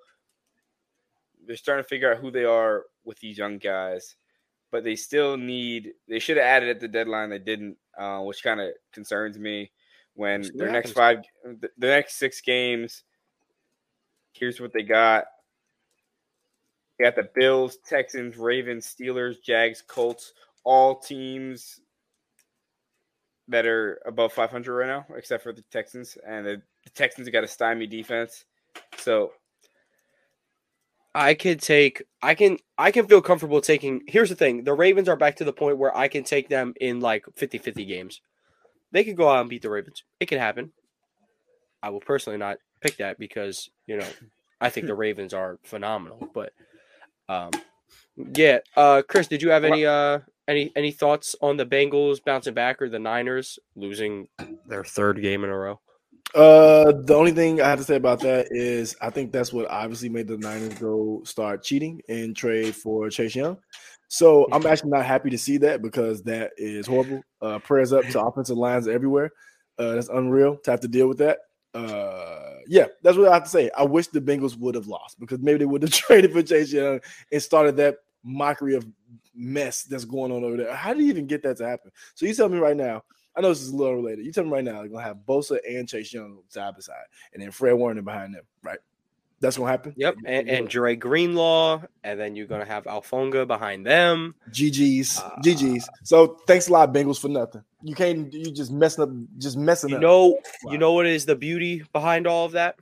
They're 1.45 1.55
starting 1.57 1.83
to 1.83 1.87
figure 1.87 2.11
out 2.11 2.19
who 2.19 2.31
they 2.31 2.43
are 2.43 2.85
with 3.03 3.19
these 3.19 3.37
young 3.37 3.59
guys, 3.59 4.15
but 4.71 4.83
they 4.83 4.95
still 4.95 5.37
need. 5.37 5.93
They 6.07 6.19
should 6.19 6.37
have 6.37 6.45
added 6.45 6.69
at 6.69 6.79
the 6.79 6.87
deadline. 6.87 7.29
They 7.29 7.39
didn't, 7.39 7.77
uh, 7.97 8.21
which 8.21 8.41
kind 8.43 8.59
of 8.59 8.73
concerns 8.91 9.37
me. 9.37 9.71
When 10.15 10.41
their 10.55 10.71
next 10.71 10.97
happens. 10.97 11.25
five, 11.45 11.59
the 11.77 11.87
next 11.87 12.15
six 12.15 12.41
games, 12.41 13.03
here's 14.33 14.59
what 14.59 14.73
they 14.73 14.81
got. 14.81 15.25
You 16.99 17.05
got 17.05 17.15
the 17.15 17.29
Bills, 17.35 17.77
Texans, 17.85 18.35
Ravens, 18.37 18.91
Steelers, 18.91 19.39
Jags, 19.43 19.83
Colts, 19.83 20.33
all 20.63 20.97
teams 20.99 21.79
that 23.47 23.65
are 23.65 23.99
above 24.05 24.33
500 24.33 24.73
right 24.73 24.87
now, 24.87 25.05
except 25.15 25.43
for 25.43 25.53
the 25.53 25.63
Texans. 25.71 26.17
And 26.25 26.45
the, 26.45 26.61
the 26.83 26.89
Texans 26.91 27.29
got 27.29 27.43
a 27.43 27.47
stymie 27.47 27.87
defense. 27.87 28.45
So 28.97 29.31
I 31.17 31.33
could 31.33 31.61
take. 31.61 32.03
I 32.21 32.35
can. 32.35 32.57
I 32.77 32.91
can 32.91 33.07
feel 33.07 33.21
comfortable 33.21 33.59
taking. 33.59 34.01
Here's 34.07 34.29
the 34.29 34.35
thing: 34.35 34.63
the 34.63 34.73
Ravens 34.73 35.09
are 35.09 35.15
back 35.15 35.37
to 35.37 35.43
the 35.43 35.53
point 35.53 35.79
where 35.79 35.95
I 35.95 36.07
can 36.07 36.23
take 36.23 36.47
them 36.47 36.73
in 36.79 36.99
like 36.99 37.25
50-50 37.35 37.87
games. 37.87 38.21
They 38.91 39.03
could 39.03 39.17
go 39.17 39.27
out 39.27 39.41
and 39.41 39.49
beat 39.49 39.63
the 39.63 39.69
Ravens. 39.69 40.03
It 40.19 40.27
could 40.27 40.37
happen. 40.37 40.71
I 41.81 41.89
will 41.89 42.01
personally 42.01 42.37
not 42.37 42.57
pick 42.81 42.97
that 42.97 43.17
because 43.17 43.69
you 43.87 43.97
know 43.97 44.07
I 44.61 44.69
think 44.69 44.85
the 44.85 44.93
Ravens 44.95 45.33
are 45.33 45.57
phenomenal. 45.63 46.29
But 46.33 46.53
um, 47.27 47.49
yeah, 48.35 48.59
uh, 48.75 49.01
Chris, 49.07 49.27
did 49.27 49.41
you 49.41 49.49
have 49.49 49.63
any 49.63 49.85
uh 49.87 50.19
any 50.47 50.71
any 50.75 50.91
thoughts 50.91 51.35
on 51.41 51.57
the 51.57 51.65
Bengals 51.65 52.23
bouncing 52.23 52.53
back 52.53 52.81
or 52.81 52.89
the 52.89 52.99
Niners 52.99 53.59
losing 53.75 54.27
their 54.67 54.83
third 54.83 55.21
game 55.21 55.43
in 55.43 55.49
a 55.49 55.57
row? 55.57 55.79
Uh, 56.35 56.91
the 57.03 57.13
only 57.15 57.31
thing 57.31 57.61
I 57.61 57.69
have 57.69 57.79
to 57.79 57.85
say 57.85 57.95
about 57.95 58.19
that 58.21 58.47
is 58.51 58.95
I 59.01 59.09
think 59.09 59.31
that's 59.31 59.53
what 59.53 59.69
obviously 59.69 60.09
made 60.09 60.27
the 60.27 60.37
Niners 60.37 60.73
go 60.75 61.21
start 61.23 61.63
cheating 61.63 62.01
and 62.09 62.35
trade 62.35 62.75
for 62.75 63.09
Chase 63.09 63.35
Young. 63.35 63.57
So 64.09 64.47
I'm 64.51 64.65
actually 64.65 64.91
not 64.91 65.05
happy 65.05 65.29
to 65.29 65.37
see 65.37 65.57
that 65.57 65.81
because 65.81 66.23
that 66.23 66.51
is 66.57 66.87
horrible. 66.87 67.21
Uh, 67.41 67.59
prayers 67.59 67.91
up 67.91 68.05
to 68.05 68.21
offensive 68.21 68.57
lines 68.57 68.87
everywhere. 68.87 69.31
Uh, 69.77 69.95
that's 69.95 70.09
unreal 70.09 70.57
to 70.63 70.71
have 70.71 70.79
to 70.81 70.87
deal 70.87 71.07
with 71.07 71.17
that. 71.19 71.39
Uh, 71.73 72.55
yeah, 72.67 72.85
that's 73.03 73.17
what 73.17 73.27
I 73.27 73.33
have 73.33 73.43
to 73.43 73.49
say. 73.49 73.69
I 73.77 73.83
wish 73.83 74.07
the 74.07 74.21
Bengals 74.21 74.57
would 74.57 74.75
have 74.75 74.87
lost 74.87 75.19
because 75.19 75.39
maybe 75.39 75.59
they 75.59 75.65
would 75.65 75.81
have 75.81 75.91
traded 75.91 76.31
for 76.31 76.41
Chase 76.41 76.71
Young 76.71 76.99
and 77.31 77.41
started 77.41 77.77
that 77.77 77.97
mockery 78.23 78.75
of 78.75 78.85
mess 79.37 79.83
that's 79.83 80.05
going 80.05 80.31
on 80.31 80.43
over 80.43 80.57
there. 80.57 80.75
How 80.75 80.93
do 80.93 81.01
you 81.03 81.09
even 81.09 81.27
get 81.27 81.43
that 81.43 81.57
to 81.57 81.67
happen? 81.67 81.91
So 82.15 82.25
you 82.25 82.33
tell 82.33 82.49
me 82.49 82.57
right 82.57 82.75
now. 82.77 83.03
I 83.35 83.41
know 83.41 83.49
this 83.49 83.61
is 83.61 83.69
a 83.69 83.75
little 83.75 83.95
related. 83.95 84.25
You 84.25 84.31
tell 84.31 84.45
me 84.45 84.49
right 84.49 84.63
now, 84.63 84.79
they're 84.79 84.87
gonna 84.87 85.03
have 85.03 85.17
Bosa 85.27 85.59
and 85.69 85.87
Chase 85.87 86.11
Young 86.11 86.39
side 86.49 86.73
by 86.73 86.79
side, 86.79 86.95
and 87.33 87.41
then 87.43 87.51
Fred 87.51 87.73
Warner 87.73 88.01
behind 88.01 88.33
them, 88.33 88.43
right? 88.63 88.79
That's 89.39 89.57
gonna 89.57 89.69
happen. 89.69 89.93
Yep, 89.95 90.15
and, 90.25 90.49
and 90.49 90.67
Dre 90.67 90.95
Greenlaw, 90.95 91.83
and 92.03 92.19
then 92.19 92.35
you're 92.35 92.47
gonna 92.47 92.65
have 92.65 92.85
Hufanga 92.85 93.45
behind 93.45 93.85
them. 93.85 94.33
GG's, 94.49 95.19
Uh, 95.19 95.29
GG's. 95.45 95.87
So 96.03 96.39
thanks 96.47 96.67
a 96.69 96.73
lot, 96.73 96.91
Bengals, 96.91 97.19
for 97.21 97.27
nothing. 97.27 97.63
You 97.83 97.93
can't. 97.93 98.33
You 98.33 98.51
just 98.51 98.71
messing 98.71 99.03
up. 99.03 99.09
Just 99.37 99.55
messing 99.55 99.91
You 99.91 99.97
up. 99.97 100.01
know, 100.01 100.39
Wow. 100.63 100.71
you 100.71 100.79
know 100.79 100.93
what 100.93 101.05
is 101.05 101.27
the 101.27 101.35
beauty 101.35 101.83
behind 101.93 102.25
all 102.25 102.45
of 102.47 102.53
that? 102.53 102.77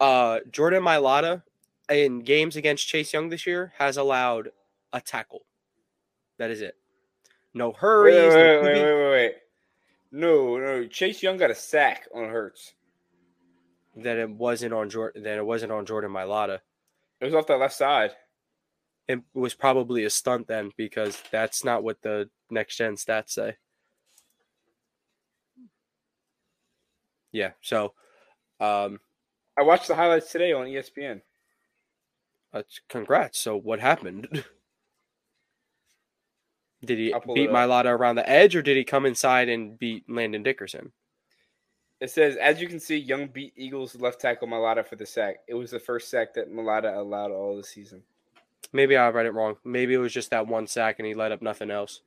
Uh, 0.00 0.40
Jordan 0.50 0.82
Mailata 0.82 1.42
in 1.90 2.20
games 2.20 2.56
against 2.56 2.88
Chase 2.88 3.12
Young 3.12 3.28
this 3.28 3.46
year 3.46 3.72
has 3.76 3.98
allowed 3.98 4.50
a 4.92 5.00
tackle. 5.00 5.42
That 6.38 6.50
is 6.50 6.60
it. 6.60 6.74
No 7.52 7.68
wait, 7.68 7.76
hurries. 7.78 8.14
wait, 8.14 8.22
no 8.24 8.34
wait, 8.34 8.62
wait, 8.62 8.82
wait, 8.82 8.94
wait, 8.94 9.10
wait. 9.10 9.34
No, 10.12 10.56
no. 10.58 10.86
Chase 10.86 11.22
Young 11.22 11.36
got 11.36 11.50
a 11.50 11.54
sack 11.54 12.08
on 12.14 12.28
Hurts. 12.28 12.74
That 13.96 14.18
it 14.18 14.30
wasn't 14.30 14.72
on 14.72 14.88
Jordan. 14.88 15.22
That 15.24 15.38
it 15.38 15.46
wasn't 15.46 15.72
on 15.72 15.86
Jordan 15.86 16.10
Mailata. 16.10 16.60
It 17.20 17.24
was 17.24 17.34
off 17.34 17.46
that 17.48 17.58
left 17.58 17.74
side. 17.74 18.12
It 19.08 19.20
was 19.34 19.54
probably 19.54 20.04
a 20.04 20.10
stunt 20.10 20.46
then 20.46 20.70
because 20.76 21.20
that's 21.32 21.64
not 21.64 21.82
what 21.82 22.00
the 22.02 22.30
next 22.50 22.76
gen 22.76 22.94
stats 22.94 23.30
say. 23.30 23.56
Yeah. 27.32 27.50
So, 27.60 27.94
um, 28.60 29.00
I 29.58 29.62
watched 29.62 29.88
the 29.88 29.94
highlights 29.94 30.30
today 30.30 30.52
on 30.52 30.66
ESPN. 30.66 31.20
Uh, 32.52 32.62
congrats. 32.88 33.38
So 33.38 33.56
what 33.56 33.80
happened? 33.80 34.44
Did 36.84 36.98
he 36.98 37.14
beat 37.34 37.50
up. 37.50 37.84
Around 37.86 38.16
the 38.16 38.28
edge, 38.28 38.56
or 38.56 38.62
did 38.62 38.76
he 38.76 38.84
come 38.84 39.04
inside 39.06 39.48
and 39.48 39.78
beat 39.78 40.08
Landon 40.08 40.42
Dickerson? 40.42 40.92
It 42.00 42.10
says, 42.10 42.36
as 42.36 42.60
you 42.60 42.66
can 42.68 42.80
see, 42.80 42.96
Young 42.96 43.26
beat 43.26 43.52
Eagles 43.56 43.94
left 43.96 44.20
tackle 44.20 44.48
Mailata 44.48 44.86
for 44.86 44.96
the 44.96 45.04
sack. 45.04 45.40
It 45.46 45.54
was 45.54 45.70
the 45.70 45.78
first 45.78 46.08
sack 46.08 46.32
that 46.34 46.50
Mailata 46.50 46.96
allowed 46.96 47.30
all 47.30 47.56
the 47.56 47.62
season. 47.62 48.02
Maybe 48.72 48.96
I 48.96 49.10
read 49.10 49.26
it 49.26 49.34
wrong. 49.34 49.56
Maybe 49.64 49.92
it 49.92 49.98
was 49.98 50.12
just 50.12 50.30
that 50.30 50.46
one 50.46 50.66
sack 50.66 50.98
and 50.98 51.06
he 51.06 51.12
let 51.14 51.32
up 51.32 51.42
nothing 51.42 51.70
else. 51.70 52.00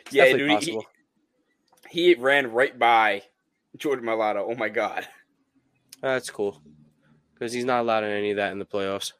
It's 0.00 0.14
Yeah, 0.14 0.32
dude, 0.32 0.48
he- 0.48 0.54
possible. 0.54 0.86
he 1.90 2.14
ran 2.14 2.52
right 2.52 2.78
by 2.78 3.24
Jordan 3.76 4.06
Mailata. 4.06 4.36
Oh 4.38 4.54
my 4.54 4.70
god. 4.70 5.06
That's 6.00 6.30
cool 6.30 6.62
because 7.34 7.52
he's 7.52 7.64
not 7.64 7.80
allowed 7.80 8.04
in 8.04 8.10
any 8.12 8.30
of 8.30 8.36
that 8.38 8.52
in 8.52 8.58
the 8.58 8.64
playoffs. 8.64 9.12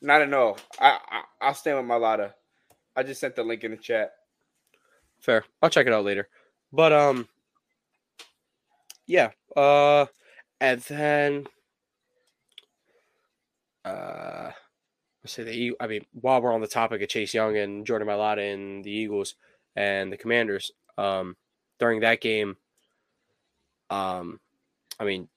Not 0.00 0.22
at 0.22 0.32
all. 0.32 0.58
I, 0.78 0.98
I 1.10 1.22
I'll 1.40 1.54
stand 1.54 1.76
with 1.78 1.86
Mailata. 1.86 2.32
I 2.96 3.02
just 3.02 3.20
sent 3.20 3.36
the 3.36 3.42
link 3.42 3.64
in 3.64 3.72
the 3.72 3.76
chat. 3.76 4.12
Fair. 5.20 5.44
I'll 5.62 5.70
check 5.70 5.86
it 5.86 5.92
out 5.92 6.04
later. 6.04 6.28
But 6.72 6.92
um, 6.92 7.28
yeah. 9.06 9.30
Uh, 9.56 10.06
and 10.60 10.80
then 10.82 11.46
uh, 13.84 14.50
I 15.24 15.26
say 15.26 15.44
the 15.44 15.76
I 15.80 15.86
mean, 15.86 16.04
while 16.12 16.40
we're 16.40 16.52
on 16.52 16.60
the 16.60 16.66
topic 16.66 17.02
of 17.02 17.08
Chase 17.08 17.34
Young 17.34 17.56
and 17.56 17.86
Jordan 17.86 18.08
Mailata 18.08 18.52
and 18.52 18.84
the 18.84 18.90
Eagles 18.90 19.34
and 19.76 20.12
the 20.12 20.16
Commanders, 20.16 20.70
um, 20.98 21.36
during 21.78 22.00
that 22.00 22.20
game, 22.20 22.56
um, 23.90 24.40
I 24.98 25.04
mean, 25.04 25.28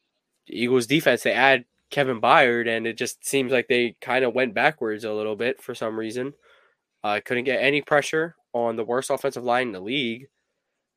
Eagles 0.47 0.88
defense 0.88 1.24
they 1.24 1.34
add 1.34 1.66
Kevin 1.89 2.22
Byard, 2.22 2.68
and 2.68 2.86
it 2.86 2.97
just 2.97 3.26
seems 3.26 3.51
like 3.51 3.68
they 3.68 3.95
kind 4.01 4.26
of 4.26 4.34
went 4.34 4.53
backwards 4.53 5.03
a 5.03 5.14
little 5.14 5.36
bit 5.36 5.62
for 5.62 5.74
some 5.74 5.97
reason. 5.97 6.34
I 7.04 7.18
uh, 7.18 7.22
couldn't 7.24 7.43
get 7.43 7.62
any 7.62 7.82
pressure 7.82 8.36
on 8.54 8.76
the 8.76 8.84
worst 8.84 9.10
offensive 9.10 9.43
line 9.43 9.68
in 9.68 9.74
the 9.74 9.80
league, 9.80 10.28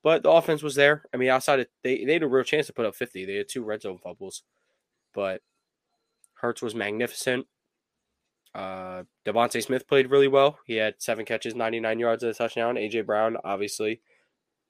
but 0.02 0.22
the 0.22 0.30
offense 0.30 0.62
was 0.62 0.74
there. 0.74 1.04
I 1.12 1.16
mean, 1.16 1.28
outside 1.28 1.60
of 1.60 1.66
they, 1.84 2.04
they 2.04 2.14
had 2.14 2.22
a 2.22 2.28
real 2.28 2.44
chance 2.44 2.66
to 2.66 2.72
put 2.72 2.86
up 2.86 2.94
50. 2.94 3.24
They 3.24 3.34
had 3.34 3.48
two 3.48 3.64
red 3.64 3.82
zone 3.82 3.98
fumbles, 3.98 4.42
but 5.14 5.42
Hurts 6.34 6.62
was 6.62 6.74
magnificent. 6.74 7.46
Uh, 8.54 9.04
DeVonta 9.24 9.62
Smith 9.62 9.86
played 9.86 10.10
really 10.10 10.28
well. 10.28 10.58
He 10.66 10.76
had 10.76 10.94
seven 10.98 11.24
catches, 11.24 11.54
99 11.54 11.98
yards 11.98 12.22
and 12.22 12.30
a 12.30 12.34
touchdown. 12.34 12.74
AJ 12.76 13.06
Brown, 13.06 13.36
obviously, 13.44 14.00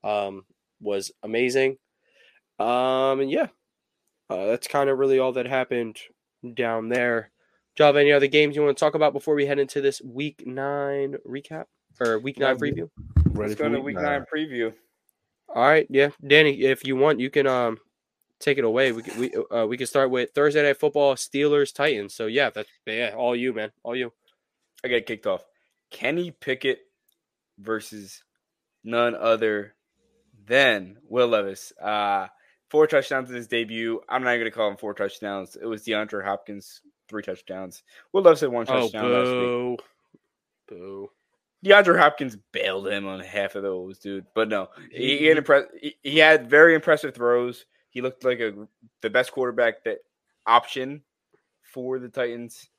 um, 0.05 0.45
was 0.81 1.13
amazing. 1.23 1.79
Um, 2.59 3.21
and 3.21 3.31
yeah, 3.31 3.47
uh, 4.29 4.47
that's 4.47 4.69
kind 4.69 4.91
of 4.91 4.99
really 4.99 5.19
all 5.19 5.33
that 5.33 5.47
happened 5.47 5.99
down 6.55 6.89
there. 6.89 7.31
Do 7.77 7.83
you 7.83 7.87
have 7.87 7.97
any 7.97 8.13
other 8.13 8.27
games 8.27 8.57
you 8.57 8.63
want 8.63 8.77
to 8.77 8.81
talk 8.81 8.95
about 8.95 9.13
before 9.13 9.35
we 9.35 9.47
head 9.47 9.59
into 9.59 9.81
this 9.81 10.03
week 10.03 10.43
nine 10.47 11.17
recap 11.27 11.65
or 12.01 12.19
week 12.19 12.39
nine 12.39 12.59
preview? 12.59 12.91
Ready 13.27 13.51
Let's 13.51 13.55
go 13.55 13.69
to 13.69 13.81
week 13.81 13.97
nine. 13.97 14.05
nine 14.05 14.25
preview. 14.33 14.73
All 15.55 15.63
right, 15.63 15.87
yeah, 15.91 16.11
Danny, 16.25 16.61
if 16.63 16.85
you 16.85 16.97
want, 16.97 17.21
you 17.21 17.31
can 17.31 17.47
um 17.47 17.79
take 18.41 18.59
it 18.59 18.65
away. 18.65 18.93
We 18.93 19.03
can, 19.03 19.21
we 19.21 19.33
uh, 19.51 19.67
we 19.67 19.77
can 19.77 19.87
start 19.87 20.11
with 20.11 20.31
Thursday 20.35 20.63
night 20.63 20.79
football, 20.79 21.15
Steelers 21.15 21.73
Titans. 21.73 22.15
So 22.15 22.27
yeah, 22.27 22.51
that's 22.51 22.69
yeah, 22.87 23.15
all 23.17 23.37
you, 23.37 23.53
man, 23.53 23.71
all 23.83 23.95
you. 23.95 24.13
I 24.85 24.89
get 24.89 25.07
kicked 25.07 25.27
off. 25.27 25.45
Kenny 25.91 26.31
Pickett 26.31 26.79
versus 27.59 28.23
none 28.83 29.15
other 29.15 29.75
than 30.47 30.97
Will 31.09 31.29
Levis. 31.29 31.73
Uh 31.81 32.29
four 32.71 32.87
touchdowns 32.87 33.29
in 33.29 33.37
his 33.37 33.49
debut. 33.49 34.01
I'm 34.09 34.23
not 34.23 34.37
gonna 34.37 34.51
call 34.51 34.71
him 34.71 34.77
four 34.77 34.95
touchdowns. 34.95 35.57
It 35.57 35.67
was 35.67 35.85
DeAndre 35.85 36.25
Hopkins, 36.25 36.81
three 37.11 37.23
touchdowns. 37.23 37.83
Will 38.13 38.23
Levis 38.23 38.41
had 38.41 38.51
one 38.51 38.67
oh, 38.69 38.81
touchdown 38.81 39.05
oh, 39.05 39.09
last 39.09 39.71
week. 39.71 39.81
Boo. 40.69 41.11
DeAndre 41.65 41.99
Hopkins 41.99 42.39
bailed 42.53 42.89
him 42.89 43.07
on 43.07 43.21
half 43.21 43.55
of 43.55 43.63
those, 43.63 43.99
dude. 43.99 44.25
But 44.35 44.49
no, 44.49 44.69
he, 44.91 45.19
he 45.19 45.27
had 45.27 45.37
impress- 45.37 45.69
he 46.03 46.19
had 46.19 46.49
very 46.49 46.75
impressive 46.75 47.15
throws. 47.15 47.67
He 47.91 48.01
looked 48.01 48.25
like 48.25 48.41
a 48.41 48.67
the 49.03 49.11
best 49.11 49.33
quarterback 49.33 49.85
that 49.85 49.99
option 50.47 51.03
for 51.63 51.99
the 51.99 52.09
Titans. 52.09 52.71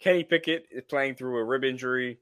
Kenny 0.00 0.24
Pickett 0.24 0.66
is 0.70 0.84
playing 0.84 1.14
through 1.14 1.38
a 1.38 1.44
rib 1.44 1.64
injury. 1.64 2.18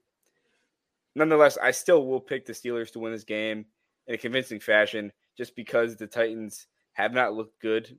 Nonetheless, 1.15 1.57
I 1.61 1.71
still 1.71 2.05
will 2.05 2.21
pick 2.21 2.45
the 2.45 2.53
Steelers 2.53 2.91
to 2.91 2.99
win 2.99 3.11
this 3.11 3.23
game 3.23 3.65
in 4.07 4.15
a 4.15 4.17
convincing 4.17 4.59
fashion 4.59 5.11
just 5.37 5.55
because 5.55 5.95
the 5.95 6.07
Titans 6.07 6.67
have 6.93 7.13
not 7.13 7.33
looked 7.33 7.59
good 7.61 7.97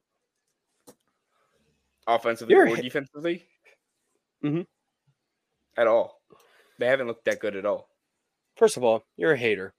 offensively 2.08 2.54
You're 2.54 2.68
or 2.68 2.76
defensively 2.76 3.44
mm-hmm. 4.44 4.62
at 5.76 5.86
all. 5.86 6.20
They 6.78 6.86
haven't 6.86 7.06
looked 7.06 7.26
that 7.26 7.38
good 7.38 7.54
at 7.54 7.66
all. 7.66 7.88
First 8.56 8.76
of 8.76 8.82
all, 8.82 9.04
you're 9.16 9.32
a 9.32 9.38
hater. 9.38 9.74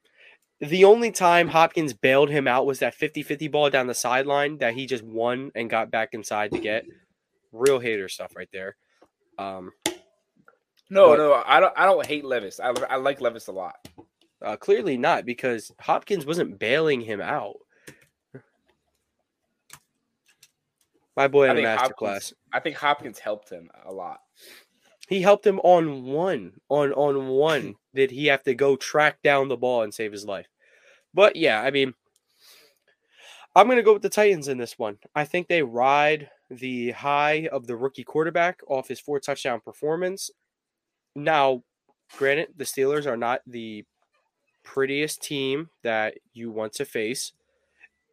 The 0.61 0.85
only 0.85 1.11
time 1.11 1.47
Hopkins 1.47 1.93
bailed 1.93 2.29
him 2.29 2.47
out 2.47 2.65
was 2.65 2.79
that 2.79 2.93
50 2.93 3.23
50 3.23 3.47
ball 3.47 3.69
down 3.69 3.87
the 3.87 3.93
sideline 3.93 4.57
that 4.57 4.73
he 4.73 4.85
just 4.85 5.03
won 5.03 5.51
and 5.55 5.69
got 5.69 5.91
back 5.91 6.09
inside 6.13 6.51
to 6.51 6.59
get. 6.59 6.85
Real 7.51 7.79
hater 7.79 8.09
stuff 8.09 8.35
right 8.35 8.49
there. 8.51 8.75
Um, 9.37 9.71
no, 10.89 11.09
but, 11.09 11.17
no, 11.17 11.43
I 11.45 11.59
don't. 11.59 11.73
I 11.77 11.85
don't 11.85 12.05
hate 12.05 12.25
Levis. 12.25 12.59
I, 12.59 12.73
I 12.89 12.97
like 12.97 13.21
Levis 13.21 13.47
a 13.47 13.53
lot. 13.53 13.75
Uh, 14.41 14.57
clearly 14.57 14.97
not 14.97 15.25
because 15.25 15.71
Hopkins 15.79 16.25
wasn't 16.25 16.59
bailing 16.59 17.01
him 17.01 17.21
out. 17.21 17.55
My 21.19 21.27
boy 21.27 21.49
in 21.49 21.57
a 21.57 21.61
masterclass. 21.61 22.31
I 22.53 22.61
think 22.61 22.77
Hopkins 22.77 23.19
helped 23.19 23.49
him 23.49 23.69
a 23.85 23.91
lot. 23.91 24.21
He 25.09 25.21
helped 25.21 25.45
him 25.45 25.59
on 25.65 26.05
one. 26.05 26.53
On 26.69 26.93
on 26.93 27.27
one 27.27 27.75
did 27.93 28.09
he 28.09 28.27
have 28.27 28.41
to 28.43 28.55
go 28.55 28.77
track 28.77 29.21
down 29.21 29.49
the 29.49 29.57
ball 29.57 29.81
and 29.81 29.93
save 29.93 30.13
his 30.13 30.23
life. 30.23 30.47
But 31.13 31.35
yeah, 31.35 31.61
I 31.61 31.71
mean, 31.71 31.93
I'm 33.53 33.65
going 33.67 33.75
to 33.75 33.83
go 33.83 33.91
with 33.91 34.01
the 34.01 34.07
Titans 34.07 34.47
in 34.47 34.57
this 34.57 34.79
one. 34.79 34.97
I 35.13 35.25
think 35.25 35.49
they 35.49 35.61
ride 35.61 36.29
the 36.49 36.91
high 36.91 37.49
of 37.51 37.67
the 37.67 37.75
rookie 37.75 38.05
quarterback 38.05 38.61
off 38.69 38.87
his 38.87 39.01
four 39.01 39.19
touchdown 39.19 39.59
performance. 39.59 40.31
Now, 41.17 41.63
granted, 42.17 42.53
the 42.55 42.63
Steelers 42.63 43.05
are 43.05 43.17
not 43.17 43.41
the 43.45 43.83
prettiest 44.63 45.21
team 45.21 45.69
that 45.83 46.13
you 46.31 46.49
want 46.49 46.71
to 46.75 46.85
face 46.85 47.33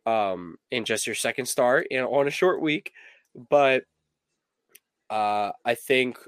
um, 0.06 0.56
in 0.70 0.84
just 0.84 1.06
your 1.06 1.16
second 1.16 1.46
start 1.46 1.88
you 1.90 1.98
know, 1.98 2.14
on 2.14 2.26
a 2.26 2.30
short 2.30 2.62
week, 2.62 2.92
but 3.50 3.84
uh, 5.10 5.50
I 5.64 5.74
think 5.74 6.18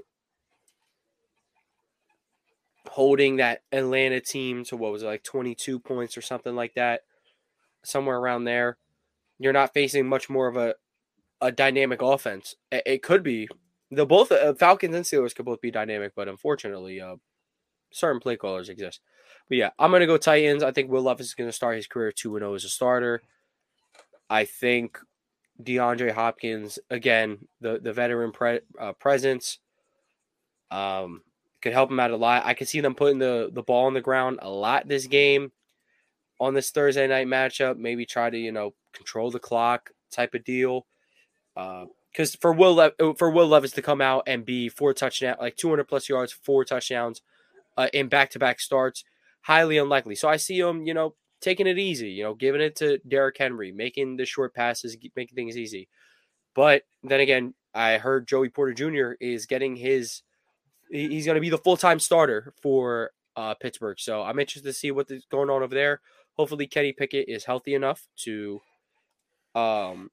holding 2.89 3.37
that 3.37 3.63
Atlanta 3.71 4.21
team 4.21 4.65
to 4.65 4.77
what 4.77 4.93
was 4.93 5.03
it, 5.03 5.07
like 5.07 5.23
22 5.23 5.79
points 5.79 6.17
or 6.17 6.23
something 6.23 6.55
like 6.55 6.75
that, 6.75 7.03
somewhere 7.85 8.19
around 8.19 8.45
there. 8.45 8.79
You're 9.39 9.53
not 9.53 9.73
facing 9.73 10.09
much 10.09 10.29
more 10.29 10.49
of 10.49 10.57
a 10.57 10.75
a 11.41 11.53
dynamic 11.53 12.03
offense. 12.03 12.57
It, 12.73 13.03
could 13.03 13.23
be 13.23 13.49
the 13.93 14.05
both 14.05 14.33
uh, 14.33 14.55
Falcons 14.55 14.95
and 14.95 15.05
Steelers 15.05 15.35
could 15.35 15.45
both 15.45 15.61
be 15.61 15.71
dynamic, 15.71 16.13
but 16.17 16.29
unfortunately, 16.29 17.01
uh, 17.01 17.15
certain 17.93 18.21
play 18.21 18.37
callers 18.37 18.69
exist. 18.69 19.01
But 19.49 19.59
yeah, 19.59 19.71
I'm 19.79 19.93
gonna 19.93 20.07
go 20.07 20.17
Titans. 20.17 20.63
I 20.63 20.73
think 20.73 20.91
Will 20.91 21.03
Levis 21.03 21.29
is 21.29 21.35
gonna 21.35 21.53
start 21.53 21.77
his 21.77 21.87
career 21.87 22.11
two 22.11 22.35
and 22.35 22.43
zero 22.43 22.53
oh 22.53 22.55
as 22.55 22.65
a 22.65 22.69
starter. 22.69 23.23
I 24.31 24.45
think 24.45 24.99
DeAndre 25.63 26.13
Hopkins 26.13 26.79
again, 26.91 27.49
the 27.61 27.79
the 27.79 27.93
veteran 27.93 28.33
pre, 28.33 28.61
uh, 28.81 28.93
presence. 28.93 29.59
Um, 30.71 31.23
could 31.61 31.73
help 31.73 31.91
him 31.91 32.01
out 32.01 32.11
a 32.11 32.17
lot. 32.17 32.47
I 32.47 32.55
could 32.55 32.69
see 32.69 32.81
them 32.81 32.95
putting 32.95 33.19
the, 33.19 33.51
the 33.53 33.63
ball 33.63 33.87
on 33.87 33.95
the 33.95 34.01
ground 34.01 34.39
a 34.43 34.51
lot 34.51 34.87
this 34.87 35.07
game 35.07 35.53
on 36.41 36.55
this 36.55 36.71
Thursday 36.71 37.07
night 37.07 37.27
matchup. 37.27 37.77
Maybe 37.77 38.07
try 38.07 38.31
to, 38.31 38.39
you 38.39 38.53
know, 38.53 38.75
control 38.93 39.31
the 39.31 39.41
clock 39.41 39.91
type 40.11 40.35
of 40.35 40.45
deal. 40.45 40.87
Because 41.55 42.35
uh, 42.35 42.39
for 42.41 42.53
Will 42.53 42.75
Le- 42.77 42.93
uh, 43.01 43.15
for 43.15 43.31
Will 43.31 43.49
Levis 43.49 43.73
to 43.73 43.83
come 43.83 44.01
out 44.01 44.25
and 44.27 44.45
be 44.45 44.69
four 44.69 44.95
touchdown, 44.95 45.37
like 45.41 45.57
200 45.57 45.85
plus 45.85 46.09
yards, 46.09 46.33
four 46.33 46.65
touchdowns 46.65 47.23
uh, 47.77 47.89
in 47.93 48.09
back 48.09 48.31
to 48.31 48.39
back 48.39 48.61
starts, 48.61 49.05
highly 49.43 49.79
unlikely. 49.79 50.15
So 50.15 50.29
I 50.29 50.37
see 50.37 50.61
him, 50.61 50.87
you 50.87 50.95
know, 50.95 51.15
taking 51.41 51.67
it 51.67 51.79
easy, 51.79 52.11
you 52.11 52.25
know, 52.25 52.35
giving 52.35 52.61
it 52.61 52.77
to 52.77 52.99
Derrick 53.07 53.37
Henry, 53.39 53.73
making 53.73 54.17
the 54.17 54.27
short 54.27 54.55
passes, 54.55 54.97
making 55.17 55.35
things 55.35 55.57
easy. 55.57 55.89
But 56.55 56.83
then 57.03 57.21
again, 57.21 57.55
I 57.75 57.99
heard 57.99 58.27
Joey 58.27 58.49
Porter 58.49 58.75
Jr. 58.75 59.13
is 59.21 59.47
getting 59.47 59.77
his 59.77 60.23
he's 60.91 61.27
going 61.27 61.37
to 61.37 61.41
be 61.41 61.51
the 61.51 61.59
full 61.59 61.77
time 61.77 62.01
starter 62.01 62.53
for 62.63 63.11
uh, 63.37 63.55
Pittsburgh. 63.55 64.01
So 64.01 64.23
I'm 64.23 64.39
interested 64.39 64.69
to 64.69 64.73
see 64.73 64.91
what's 64.91 65.13
going 65.31 65.51
on 65.51 65.63
over 65.63 65.75
there. 65.75 66.01
Hopefully, 66.37 66.67
Kenny 66.67 66.93
Pickett 66.93 67.29
is 67.29 67.45
healthy 67.45 67.75
enough 67.75 68.07
to, 68.25 68.61
um, 69.55 70.11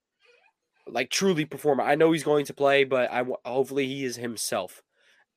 like 0.87 1.09
truly 1.09 1.45
perform. 1.45 1.79
I 1.79 1.95
know 1.95 2.11
he's 2.11 2.23
going 2.23 2.45
to 2.45 2.53
play, 2.53 2.83
but 2.83 3.11
I 3.11 3.23
hopefully 3.45 3.87
he 3.87 4.05
is 4.05 4.15
himself 4.15 4.81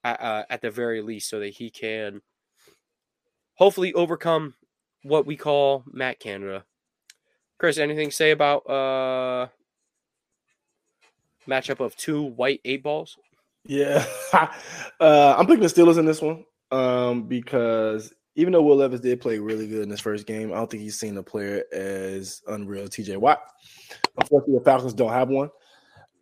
uh, 0.05 0.45
at 0.49 0.62
the 0.62 0.70
very 0.70 1.03
least, 1.03 1.28
so 1.28 1.41
that 1.41 1.55
he 1.55 1.70
can 1.70 2.22
hopefully 3.55 3.93
overcome 3.95 4.55
what 5.09 5.27
we 5.27 5.37
call 5.37 5.85
Matt 5.91 6.21
Canada. 6.21 6.65
Chris, 7.59 7.79
anything 7.79 8.11
to 8.11 8.15
say 8.15 8.31
about 8.31 8.59
uh 8.69 9.49
matchup 11.49 11.81
of 11.81 11.97
two 11.97 12.23
white 12.23 12.61
eight 12.65 12.83
balls? 12.83 13.17
Yeah, 13.65 14.05
uh, 14.33 15.35
I'm 15.37 15.47
picking 15.47 15.63
the 15.63 15.69
Steelers 15.69 15.99
in 15.99 16.07
this 16.07 16.23
one 16.23 16.45
um, 16.71 17.25
because 17.25 18.13
even 18.37 18.53
though 18.53 18.63
Will 18.63 18.77
Levis 18.77 19.01
did 19.01 19.21
play 19.21 19.39
really 19.39 19.67
good 19.67 19.83
in 19.83 19.89
this 19.89 20.01
first 20.01 20.27
game, 20.27 20.53
I 20.53 20.57
don't 20.57 20.71
think 20.71 20.83
he's 20.83 20.99
seen 20.99 21.17
a 21.19 21.23
player 21.23 21.65
as 21.73 22.41
unreal 22.47 22.87
TJ 22.87 23.17
Watt. 23.17 23.41
Unfortunately, 24.17 24.59
the 24.59 24.65
Falcons 24.65 24.95
don't 24.95 25.13
have 25.13 25.29
one. 25.29 25.51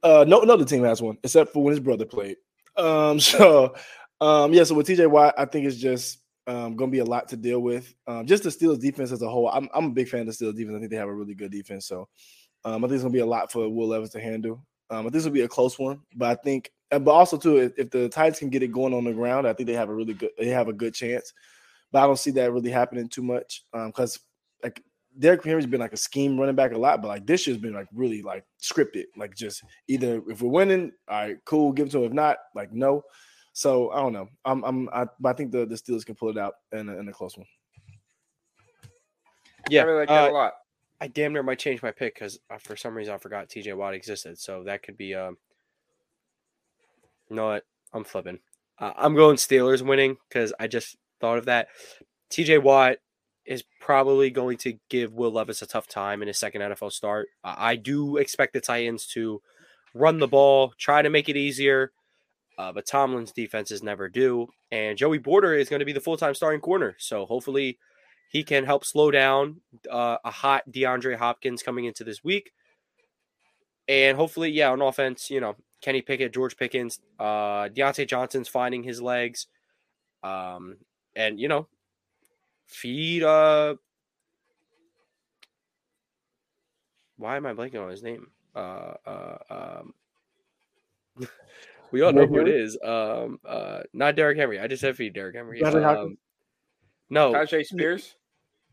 Uh, 0.03 0.25
no, 0.27 0.41
another 0.41 0.65
team 0.65 0.83
has 0.85 1.03
one, 1.03 1.19
except 1.23 1.53
for 1.53 1.63
when 1.63 1.73
his 1.73 1.81
brother 1.81 2.07
played. 2.07 2.37
Um, 2.77 3.21
so, 3.21 3.75
um, 4.21 4.53
yeah, 4.55 4.65
so 4.65 4.75
with 4.75 4.87
TJ 4.87 5.11
Watt, 5.11 5.35
I 5.37 5.45
think 5.45 5.67
it's 5.67 5.77
just 5.77 6.19
Um, 6.49 6.77
going 6.77 6.91
to 6.91 6.95
be 6.95 7.01
a 7.01 7.05
lot 7.05 7.29
to 7.29 7.37
deal 7.37 7.61
with. 7.61 7.93
Um, 8.07 8.25
just 8.25 8.45
the 8.45 8.51
Steelers 8.51 8.81
defense 8.81 9.11
as 9.11 9.21
a 9.21 9.29
whole. 9.29 9.49
I'm, 9.49 9.69
I'm 9.75 9.87
a 9.87 9.91
big 9.91 10.09
fan 10.09 10.21
of 10.21 10.27
the 10.27 10.33
Steelers 10.33 10.57
defense. 10.57 10.77
I 10.77 10.79
think 10.79 10.91
they 10.93 10.97
have 10.97 11.09
a 11.09 11.15
really 11.15 11.35
good 11.35 11.51
defense. 11.51 11.87
So 11.87 12.09
um, 12.65 12.85
I 12.85 12.89
think 12.89 12.95
it's 12.95 13.03
going 13.03 13.13
to 13.13 13.17
be 13.17 13.23
a 13.23 13.27
lot 13.27 13.51
for 13.51 13.69
Will 13.69 13.89
Levis 13.89 14.11
to 14.11 14.21
handle. 14.21 14.65
Um, 14.91 14.99
I 14.99 15.03
think 15.03 15.15
this 15.15 15.25
will 15.25 15.33
be 15.33 15.41
a 15.41 15.49
close 15.49 15.77
one, 15.79 16.01
but 16.15 16.39
I 16.39 16.41
think, 16.41 16.71
but 16.91 17.09
also 17.09 17.37
too, 17.37 17.57
if, 17.57 17.73
if 17.77 17.91
the 17.91 18.09
Titans 18.09 18.39
can 18.39 18.51
get 18.51 18.63
it 18.63 18.71
going 18.71 18.95
on 18.95 19.03
the 19.03 19.13
ground, 19.13 19.49
I 19.49 19.53
think 19.53 19.67
they 19.67 19.75
have 19.75 19.89
a 19.89 19.95
really 19.95 20.15
good, 20.15 20.31
they 20.39 20.47
have 20.49 20.69
a 20.69 20.73
good 20.73 20.95
chance. 20.95 21.33
But 21.91 22.05
I 22.05 22.07
don't 22.07 22.19
see 22.19 22.31
that 22.33 22.53
really 22.53 22.71
happening 22.71 23.09
too 23.09 23.23
much 23.23 23.65
because 23.73 24.21
like 24.63 24.83
Derrick 25.19 25.45
Henry's 25.45 25.67
been 25.67 25.81
like 25.81 25.93
a 25.93 25.97
scheme 25.97 26.39
running 26.39 26.55
back 26.55 26.73
a 26.73 26.79
lot, 26.79 27.03
but 27.03 27.09
like 27.09 27.27
this 27.27 27.47
year's 27.47 27.59
been 27.59 27.75
like 27.75 27.89
really 27.93 28.23
like 28.23 28.45
scripted. 28.63 29.05
Like 29.17 29.35
just 29.35 29.65
either 29.89 30.23
if 30.29 30.43
we're 30.43 30.51
winning, 30.51 30.93
all 31.09 31.21
right, 31.21 31.39
cool, 31.45 31.73
give 31.73 31.89
it 31.89 31.91
to 31.91 31.99
him. 31.99 32.05
If 32.05 32.13
not, 32.13 32.39
like 32.55 32.73
no. 32.73 33.03
So 33.57 33.91
I 33.91 34.03
don't 34.03 34.13
know. 34.13 34.29
I'm 34.45 34.63
I'm 34.65 34.89
I, 34.93 35.07
but 35.19 35.31
I 35.31 35.33
think 35.33 35.51
the, 35.51 35.65
the 35.65 35.77
Steelers 35.77 36.05
can 36.05 36.15
pull 36.15 36.29
it 36.29 36.37
out 36.37 36.57
in 36.73 36.91
a, 36.91 36.99
in 36.99 37.09
a 37.09 37.13
close 37.13 37.39
one. 37.39 37.47
Yeah, 39.71 39.81
I 39.81 39.85
really 39.85 39.99
like 40.01 40.09
that 40.09 40.29
uh, 40.29 40.31
a 40.31 40.35
lot. 40.35 40.53
I 41.01 41.09
damn 41.09 41.33
near 41.33 41.43
might 41.43 41.59
change 41.59 41.83
my 41.83 41.91
pick 41.91 42.13
because 42.13 42.39
uh, 42.51 42.59
for 42.59 42.77
some 42.77 42.95
reason 42.95 43.15
I 43.15 43.17
forgot 43.17 43.49
TJ 43.49 43.75
Watt 43.75 43.95
existed. 43.95 44.39
So 44.39 44.65
that 44.65 44.83
could 44.83 44.99
be. 44.99 45.15
Um, 45.15 45.39
you 47.31 47.37
know 47.37 47.47
what? 47.47 47.65
I'm 47.95 48.05
flipping. 48.05 48.41
Uh, 48.79 48.93
I'm 48.95 49.15
going 49.15 49.37
Steelers 49.37 49.81
winning 49.81 50.19
because 50.29 50.53
I 50.61 50.67
just 50.67 50.99
thought 51.19 51.39
of 51.39 51.47
that. 51.47 51.69
TJ 52.31 52.63
Watt 52.63 52.99
is 53.47 53.65
probably 53.81 54.29
going 54.29 54.59
to 54.59 54.75
give 54.91 55.15
Will 55.15 55.33
Levis 55.33 55.63
a 55.63 55.67
tough 55.67 55.89
time 55.89 56.21
in 56.21 56.29
his 56.29 56.37
second 56.37 56.61
NFL 56.61 56.93
start. 56.93 57.29
Uh, 57.43 57.55
I 57.57 57.77
do 57.77 58.19
expect 58.19 58.53
the 58.53 58.61
Titans 58.61 59.07
to 59.15 59.41
run 59.95 60.19
the 60.19 60.29
ball, 60.29 60.75
try 60.77 61.01
to 61.01 61.09
make 61.09 61.31
it 61.31 61.39
easier, 61.39 61.93
uh, 62.59 62.73
but 62.73 62.87
Tomlin's 62.87 63.33
defenses 63.33 63.83
never 63.83 64.09
do. 64.09 64.49
And 64.71 64.97
Joey 64.99 65.19
Porter 65.19 65.55
is 65.55 65.69
going 65.69 65.81
to 65.81 65.87
be 65.87 65.93
the 65.93 66.01
full 66.01 66.17
time 66.17 66.35
starting 66.35 66.61
corner. 66.61 66.97
So 66.99 67.27
hopefully 67.27 67.79
he 68.31 68.43
can 68.43 68.65
help 68.65 68.85
slow 68.85 69.11
down 69.11 69.61
uh, 69.91 70.19
a 70.25 70.31
hot 70.31 70.65
DeAndre 70.71 71.17
Hopkins 71.17 71.63
coming 71.63 71.85
into 71.85 72.05
this 72.05 72.25
week. 72.25 72.53
And 73.89 74.17
hopefully, 74.17 74.51
yeah, 74.51 74.71
on 74.71 74.83
offense, 74.83 75.31
you 75.31 75.41
know, 75.41 75.55
Kenny 75.81 76.03
Pickett, 76.03 76.35
George 76.35 76.57
Pickens, 76.57 76.99
uh, 77.21 77.69
Diontae 77.69 78.09
Johnson's 78.09 78.49
finding 78.49 78.83
his 78.83 79.01
legs. 79.01 79.47
Um, 80.25 80.79
and, 81.15 81.39
you 81.39 81.47
know, 81.47 81.69
feed 82.67 83.23
uh 83.23 83.77
why 87.17 87.37
am 87.37 87.47
I 87.47 87.55
blanking 87.55 87.83
on 87.83 87.91
his 87.91 88.03
name? 88.03 88.27
Uh 88.55 88.95
uh 89.07 89.39
um 89.51 89.95
we 91.93 92.03
all 92.03 92.13
know 92.13 92.27
who 92.27 92.41
it 92.41 92.49
is. 92.49 92.79
Um 92.85 93.39
uh 93.45 93.81
not 93.93 94.17
Derrick 94.17 94.39
Henry. 94.39 94.59
I 94.61 94.67
just 94.67 94.81
said 94.81 94.97
feed 94.97 95.13
Derrick 95.15 95.37
Henry. 95.37 95.63
Um, 95.63 96.17
no, 97.11 97.33
Tyjae 97.33 97.65
Spears. 97.65 98.17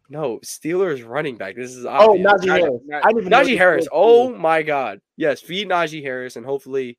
no, 0.10 0.40
Steelers 0.44 1.08
running 1.08 1.38
back. 1.38 1.56
This 1.56 1.72
is 1.76 1.86
Oh, 1.86 1.90
obvious. 2.12 2.26
Najee 2.28 2.46
Najee- 2.46 2.48
Harris. 2.50 2.82
Najee- 2.90 3.02
I 3.04 3.08
didn't 3.08 3.20
even 3.20 3.32
Najee 3.32 3.58
Harris. 3.58 3.88
played 3.88 4.00
Oh 4.00 4.36
my 4.36 4.64
God. 4.64 5.02
Yes, 5.18 5.42
feed 5.42 5.70
Najee 5.70 6.02
Harris, 6.04 6.36
and 6.36 6.46
hopefully 6.46 6.98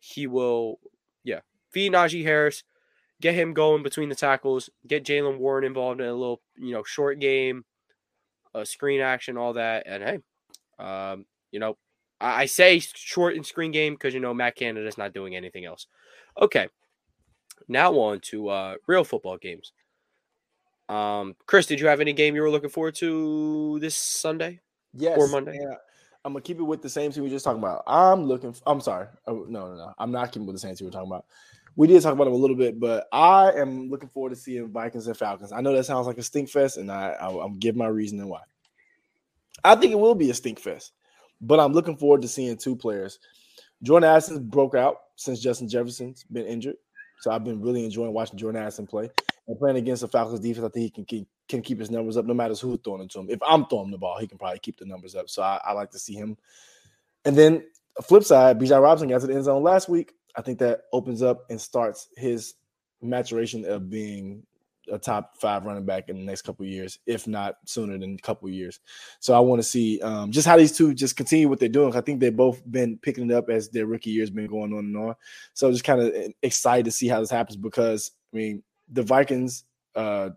he 0.00 0.26
will. 0.26 0.78
Yeah, 1.24 1.40
feed 1.70 1.92
Najee 1.92 2.24
Harris, 2.24 2.64
get 3.20 3.34
him 3.34 3.54
going 3.54 3.82
between 3.84 4.08
the 4.08 4.16
tackles, 4.16 4.68
get 4.86 5.04
Jaylen 5.04 5.38
Warren 5.38 5.64
involved 5.64 6.00
in 6.00 6.08
a 6.08 6.12
little, 6.12 6.42
you 6.56 6.72
know, 6.72 6.82
short 6.82 7.20
game, 7.20 7.64
uh, 8.54 8.64
screen 8.64 9.00
action, 9.00 9.36
all 9.36 9.52
that, 9.52 9.84
and 9.86 10.02
hey, 10.02 10.18
um, 10.84 11.24
you 11.52 11.60
know, 11.60 11.78
I, 12.22 12.42
I 12.42 12.46
say 12.46 12.78
short 12.78 13.36
and 13.36 13.44
screen 13.44 13.72
game 13.72 13.94
because 13.94 14.14
you 14.14 14.20
know 14.20 14.32
Matt 14.32 14.56
Canada's 14.56 14.96
not 14.98 15.12
doing 15.12 15.36
anything 15.36 15.64
else. 15.64 15.86
Okay, 16.40 16.68
now 17.68 17.92
on 17.94 18.20
to 18.20 18.48
uh, 18.48 18.74
real 18.86 19.04
football 19.04 19.36
games. 19.36 19.72
Um, 20.88 21.36
Chris, 21.46 21.66
did 21.66 21.80
you 21.80 21.86
have 21.86 22.00
any 22.00 22.12
game 22.12 22.34
you 22.34 22.42
were 22.42 22.50
looking 22.50 22.70
forward 22.70 22.94
to 22.96 23.78
this 23.80 23.94
Sunday? 23.94 24.60
Yes. 24.94 25.18
or 25.18 25.28
Monday. 25.28 25.58
Yeah. 25.60 25.76
I'm 26.24 26.32
gonna 26.32 26.42
keep 26.42 26.58
it 26.58 26.62
with 26.62 26.82
the 26.82 26.88
same 26.88 27.10
team 27.10 27.24
we 27.24 27.28
were 27.28 27.34
just 27.34 27.44
talking 27.44 27.60
about. 27.60 27.82
I'm 27.86 28.24
looking. 28.24 28.50
f- 28.50 28.62
I'm 28.66 28.80
sorry. 28.80 29.08
Oh, 29.26 29.44
no, 29.48 29.68
no, 29.68 29.74
no. 29.74 29.92
I'm 29.98 30.12
not 30.12 30.30
keeping 30.30 30.46
with 30.46 30.54
the 30.54 30.60
same 30.60 30.74
team 30.76 30.86
we're 30.86 30.92
talking 30.92 31.10
about. 31.10 31.24
We 31.74 31.88
did 31.88 32.02
talk 32.02 32.12
about 32.12 32.24
them 32.24 32.34
a 32.34 32.36
little 32.36 32.56
bit, 32.56 32.78
but 32.78 33.08
I 33.12 33.52
am 33.52 33.88
looking 33.88 34.08
forward 34.08 34.30
to 34.30 34.36
seeing 34.36 34.68
Vikings 34.68 35.06
and 35.06 35.16
Falcons. 35.16 35.52
I 35.52 35.62
know 35.62 35.74
that 35.74 35.84
sounds 35.84 36.06
like 36.06 36.18
a 36.18 36.22
stink 36.22 36.50
fest, 36.50 36.76
and 36.76 36.92
I, 36.92 37.10
I 37.12 37.28
I'm 37.28 37.58
giving 37.58 37.78
my 37.78 37.86
reasoning 37.86 38.28
why. 38.28 38.42
I 39.64 39.74
think 39.74 39.92
it 39.92 39.98
will 39.98 40.14
be 40.14 40.30
a 40.30 40.34
stink 40.34 40.60
fest, 40.60 40.92
but 41.42 41.60
I'm 41.60 41.72
looking 41.72 41.96
forward 41.96 42.22
to 42.22 42.28
seeing 42.28 42.56
two 42.56 42.76
players. 42.76 43.18
Jordan 43.82 44.08
Addison 44.08 44.48
broke 44.48 44.74
out 44.74 44.96
since 45.16 45.40
Justin 45.40 45.68
Jefferson's 45.68 46.24
been 46.24 46.46
injured, 46.46 46.76
so 47.20 47.30
I've 47.30 47.44
been 47.44 47.60
really 47.60 47.84
enjoying 47.84 48.12
watching 48.12 48.38
Jordan 48.38 48.62
Addison 48.62 48.86
play 48.86 49.10
and 49.48 49.58
playing 49.58 49.76
against 49.76 50.02
the 50.02 50.08
Falcons 50.08 50.40
defense. 50.40 50.64
I 50.64 50.70
think 50.70 50.84
he 50.84 50.90
can 50.90 51.04
keep 51.04 51.28
can 51.48 51.60
keep 51.60 51.80
his 51.80 51.90
numbers 51.90 52.16
up 52.16 52.24
no 52.24 52.34
matter 52.34 52.54
who's 52.54 52.78
throwing 52.82 53.02
it 53.02 53.10
to 53.10 53.18
him. 53.18 53.26
If 53.28 53.40
I'm 53.46 53.66
throwing 53.66 53.90
the 53.90 53.98
ball, 53.98 54.18
he 54.18 54.26
can 54.26 54.38
probably 54.38 54.60
keep 54.60 54.78
the 54.78 54.86
numbers 54.86 55.14
up. 55.14 55.28
So 55.28 55.42
I, 55.42 55.60
I 55.64 55.72
like 55.72 55.90
to 55.90 55.98
see 55.98 56.14
him. 56.14 56.38
And 57.24 57.36
then 57.36 57.64
flip 58.02 58.24
side, 58.24 58.58
Bijan 58.58 58.80
Robinson 58.80 59.08
got 59.08 59.20
to 59.20 59.26
the 59.26 59.34
end 59.34 59.44
zone 59.44 59.62
last 59.62 59.88
week. 59.88 60.14
I 60.36 60.42
think 60.42 60.58
that 60.60 60.82
opens 60.92 61.22
up 61.22 61.44
and 61.50 61.60
starts 61.60 62.08
his 62.16 62.54
maturation 63.02 63.64
of 63.64 63.90
being 63.90 64.44
a 64.90 64.98
top 64.98 65.36
five 65.38 65.64
running 65.64 65.84
back 65.84 66.08
in 66.08 66.18
the 66.18 66.24
next 66.24 66.42
couple 66.42 66.66
years, 66.66 66.98
if 67.06 67.26
not 67.26 67.56
sooner 67.66 67.98
than 67.98 68.14
a 68.14 68.22
couple 68.22 68.48
years. 68.48 68.80
So 69.20 69.34
I 69.34 69.40
want 69.40 69.60
to 69.60 69.68
see 69.68 70.00
um, 70.00 70.32
just 70.32 70.46
how 70.46 70.56
these 70.56 70.76
two 70.76 70.94
just 70.94 71.16
continue 71.16 71.48
what 71.48 71.60
they're 71.60 71.68
doing. 71.68 71.94
I 71.94 72.00
think 72.00 72.20
they've 72.20 72.34
both 72.34 72.62
been 72.70 72.98
picking 72.98 73.30
it 73.30 73.34
up 73.34 73.48
as 73.50 73.68
their 73.68 73.86
rookie 73.86 74.10
year's 74.10 74.30
been 74.30 74.46
going 74.46 74.72
on 74.72 74.80
and 74.80 74.96
on. 74.96 75.14
So 75.54 75.70
just 75.70 75.84
kind 75.84 76.00
of 76.00 76.14
excited 76.42 76.84
to 76.86 76.90
see 76.90 77.08
how 77.08 77.20
this 77.20 77.30
happens 77.30 77.56
because 77.56 78.12
I 78.32 78.36
mean 78.36 78.62
the 78.90 79.02
Vikings 79.02 79.64
uh, 79.94 80.30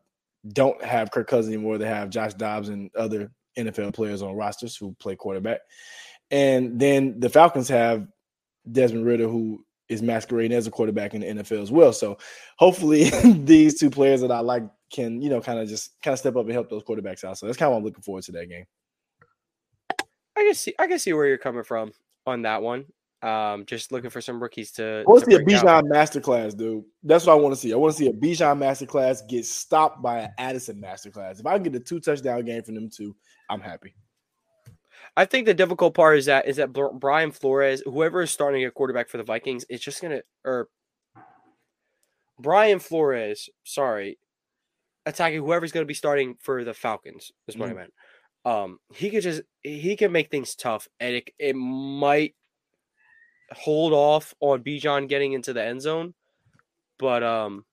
don't 0.49 0.83
have 0.83 1.11
Kirk 1.11 1.27
Cousins 1.27 1.53
anymore. 1.53 1.77
They 1.77 1.87
have 1.87 2.09
Josh 2.09 2.33
Dobbs 2.33 2.69
and 2.69 2.89
other 2.95 3.31
NFL 3.57 3.93
players 3.93 4.21
on 4.21 4.35
rosters 4.35 4.75
who 4.75 4.93
play 4.99 5.15
quarterback. 5.15 5.61
And 6.31 6.79
then 6.79 7.19
the 7.19 7.29
Falcons 7.29 7.69
have 7.69 8.07
Desmond 8.71 9.05
Ridder, 9.05 9.27
who 9.27 9.63
is 9.89 10.01
masquerading 10.01 10.57
as 10.57 10.67
a 10.67 10.71
quarterback 10.71 11.13
in 11.13 11.21
the 11.21 11.27
NFL 11.27 11.61
as 11.61 11.71
well. 11.71 11.93
So 11.93 12.17
hopefully 12.57 13.09
these 13.25 13.79
two 13.79 13.89
players 13.89 14.21
that 14.21 14.31
I 14.31 14.39
like 14.39 14.63
can, 14.91 15.21
you 15.21 15.29
know, 15.29 15.41
kind 15.41 15.59
of 15.59 15.67
just 15.67 16.01
kind 16.01 16.13
of 16.13 16.19
step 16.19 16.35
up 16.35 16.45
and 16.45 16.53
help 16.53 16.69
those 16.69 16.83
quarterbacks 16.83 17.23
out. 17.23 17.37
So 17.37 17.45
that's 17.45 17.57
kind 17.57 17.67
of 17.67 17.73
what 17.73 17.77
I'm 17.79 17.83
looking 17.83 18.03
forward 18.03 18.23
to 18.25 18.31
that 18.33 18.49
game. 18.49 18.65
I 20.37 20.43
can 20.43 20.53
see 20.53 20.73
I 20.77 20.87
can 20.87 20.99
see 20.99 21.13
where 21.13 21.27
you're 21.27 21.37
coming 21.37 21.63
from 21.63 21.91
on 22.25 22.41
that 22.41 22.61
one. 22.61 22.85
Um, 23.21 23.65
just 23.65 23.91
looking 23.91 24.09
for 24.09 24.21
some 24.21 24.41
rookies 24.41 24.71
to. 24.73 25.03
I 25.07 25.09
want 25.09 25.23
to 25.23 25.31
see 25.31 25.37
a. 25.37 25.43
Bijan 25.43 25.83
masterclass, 25.83 26.55
dude. 26.55 26.83
That's 27.01 27.25
what 27.25 27.33
I 27.33 27.35
want 27.37 27.55
to 27.55 27.59
see. 27.59 27.73
I 27.73 27.75
want 27.75 27.93
to 27.93 27.97
see 27.97 28.07
a 28.07 28.13
Bijan 28.13 28.59
masterclass 28.59 29.27
get 29.27 29.45
stopped 29.45 30.01
by 30.03 30.19
an 30.19 30.29
Addison 30.37 30.79
masterclass. 30.79 31.39
If 31.39 31.45
I 31.45 31.53
can 31.53 31.63
get 31.63 31.75
a 31.75 31.79
two 31.79 31.99
touchdown 31.99 32.45
game 32.45 32.61
from 32.61 32.75
them 32.75 32.89
two, 32.89 33.15
I'm 33.49 33.61
happy. 33.61 33.95
I 35.17 35.25
think 35.25 35.45
the 35.45 35.53
difficult 35.53 35.93
part 35.93 36.17
is 36.17 36.25
that 36.25 36.47
is 36.47 36.57
that 36.57 36.73
Brian 36.73 37.31
Flores, 37.31 37.81
whoever 37.85 38.21
is 38.21 38.31
starting 38.31 38.65
a 38.65 38.71
quarterback 38.71 39.07
for 39.07 39.17
the 39.17 39.23
Vikings, 39.23 39.65
is 39.69 39.79
just 39.79 40.01
gonna 40.01 40.21
or 40.43 40.67
Brian 42.39 42.79
Flores, 42.79 43.49
sorry, 43.63 44.17
attacking 45.05 45.39
whoever's 45.39 45.71
gonna 45.71 45.85
be 45.85 45.93
starting 45.93 46.35
for 46.41 46.63
the 46.63 46.73
Falcons 46.73 47.31
is 47.47 47.57
what 47.57 47.69
I 47.69 47.73
meant. 47.73 47.93
Um, 48.43 48.79
he 48.93 49.09
could 49.09 49.23
just 49.23 49.41
he 49.63 49.95
can 49.95 50.11
make 50.11 50.29
things 50.29 50.55
tough, 50.55 50.87
and 50.99 51.15
it 51.15 51.29
it 51.39 51.55
might 51.55 52.35
hold 53.51 53.93
off 53.93 54.33
on 54.41 54.63
Bijan 54.63 55.07
getting 55.07 55.33
into 55.33 55.53
the 55.53 55.63
end 55.63 55.81
zone, 55.81 56.13
but 56.99 57.23
um. 57.23 57.65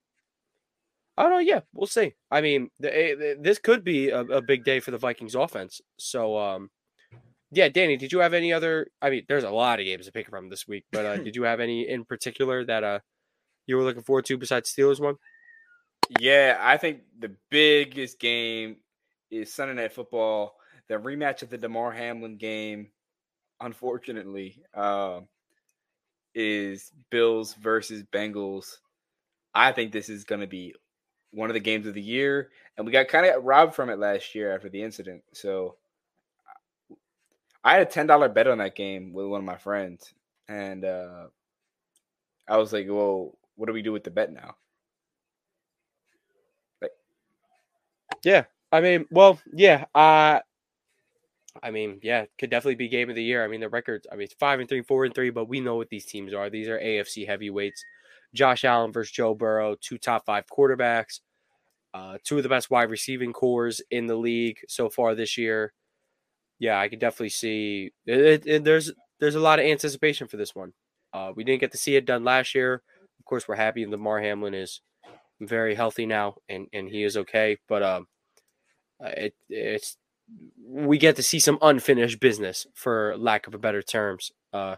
I 1.14 1.24
don't 1.24 1.32
know. 1.32 1.38
Yeah, 1.40 1.60
we'll 1.74 1.86
see. 1.86 2.14
I 2.30 2.40
mean, 2.40 2.70
the, 2.80 2.88
eh, 2.90 3.34
this 3.38 3.58
could 3.58 3.84
be 3.84 4.08
a, 4.08 4.20
a 4.20 4.40
big 4.40 4.64
day 4.64 4.80
for 4.80 4.92
the 4.92 4.98
Vikings 4.98 5.34
offense. 5.34 5.82
So, 5.98 6.38
um, 6.38 6.70
yeah, 7.52 7.68
Danny, 7.68 7.98
did 7.98 8.12
you 8.12 8.20
have 8.20 8.32
any 8.32 8.52
other? 8.52 8.86
I 9.02 9.10
mean, 9.10 9.24
there's 9.28 9.44
a 9.44 9.50
lot 9.50 9.78
of 9.78 9.84
games 9.84 10.06
to 10.06 10.12
pick 10.12 10.28
from 10.28 10.48
this 10.48 10.66
week, 10.66 10.86
but 10.90 11.04
uh, 11.04 11.16
did 11.22 11.36
you 11.36 11.42
have 11.42 11.60
any 11.60 11.88
in 11.88 12.04
particular 12.04 12.64
that 12.64 12.82
uh 12.82 12.98
you 13.66 13.76
were 13.76 13.82
looking 13.82 14.02
forward 14.02 14.24
to 14.26 14.38
besides 14.38 14.72
Steelers 14.72 15.00
one? 15.00 15.16
Yeah, 16.18 16.58
I 16.60 16.78
think 16.78 17.02
the 17.18 17.34
biggest 17.50 18.18
game 18.18 18.76
is 19.30 19.52
Sunday 19.52 19.74
Night 19.74 19.92
Football. 19.92 20.54
The 20.88 20.94
rematch 20.94 21.42
of 21.42 21.50
the 21.50 21.58
Damar 21.58 21.92
Hamlin 21.92 22.36
game, 22.36 22.88
unfortunately, 23.60 24.62
um, 24.74 25.28
is 26.34 26.90
Bills 27.10 27.54
versus 27.54 28.02
Bengals. 28.12 28.76
I 29.54 29.72
think 29.72 29.92
this 29.92 30.08
is 30.08 30.24
going 30.24 30.40
to 30.40 30.46
be 30.46 30.74
one 31.30 31.50
of 31.50 31.54
the 31.54 31.60
games 31.60 31.86
of 31.86 31.94
the 31.94 32.02
year, 32.02 32.50
and 32.76 32.86
we 32.86 32.92
got 32.92 33.08
kind 33.08 33.26
of 33.26 33.44
robbed 33.44 33.74
from 33.74 33.90
it 33.90 33.98
last 33.98 34.34
year 34.34 34.54
after 34.54 34.68
the 34.68 34.82
incident. 34.82 35.22
So 35.32 35.76
I 37.64 37.72
had 37.74 37.82
a 37.82 37.86
ten 37.90 38.06
dollar 38.06 38.28
bet 38.28 38.46
on 38.48 38.58
that 38.58 38.74
game 38.76 39.12
with 39.12 39.26
one 39.26 39.40
of 39.40 39.44
my 39.44 39.56
friends, 39.58 40.14
and 40.48 40.84
uh, 40.84 41.28
I 42.48 42.56
was 42.56 42.72
like, 42.72 42.86
"Well, 42.88 43.36
what 43.56 43.66
do 43.66 43.72
we 43.72 43.82
do 43.82 43.92
with 43.92 44.04
the 44.04 44.10
bet 44.12 44.32
now?" 44.32 44.56
Yeah, 48.24 48.44
I 48.70 48.80
mean, 48.80 49.06
well, 49.10 49.38
yeah, 49.52 49.84
uh, 49.94 50.40
I 51.62 51.70
mean, 51.70 52.00
yeah, 52.02 52.24
could 52.38 52.50
definitely 52.50 52.76
be 52.76 52.88
game 52.88 53.10
of 53.10 53.16
the 53.16 53.22
year. 53.22 53.44
I 53.44 53.48
mean, 53.48 53.60
the 53.60 53.68
records, 53.68 54.06
I 54.10 54.16
mean, 54.16 54.24
it's 54.24 54.34
five 54.34 54.58
and 54.60 54.68
three, 54.68 54.82
four 54.82 55.04
and 55.04 55.14
three, 55.14 55.30
but 55.30 55.48
we 55.48 55.60
know 55.60 55.76
what 55.76 55.90
these 55.90 56.06
teams 56.06 56.32
are. 56.34 56.48
These 56.50 56.68
are 56.68 56.78
AFC 56.78 57.26
heavyweights. 57.26 57.84
Josh 58.34 58.64
Allen 58.64 58.92
versus 58.92 59.12
Joe 59.12 59.34
Burrow, 59.34 59.76
two 59.80 59.98
top 59.98 60.24
five 60.24 60.44
quarterbacks. 60.46 61.20
uh, 61.94 62.18
two 62.24 62.38
of 62.38 62.42
the 62.44 62.48
best 62.50 62.70
wide 62.70 62.90
receiving 62.90 63.32
corps 63.32 63.80
in 63.90 64.06
the 64.06 64.16
league 64.16 64.58
so 64.68 64.90
far 64.90 65.14
this 65.14 65.38
year. 65.38 65.72
Yeah, 66.58 66.78
I 66.78 66.88
can 66.88 66.98
definitely 66.98 67.30
see 67.30 67.92
it, 68.06 68.20
it, 68.20 68.46
it- 68.46 68.64
there's 68.64 68.92
there's 69.20 69.34
a 69.34 69.40
lot 69.40 69.58
of 69.60 69.64
anticipation 69.66 70.26
for 70.28 70.36
this 70.36 70.54
one. 70.54 70.72
Uh, 71.12 71.32
we 71.34 71.44
didn't 71.44 71.60
get 71.60 71.72
to 71.72 71.78
see 71.78 71.94
it 71.96 72.06
done 72.06 72.24
last 72.24 72.54
year. 72.54 72.82
Of 73.18 73.24
course, 73.24 73.46
we're 73.46 73.54
happy 73.56 73.84
that 73.84 73.96
Mar 73.98 74.20
Hamlin 74.20 74.54
is 74.54 74.80
very 75.40 75.74
healthy 75.74 76.06
now 76.06 76.36
and, 76.48 76.66
and 76.72 76.88
he 76.88 77.04
is 77.04 77.16
okay. 77.16 77.58
But 77.68 77.82
um, 77.82 78.08
uh, 79.04 79.10
it 79.16 79.34
it's 79.48 79.96
we 80.64 80.98
get 80.98 81.16
to 81.16 81.22
see 81.22 81.38
some 81.38 81.58
unfinished 81.62 82.18
business, 82.20 82.66
for 82.74 83.16
lack 83.18 83.46
of 83.46 83.54
a 83.54 83.58
better 83.58 83.82
terms. 83.82 84.32
Uh, 84.52 84.76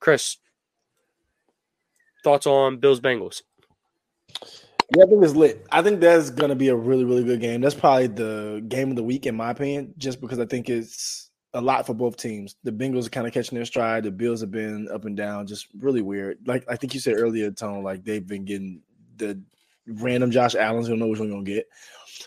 Chris, 0.00 0.36
thoughts 2.22 2.46
on 2.46 2.78
Bills 2.78 3.00
Bengals? 3.00 3.42
Yeah, 4.96 5.04
I 5.04 5.06
think 5.06 5.22
it's 5.22 5.34
lit. 5.34 5.66
I 5.70 5.82
think 5.82 6.00
that's 6.00 6.30
gonna 6.30 6.54
be 6.54 6.68
a 6.68 6.76
really, 6.76 7.04
really 7.04 7.24
good 7.24 7.40
game. 7.40 7.60
That's 7.60 7.74
probably 7.74 8.06
the 8.06 8.64
game 8.68 8.90
of 8.90 8.96
the 8.96 9.02
week, 9.02 9.26
in 9.26 9.36
my 9.36 9.50
opinion, 9.50 9.92
just 9.98 10.20
because 10.20 10.38
I 10.38 10.46
think 10.46 10.70
it's 10.70 11.30
a 11.52 11.60
lot 11.60 11.86
for 11.86 11.92
both 11.94 12.16
teams. 12.16 12.56
The 12.64 12.72
Bengals 12.72 13.06
are 13.06 13.10
kind 13.10 13.26
of 13.26 13.32
catching 13.34 13.56
their 13.56 13.66
stride. 13.66 14.04
The 14.04 14.10
Bills 14.10 14.40
have 14.40 14.50
been 14.50 14.88
up 14.92 15.04
and 15.04 15.16
down, 15.16 15.46
just 15.46 15.68
really 15.78 16.00
weird. 16.00 16.38
Like 16.46 16.64
I 16.68 16.76
think 16.76 16.94
you 16.94 17.00
said 17.00 17.16
earlier, 17.18 17.50
Tone, 17.50 17.82
like 17.84 18.02
they've 18.04 18.26
been 18.26 18.46
getting 18.46 18.80
the 19.16 19.38
random 19.86 20.30
Josh 20.30 20.54
Allen's. 20.54 20.88
You 20.88 20.92
don't 20.92 21.00
know 21.00 21.08
which 21.08 21.18
one 21.18 21.28
you're 21.28 21.36
gonna 21.36 21.44
get. 21.44 21.68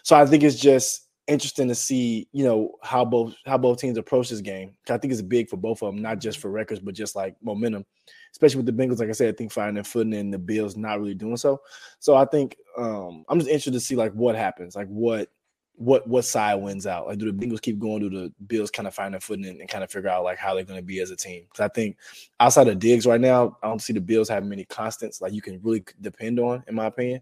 So 0.04 0.16
I 0.16 0.26
think 0.28 0.44
it's 0.44 0.60
just 0.60 1.08
interesting 1.28 1.68
to 1.68 1.76
see, 1.76 2.28
you 2.32 2.44
know, 2.44 2.76
how 2.84 3.04
both 3.06 3.34
how 3.48 3.58
both 3.58 3.80
teams 3.80 3.98
approach 3.98 4.30
this 4.30 4.42
game. 4.42 4.76
I 4.88 4.98
think 5.00 5.14
it's 5.14 5.22
big 5.24 5.50
for 5.50 5.58
both 5.58 5.82
of 5.82 5.94
them, 5.94 6.02
not 6.04 6.20
just 6.20 6.38
for 6.38 6.52
records, 6.52 6.80
but 6.80 6.94
just 6.94 7.16
like 7.16 7.36
momentum. 7.42 7.86
Especially 8.32 8.62
with 8.62 8.66
the 8.66 8.72
Bengals, 8.84 9.00
like 9.00 9.10
I 9.10 9.14
said, 9.14 9.34
I 9.34 9.38
think 9.38 9.52
finding 9.52 9.84
footing 9.84 10.14
and 10.14 10.34
the 10.34 10.40
Bills 10.40 10.78
not 10.78 11.00
really 11.00 11.14
doing 11.14 11.38
so. 11.38 11.62
So 12.00 12.16
I 12.16 12.26
think 12.26 12.56
um 12.78 13.26
I'm 13.30 13.40
just 13.40 13.50
interested 13.50 13.74
to 13.74 13.80
see 13.80 13.96
like 13.96 14.14
what 14.14 14.36
happens, 14.36 14.76
like 14.76 14.88
what 14.88 15.30
what 15.76 16.08
what 16.08 16.26
side 16.26 16.56
wins 16.56 16.86
out. 16.86 17.08
Like, 17.08 17.18
do 17.18 17.32
the 17.32 17.46
Bengals 17.46 17.62
keep 17.62 17.80
going? 17.80 18.02
Do 18.02 18.10
the 18.10 18.34
Bills 18.48 18.70
kind 18.70 18.88
of 18.88 18.94
find 18.94 19.14
their 19.14 19.22
footing 19.22 19.48
and, 19.48 19.60
and 19.60 19.70
kind 19.70 19.84
of 19.84 19.92
figure 19.92 20.10
out 20.10 20.24
like 20.24 20.38
how 20.38 20.54
they're 20.54 20.64
going 20.64 20.80
to 20.80 20.86
be 20.86 21.00
as 21.00 21.10
a 21.12 21.16
team? 21.16 21.44
Because 21.50 21.64
I 21.64 21.70
think 21.70 21.98
outside 22.40 22.68
of 22.68 22.80
Diggs 22.80 23.08
right 23.08 23.20
now, 23.20 23.58
I 23.64 23.68
don't 23.68 23.82
see 23.82 23.94
the 23.94 24.02
Bills 24.02 24.30
have 24.30 24.46
many 24.46 24.64
constants 24.66 25.22
like 25.22 25.34
you 25.34 25.42
can 25.42 25.60
really 25.64 25.84
depend 26.00 26.40
on, 26.40 26.64
in 26.68 26.76
my 26.76 26.86
opinion. 26.86 27.22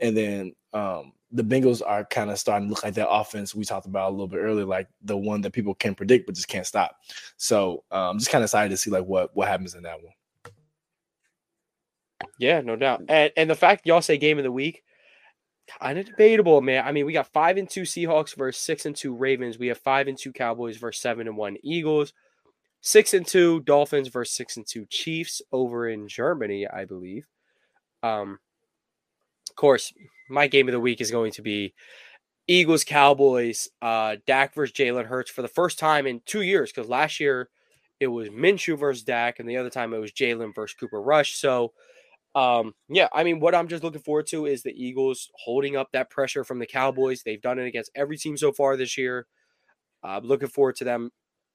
And 0.00 0.16
then 0.16 0.54
um 0.72 1.12
the 1.30 1.44
Bengals 1.44 1.82
are 1.86 2.06
kind 2.06 2.30
of 2.30 2.38
starting 2.38 2.68
to 2.68 2.74
look 2.74 2.82
like 2.82 2.94
that 2.94 3.10
offense 3.10 3.54
we 3.54 3.64
talked 3.64 3.86
about 3.86 4.08
a 4.08 4.12
little 4.12 4.28
bit 4.28 4.38
earlier, 4.38 4.64
like 4.64 4.88
the 5.02 5.16
one 5.16 5.42
that 5.42 5.52
people 5.52 5.74
can 5.74 5.94
predict 5.94 6.24
but 6.24 6.34
just 6.34 6.48
can't 6.48 6.66
stop. 6.66 6.96
So 7.36 7.84
um 7.90 8.18
just 8.18 8.30
kind 8.30 8.42
of 8.42 8.46
excited 8.46 8.70
to 8.70 8.76
see 8.78 8.90
like 8.90 9.04
what 9.04 9.36
what 9.36 9.48
happens 9.48 9.74
in 9.74 9.82
that 9.82 10.02
one. 10.02 10.14
Yeah, 12.38 12.60
no 12.60 12.76
doubt. 12.76 13.02
And 13.08 13.32
and 13.36 13.48
the 13.48 13.54
fact 13.54 13.86
y'all 13.86 14.02
say 14.02 14.18
game 14.18 14.38
of 14.38 14.44
the 14.44 14.52
week, 14.52 14.82
kind 15.80 15.98
of 15.98 16.06
debatable, 16.06 16.60
man. 16.60 16.84
I 16.86 16.92
mean, 16.92 17.06
we 17.06 17.12
got 17.12 17.32
five 17.32 17.56
and 17.56 17.68
two 17.68 17.82
Seahawks 17.82 18.36
versus 18.36 18.62
six 18.62 18.86
and 18.86 18.96
two 18.96 19.14
Ravens. 19.14 19.58
We 19.58 19.68
have 19.68 19.78
five 19.78 20.08
and 20.08 20.18
two 20.18 20.32
Cowboys 20.32 20.76
versus 20.76 21.00
seven 21.00 21.26
and 21.28 21.36
one 21.36 21.56
Eagles. 21.62 22.12
Six 22.80 23.12
and 23.12 23.26
two 23.26 23.60
Dolphins 23.60 24.08
versus 24.08 24.34
six 24.34 24.56
and 24.56 24.66
two 24.66 24.86
Chiefs 24.86 25.42
over 25.52 25.88
in 25.88 26.08
Germany, 26.08 26.66
I 26.66 26.84
believe. 26.84 27.26
Um, 28.02 28.38
of 29.50 29.56
course, 29.56 29.92
my 30.30 30.46
game 30.46 30.68
of 30.68 30.72
the 30.72 30.80
week 30.80 31.00
is 31.00 31.10
going 31.10 31.32
to 31.32 31.42
be 31.42 31.74
Eagles 32.46 32.84
Cowboys. 32.84 33.68
Uh, 33.82 34.16
Dak 34.26 34.54
versus 34.54 34.74
Jalen 34.74 35.06
Hurts 35.06 35.30
for 35.30 35.42
the 35.42 35.48
first 35.48 35.78
time 35.78 36.06
in 36.06 36.20
two 36.24 36.42
years 36.42 36.70
because 36.70 36.88
last 36.88 37.18
year 37.18 37.48
it 38.00 38.06
was 38.06 38.28
Minshew 38.28 38.78
versus 38.78 39.02
Dak, 39.02 39.40
and 39.40 39.48
the 39.48 39.56
other 39.56 39.70
time 39.70 39.92
it 39.92 39.98
was 39.98 40.12
Jalen 40.12 40.54
versus 40.54 40.76
Cooper 40.78 41.02
Rush. 41.02 41.34
So, 41.36 41.72
um, 42.34 42.74
yeah, 42.88 43.08
I 43.12 43.24
mean, 43.24 43.40
what 43.40 43.54
I'm 43.54 43.68
just 43.68 43.82
looking 43.82 44.02
forward 44.02 44.26
to 44.28 44.46
is 44.46 44.62
the 44.62 44.72
Eagles 44.72 45.28
holding 45.34 45.76
up 45.76 45.90
that 45.92 46.10
pressure 46.10 46.44
from 46.44 46.58
the 46.58 46.66
Cowboys. 46.66 47.22
They've 47.22 47.40
done 47.40 47.58
it 47.58 47.66
against 47.66 47.90
every 47.94 48.16
team 48.16 48.36
so 48.36 48.52
far 48.52 48.76
this 48.76 48.98
year. 48.98 49.26
I'm 50.02 50.24
looking 50.24 50.48
forward 50.48 50.76
to 50.76 50.84
them 50.84 51.10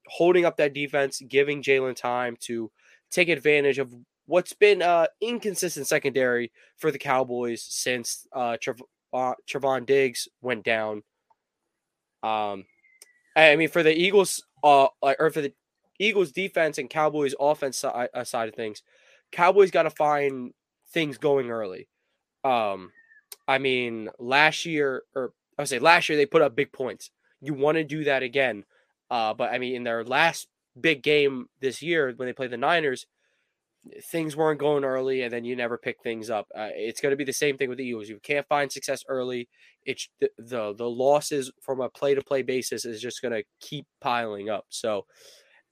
holding 0.07 0.45
up 0.45 0.57
that 0.57 0.73
defense, 0.73 1.21
giving 1.27 1.63
Jalen 1.63 1.95
time 1.95 2.35
to 2.41 2.71
take 3.09 3.29
advantage 3.29 3.79
of 3.79 3.93
what's 4.25 4.53
been 4.53 4.81
uh 4.81 5.05
inconsistent 5.21 5.85
secondary 5.85 6.51
for 6.77 6.91
the 6.91 6.97
Cowboys 6.97 7.61
since 7.61 8.25
uh, 8.33 8.57
uh 9.13 9.33
Trevon 9.49 9.85
Diggs 9.85 10.27
went 10.41 10.63
down. 10.63 11.03
Um, 12.23 12.65
I 13.35 13.55
mean, 13.55 13.69
for 13.69 13.83
the 13.83 13.93
Eagles, 13.93 14.43
uh, 14.63 14.87
or 15.01 15.29
for 15.29 15.41
the 15.41 15.53
Eagles 15.99 16.31
defense 16.31 16.77
and 16.77 16.89
Cowboys 16.89 17.35
offense 17.39 17.83
uh, 17.83 18.23
side 18.23 18.49
of 18.49 18.55
things, 18.55 18.81
Cowboys 19.31 19.71
got 19.71 19.83
to 19.83 19.89
find 19.89 20.53
things 20.93 21.17
going 21.17 21.49
early. 21.49 21.87
Um, 22.43 22.91
I 23.47 23.57
mean, 23.57 24.09
last 24.19 24.65
year, 24.65 25.03
or 25.15 25.33
I 25.57 25.63
would 25.63 25.69
say 25.69 25.79
last 25.79 26.07
year, 26.07 26.17
they 26.17 26.25
put 26.25 26.41
up 26.41 26.55
big 26.55 26.71
points. 26.71 27.11
You 27.41 27.53
want 27.53 27.77
to 27.77 27.83
do 27.83 28.03
that 28.05 28.23
again. 28.23 28.63
Uh, 29.09 29.33
but 29.33 29.51
I 29.51 29.57
mean, 29.57 29.75
in 29.75 29.83
their 29.83 30.03
last 30.03 30.47
big 30.79 31.03
game 31.03 31.47
this 31.59 31.81
year, 31.81 32.13
when 32.15 32.27
they 32.27 32.33
played 32.33 32.51
the 32.51 32.57
Niners, 32.57 33.05
things 34.01 34.35
weren't 34.35 34.59
going 34.59 34.83
early, 34.83 35.23
and 35.23 35.33
then 35.33 35.43
you 35.43 35.55
never 35.55 35.77
pick 35.77 36.01
things 36.01 36.29
up. 36.29 36.47
Uh, 36.55 36.69
it's 36.73 37.01
going 37.01 37.11
to 37.11 37.17
be 37.17 37.25
the 37.25 37.33
same 37.33 37.57
thing 37.57 37.69
with 37.69 37.77
the 37.77 37.85
Eagles. 37.85 38.07
You 38.07 38.19
can't 38.23 38.47
find 38.47 38.71
success 38.71 39.03
early. 39.07 39.49
It's 39.85 40.07
the 40.21 40.29
the, 40.37 40.73
the 40.73 40.89
losses 40.89 41.51
from 41.61 41.81
a 41.81 41.89
play 41.89 42.15
to 42.15 42.21
play 42.21 42.43
basis 42.43 42.85
is 42.85 43.01
just 43.01 43.21
going 43.21 43.33
to 43.33 43.43
keep 43.59 43.85
piling 43.99 44.49
up. 44.49 44.65
So, 44.69 45.05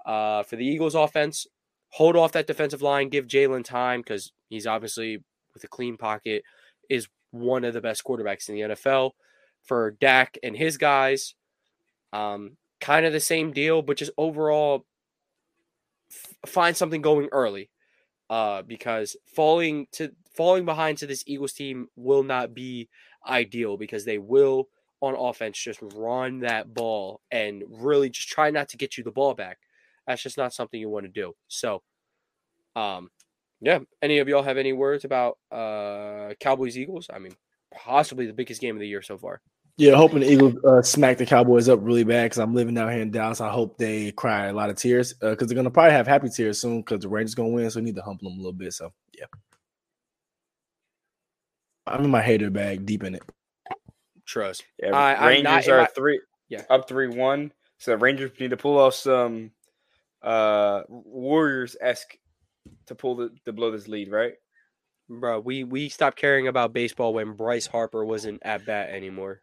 uh, 0.05 0.43
for 0.43 0.57
the 0.57 0.65
Eagles 0.65 0.95
offense, 0.95 1.47
hold 1.91 2.15
off 2.15 2.31
that 2.33 2.47
defensive 2.47 2.81
line, 2.81 3.09
give 3.09 3.27
Jalen 3.27 3.63
time 3.63 4.01
because 4.01 4.31
he's 4.49 4.67
obviously 4.67 5.23
with 5.53 5.63
a 5.63 5.67
clean 5.67 5.97
pocket 5.97 6.43
is 6.89 7.07
one 7.31 7.63
of 7.63 7.73
the 7.73 7.81
best 7.81 8.03
quarterbacks 8.03 8.49
in 8.49 8.55
the 8.55 8.61
NFL. 8.61 9.11
For 9.63 9.91
Dak 9.91 10.37
and 10.41 10.57
his 10.57 10.77
guys, 10.77 11.35
um, 12.11 12.57
kind 12.79 13.05
of 13.05 13.13
the 13.13 13.19
same 13.19 13.53
deal, 13.53 13.81
but 13.83 13.97
just 13.97 14.11
overall 14.17 14.85
f- 16.09 16.49
find 16.49 16.75
something 16.75 17.01
going 17.01 17.29
early. 17.31 17.69
Uh, 18.29 18.61
because 18.61 19.17
falling 19.35 19.87
to 19.91 20.09
falling 20.35 20.63
behind 20.63 20.97
to 20.97 21.05
this 21.05 21.23
Eagles 21.27 21.51
team 21.51 21.87
will 21.97 22.23
not 22.23 22.53
be 22.53 22.87
ideal 23.27 23.75
because 23.75 24.05
they 24.05 24.17
will 24.17 24.69
on 25.01 25.15
offense 25.15 25.59
just 25.59 25.81
run 25.95 26.39
that 26.39 26.73
ball 26.73 27.19
and 27.29 27.63
really 27.67 28.09
just 28.09 28.29
try 28.29 28.49
not 28.49 28.69
to 28.69 28.77
get 28.77 28.97
you 28.97 29.03
the 29.03 29.11
ball 29.11 29.33
back. 29.33 29.57
That's 30.07 30.21
just 30.23 30.37
not 30.37 30.53
something 30.53 30.79
you 30.79 30.89
want 30.89 31.05
to 31.05 31.11
do. 31.11 31.33
So, 31.47 31.81
um, 32.75 33.09
yeah. 33.61 33.79
Any 34.01 34.17
of 34.19 34.27
y'all 34.27 34.43
have 34.43 34.57
any 34.57 34.73
words 34.73 35.05
about 35.05 35.37
uh 35.51 36.33
Cowboys 36.39 36.77
Eagles? 36.77 37.09
I 37.13 37.19
mean, 37.19 37.33
possibly 37.73 38.25
the 38.25 38.33
biggest 38.33 38.61
game 38.61 38.75
of 38.75 38.79
the 38.79 38.87
year 38.87 39.01
so 39.01 39.17
far. 39.17 39.41
Yeah, 39.77 39.95
hoping 39.95 40.19
the 40.19 40.31
Eagles 40.31 40.55
uh, 40.65 40.81
smack 40.81 41.17
the 41.17 41.25
Cowboys 41.25 41.69
up 41.69 41.79
really 41.81 42.03
bad 42.03 42.25
because 42.25 42.39
I'm 42.39 42.53
living 42.53 42.73
down 42.75 42.91
here 42.91 43.01
in 43.01 43.09
Dallas. 43.11 43.39
I 43.41 43.49
hope 43.49 43.77
they 43.77 44.11
cry 44.11 44.47
a 44.47 44.53
lot 44.53 44.69
of 44.69 44.75
tears 44.77 45.13
because 45.13 45.47
they're 45.47 45.55
gonna 45.55 45.71
probably 45.71 45.93
have 45.93 46.07
happy 46.07 46.29
tears 46.29 46.59
soon 46.59 46.81
because 46.81 47.01
the 47.01 47.09
Rangers 47.09 47.35
gonna 47.35 47.49
win, 47.49 47.69
so 47.71 47.79
we 47.79 47.85
need 47.85 47.95
to 47.95 48.01
humble 48.01 48.29
them 48.29 48.33
a 48.33 48.41
little 48.41 48.53
bit. 48.53 48.73
So 48.73 48.91
yeah, 49.17 49.25
I'm 51.87 52.03
in 52.05 52.11
my 52.11 52.21
hater 52.21 52.49
bag, 52.49 52.85
deep 52.85 53.03
in 53.03 53.15
it. 53.15 53.23
Trust. 54.25 54.63
Yeah, 54.81 54.95
I- 54.95 55.15
I'm 55.15 55.27
Rangers 55.27 55.67
not 55.67 55.67
are 55.69 55.81
my- 55.81 55.87
three, 55.95 56.21
Yeah. 56.49 56.63
up 56.69 56.87
three 56.87 57.07
one. 57.07 57.51
So 57.79 57.91
the 57.91 57.97
Rangers 57.97 58.31
need 58.39 58.51
to 58.51 58.57
pull 58.57 58.77
off 58.77 58.93
some 58.93 59.51
uh 60.23 60.81
Warriors 60.87 61.75
esque 61.81 62.17
to 62.87 62.95
pull 62.95 63.15
the 63.15 63.29
to 63.45 63.53
blow 63.53 63.71
this 63.71 63.87
lead, 63.87 64.11
right? 64.11 64.33
Bro, 65.09 65.41
we 65.41 65.63
we 65.63 65.89
stopped 65.89 66.17
caring 66.17 66.47
about 66.47 66.73
baseball 66.73 67.13
when 67.13 67.33
Bryce 67.33 67.67
Harper 67.67 68.05
wasn't 68.05 68.41
at 68.43 68.65
bat 68.65 68.89
anymore. 68.89 69.41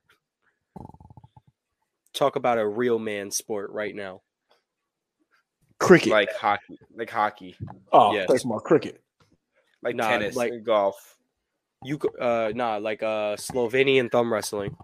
Talk 2.15 2.37
about 2.37 2.59
a 2.59 2.67
real 2.67 2.99
man 2.99 3.31
sport 3.31 3.71
right 3.71 3.95
now. 3.95 4.23
Cricket. 5.79 6.11
Like 6.11 6.33
hockey, 6.35 6.79
like 6.97 7.11
hockey, 7.11 7.55
oh, 7.93 8.13
yes. 8.13 8.27
thanks, 8.29 8.45
Mark. 8.45 8.65
Cricket. 8.65 9.01
like 9.83 9.95
Nah, 9.95 10.09
tennis, 10.09 10.35
like- 10.35 10.51
like 10.53 10.65
golf. 10.65 11.17
You 11.85 11.99
co- 11.99 12.19
uh 12.21 12.51
nah 12.57 12.79
like 12.79 13.05
uh 13.05 13.37
Slovenian 13.37 14.11
thumb 14.11 14.33
wrestling. 14.33 14.77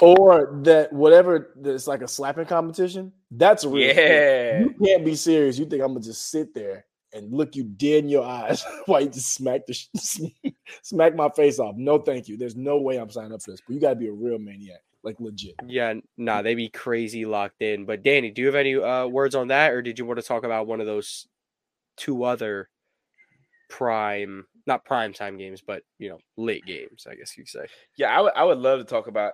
Or 0.00 0.60
that 0.62 0.92
whatever 0.92 1.52
that's 1.56 1.86
like 1.88 2.02
a 2.02 2.08
slapping 2.08 2.46
competition. 2.46 3.12
That's 3.30 3.64
a 3.64 3.68
real. 3.68 3.90
sport. 3.90 4.06
Yeah, 4.06 4.60
You 4.60 4.74
can't 4.84 5.04
be 5.04 5.16
serious. 5.16 5.58
You 5.58 5.66
think 5.66 5.82
I'm 5.82 5.88
gonna 5.88 6.00
just 6.00 6.30
sit 6.30 6.54
there 6.54 6.86
and 7.12 7.32
look 7.32 7.56
you 7.56 7.64
dead 7.64 8.04
in 8.04 8.08
your 8.10 8.24
eyes 8.24 8.64
while 8.86 9.00
you 9.00 9.08
just 9.08 9.34
smack 9.34 9.66
the 9.66 9.74
sh- 9.74 9.88
smack 10.82 11.16
my 11.16 11.28
face 11.30 11.58
off? 11.58 11.74
No, 11.76 11.98
thank 11.98 12.28
you. 12.28 12.36
There's 12.36 12.54
no 12.56 12.78
way 12.78 12.96
I'm 12.96 13.10
signing 13.10 13.32
up 13.32 13.42
for 13.42 13.50
this. 13.50 13.60
But 13.66 13.74
you 13.74 13.80
gotta 13.80 13.96
be 13.96 14.06
a 14.06 14.12
real 14.12 14.38
maniac, 14.38 14.82
like 15.02 15.16
legit. 15.18 15.56
Yeah, 15.66 15.94
nah, 16.16 16.42
they'd 16.42 16.54
be 16.54 16.68
crazy 16.68 17.24
locked 17.24 17.60
in. 17.60 17.84
But 17.84 18.04
Danny, 18.04 18.30
do 18.30 18.40
you 18.42 18.46
have 18.46 18.54
any 18.54 18.76
uh 18.76 19.06
words 19.08 19.34
on 19.34 19.48
that, 19.48 19.72
or 19.72 19.82
did 19.82 19.98
you 19.98 20.04
want 20.06 20.20
to 20.20 20.26
talk 20.26 20.44
about 20.44 20.68
one 20.68 20.80
of 20.80 20.86
those 20.86 21.26
two 21.96 22.22
other 22.22 22.68
prime, 23.68 24.46
not 24.66 24.84
prime 24.84 25.12
time 25.12 25.36
games, 25.38 25.60
but 25.60 25.82
you 25.98 26.08
know 26.08 26.18
late 26.36 26.64
games? 26.66 27.06
I 27.10 27.16
guess 27.16 27.36
you 27.36 27.42
could 27.42 27.50
say. 27.50 27.66
yeah. 27.96 28.16
I 28.16 28.20
would 28.20 28.32
I 28.36 28.44
would 28.44 28.58
love 28.58 28.78
to 28.78 28.84
talk 28.84 29.08
about 29.08 29.32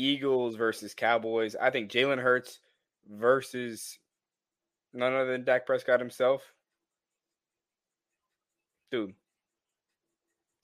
Eagles 0.00 0.56
versus 0.56 0.94
Cowboys. 0.94 1.54
I 1.56 1.70
think 1.70 1.90
Jalen 1.90 2.20
Hurts 2.22 2.60
versus 3.08 3.98
none 4.92 5.12
other 5.12 5.32
than 5.32 5.44
Dak 5.44 5.66
Prescott 5.66 6.00
himself. 6.00 6.42
Dude, 8.90 9.14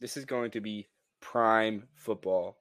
this 0.01 0.17
is 0.17 0.25
going 0.25 0.51
to 0.53 0.61
be 0.61 0.89
prime 1.21 1.85
football. 1.95 2.57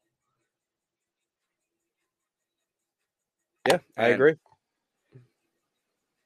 Yeah, 3.67 3.77
I 3.97 4.05
And 4.05 4.13
agree. 4.15 4.35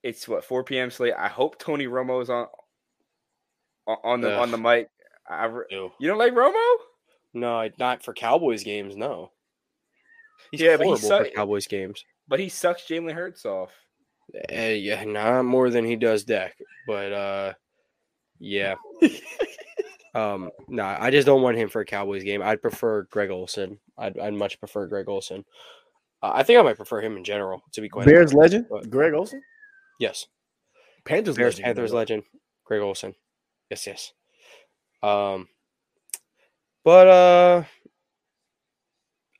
It's 0.01 0.28
what 0.28 0.43
4 0.43 0.63
p.m. 0.63 0.91
slate. 0.91 1.13
I 1.17 1.28
hope 1.28 1.57
Tony 1.59 1.88
Romo 1.88 2.21
is 2.21 2.30
on 2.30 2.47
on- 3.88 4.21
the 4.21 4.32
Ugh. 4.34 4.41
on 4.41 4.51
the 4.51 4.57
mic. 4.57 4.89
I, 5.28 5.47
you 5.47 6.07
don't 6.07 6.17
like 6.17 6.34
Romo? 6.34 6.76
No, 7.34 7.69
not 7.80 8.03
for 8.03 8.13
Cowboys 8.13 8.63
games. 8.63 8.95
No. 8.95 9.32
He's 10.52 10.62
Yeah, 10.62 10.78
but 10.78 10.86
he 10.86 10.91
horrible 10.91 11.26
for 11.26 11.36
Cowboys 11.36 11.68
games. 11.68 12.04
But 12.28 12.39
he 12.39 12.50
sucks 12.50 12.84
Jalen 12.84 13.14
Hurts 13.14 13.46
off. 13.46 13.72
Uh, 14.52 14.62
yeah, 14.62 15.04
not 15.04 15.44
more 15.44 15.70
than 15.70 15.86
he 15.86 15.96
does 15.96 16.24
Dak, 16.24 16.56
but 16.88 17.12
uh, 17.12 17.54
yeah. 18.39 18.76
um, 20.16 20.50
no, 20.68 20.84
I 20.84 21.12
just 21.12 21.26
don't 21.26 21.41
want 21.41 21.58
him 21.58 21.70
for 21.70 21.82
a 21.82 21.86
Cowboys 21.86 22.24
game. 22.24 22.41
I'd 22.41 22.62
prefer 22.62 23.04
Greg 23.04 23.30
Olsen. 23.30 23.80
I'd, 23.98 24.18
I'd 24.18 24.34
much 24.34 24.60
prefer 24.60 24.88
Greg 24.88 25.10
Olsen. 25.10 25.44
Uh, 26.22 26.32
I 26.34 26.44
think 26.44 26.58
I 26.58 26.64
might 26.64 26.78
prefer 26.78 27.02
him 27.02 27.18
in 27.18 27.24
general, 27.24 27.62
to 27.74 27.82
be 27.82 27.89
quite 27.89 28.06
Bears 28.06 28.34
legend, 28.34 28.66
What? 28.70 28.89
Greg 28.89 29.14
Olsen. 29.14 29.41
Yes, 30.00 30.28
Panthers 31.06 31.36
Bears 31.36 31.56
legend. 31.56 31.66
Panthers 31.66 31.94
legend, 31.94 32.24
Greg 32.64 32.82
Olsen. 32.82 33.14
Yes, 33.70 33.86
yes. 33.86 34.14
Um, 35.04 35.48
but 36.84 37.08
uh, 37.08 37.64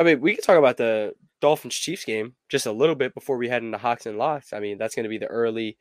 I 0.04 0.06
mean, 0.06 0.22
we 0.22 0.36
can 0.36 0.44
talk 0.44 0.58
about 0.58 0.78
the 0.78 1.14
Dolphins 1.40 1.76
Chiefs 1.76 2.04
game 2.04 2.36
just 2.50 2.66
a 2.66 2.72
little 2.72 2.96
bit 2.96 3.14
before 3.14 3.38
we 3.38 3.48
head 3.48 3.64
into 3.64 3.78
Hots 3.78 4.06
and 4.06 4.18
Locks. 4.18 4.52
I 4.52 4.60
mean, 4.60 4.78
that's 4.78 4.96
going 4.96 5.04
to 5.04 5.10
be 5.10 5.18
the 5.18 5.28
early 5.28 5.78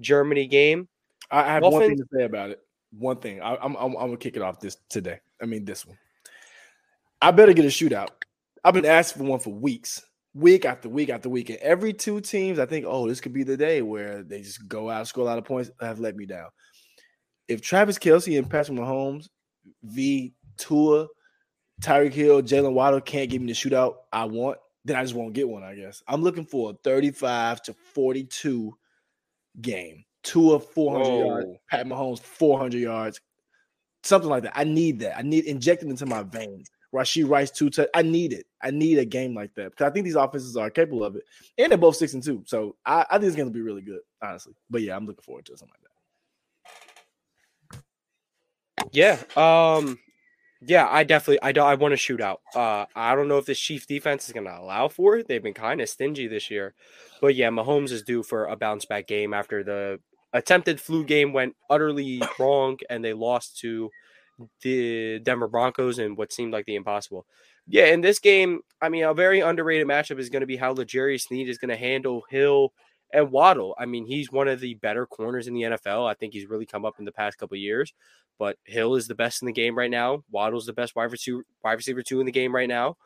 Germany 0.00 0.46
game. 0.46 0.88
I 1.30 1.42
have 1.44 1.62
one 1.62 1.80
thing 1.80 1.96
to 1.96 2.04
say 2.16 2.24
about 2.24 2.50
it. 2.50 2.60
One 2.96 3.16
thing. 3.16 3.40
I, 3.40 3.56
I'm, 3.56 3.74
I'm 3.76 3.96
I'm 3.96 4.06
gonna 4.06 4.16
kick 4.16 4.36
it 4.36 4.42
off 4.42 4.60
this 4.60 4.76
today. 4.88 5.18
I 5.42 5.46
mean 5.46 5.64
this 5.64 5.84
one. 5.84 5.98
I 7.20 7.30
better 7.32 7.52
get 7.52 7.64
a 7.64 7.68
shootout. 7.68 8.10
I've 8.62 8.74
been 8.74 8.86
asking 8.86 9.22
for 9.22 9.28
one 9.28 9.40
for 9.40 9.52
weeks, 9.52 10.04
week 10.34 10.64
after 10.64 10.88
week 10.88 11.10
after 11.10 11.28
week, 11.28 11.50
and 11.50 11.58
every 11.58 11.92
two 11.92 12.20
teams, 12.20 12.58
I 12.58 12.66
think, 12.66 12.84
oh, 12.86 13.08
this 13.08 13.20
could 13.20 13.32
be 13.32 13.42
the 13.42 13.56
day 13.56 13.82
where 13.82 14.22
they 14.22 14.42
just 14.42 14.68
go 14.68 14.90
out, 14.90 15.08
score 15.08 15.24
a 15.24 15.26
lot 15.26 15.38
of 15.38 15.44
points, 15.44 15.70
have 15.80 15.98
let 15.98 16.16
me 16.16 16.26
down. 16.26 16.48
If 17.48 17.62
Travis 17.62 17.98
Kelce 17.98 18.38
and 18.38 18.48
Patrick 18.48 18.78
Mahomes 18.78 19.28
v 19.82 20.34
Tua, 20.56 21.08
Tyreek 21.80 22.12
Hill, 22.12 22.42
Jaylen 22.42 22.72
Waddle 22.72 23.00
can't 23.00 23.30
give 23.30 23.42
me 23.42 23.48
the 23.48 23.52
shootout 23.52 23.96
I 24.12 24.24
want, 24.24 24.58
then 24.84 24.96
I 24.96 25.02
just 25.02 25.14
won't 25.14 25.32
get 25.32 25.48
one. 25.48 25.62
I 25.62 25.74
guess 25.74 26.02
I'm 26.06 26.22
looking 26.22 26.44
for 26.44 26.70
a 26.70 26.74
35 26.84 27.62
to 27.62 27.74
42 27.94 28.76
game. 29.60 30.04
Two 30.22 30.52
of 30.52 30.64
400 30.70 31.26
yards, 31.26 31.46
Pat 31.68 31.86
Mahomes 31.86 32.20
400 32.20 32.78
yards, 32.78 33.20
something 34.04 34.30
like 34.30 34.44
that. 34.44 34.56
I 34.56 34.64
need 34.64 35.00
that. 35.00 35.18
I 35.18 35.22
need 35.22 35.44
injected 35.44 35.88
into 35.88 36.06
my 36.06 36.22
veins. 36.22 36.70
Rashee 36.94 37.28
Rice 37.28 37.50
two 37.50 37.70
touch. 37.70 37.88
I 37.92 38.02
need 38.02 38.32
it. 38.32 38.46
I 38.62 38.70
need 38.70 38.98
a 38.98 39.04
game 39.04 39.34
like 39.34 39.52
that 39.54 39.72
because 39.72 39.90
I 39.90 39.90
think 39.90 40.04
these 40.04 40.14
offenses 40.14 40.56
are 40.56 40.70
capable 40.70 41.02
of 41.04 41.16
it, 41.16 41.24
and 41.58 41.70
they're 41.70 41.76
both 41.76 41.96
six 41.96 42.14
and 42.14 42.22
two. 42.22 42.42
So 42.46 42.76
I, 42.86 43.04
I 43.10 43.18
think 43.18 43.24
it's 43.24 43.36
going 43.36 43.48
to 43.48 43.54
be 43.54 43.62
really 43.62 43.82
good, 43.82 44.00
honestly. 44.22 44.54
But 44.70 44.82
yeah, 44.82 44.96
I'm 44.96 45.04
looking 45.04 45.24
forward 45.24 45.44
to 45.46 45.56
something 45.56 45.74
like 45.74 45.80
that. 45.82 45.90
Yeah. 48.92 49.18
Um 49.36 49.98
yeah, 50.66 50.88
I 50.90 51.04
definitely 51.04 51.42
I 51.42 51.52
don't 51.52 51.66
I 51.66 51.74
want 51.74 51.92
to 51.92 51.96
shoot 51.96 52.20
out. 52.20 52.40
Uh 52.54 52.86
I 52.94 53.14
don't 53.14 53.28
know 53.28 53.38
if 53.38 53.46
this 53.46 53.58
Chief 53.58 53.86
defense 53.86 54.26
is 54.26 54.32
going 54.32 54.46
to 54.46 54.58
allow 54.58 54.88
for 54.88 55.16
it. 55.16 55.28
They've 55.28 55.42
been 55.42 55.54
kind 55.54 55.80
of 55.80 55.88
stingy 55.88 56.26
this 56.26 56.50
year. 56.50 56.74
But 57.20 57.34
yeah, 57.34 57.50
Mahomes 57.50 57.90
is 57.90 58.02
due 58.02 58.22
for 58.22 58.46
a 58.46 58.56
bounce 58.56 58.84
back 58.84 59.06
game 59.06 59.34
after 59.34 59.62
the 59.62 60.00
attempted 60.32 60.80
flu 60.80 61.04
game 61.04 61.32
went 61.32 61.56
utterly 61.70 62.22
wrong 62.38 62.78
and 62.90 63.04
they 63.04 63.12
lost 63.12 63.58
to 63.60 63.90
the 64.62 65.20
Denver 65.20 65.48
Broncos 65.48 65.98
in 65.98 66.16
what 66.16 66.32
seemed 66.32 66.52
like 66.52 66.66
the 66.66 66.74
impossible. 66.74 67.26
Yeah, 67.66 67.86
in 67.86 68.02
this 68.02 68.18
game, 68.18 68.60
I 68.82 68.88
mean, 68.88 69.04
a 69.04 69.14
very 69.14 69.40
underrated 69.40 69.86
matchup 69.86 70.18
is 70.18 70.28
going 70.28 70.40
to 70.40 70.46
be 70.46 70.56
how 70.56 70.72
L'Jarius 70.72 71.22
Sneed 71.22 71.48
is 71.48 71.56
going 71.56 71.70
to 71.70 71.76
handle 71.76 72.24
Hill 72.28 72.72
and 73.14 73.30
Waddle. 73.30 73.74
I 73.78 73.86
mean, 73.86 74.04
he's 74.04 74.30
one 74.30 74.48
of 74.48 74.60
the 74.60 74.74
better 74.74 75.06
corners 75.06 75.46
in 75.46 75.54
the 75.54 75.62
NFL. 75.62 76.06
I 76.10 76.14
think 76.14 76.34
he's 76.34 76.48
really 76.48 76.66
come 76.66 76.84
up 76.84 76.94
in 76.98 77.04
the 77.04 77.12
past 77.12 77.38
couple 77.38 77.54
of 77.54 77.60
years. 77.60 77.94
But 78.38 78.58
Hill 78.64 78.96
is 78.96 79.06
the 79.06 79.14
best 79.14 79.40
in 79.42 79.46
the 79.46 79.52
game 79.52 79.78
right 79.78 79.90
now. 79.90 80.24
Waddle's 80.30 80.66
the 80.66 80.72
best 80.72 80.96
wide 80.96 81.12
receiver, 81.12 81.44
wide 81.62 81.74
receiver 81.74 82.02
two 82.02 82.20
in 82.20 82.26
the 82.26 82.32
game 82.32 82.54
right 82.54 82.68
now. 82.68 82.96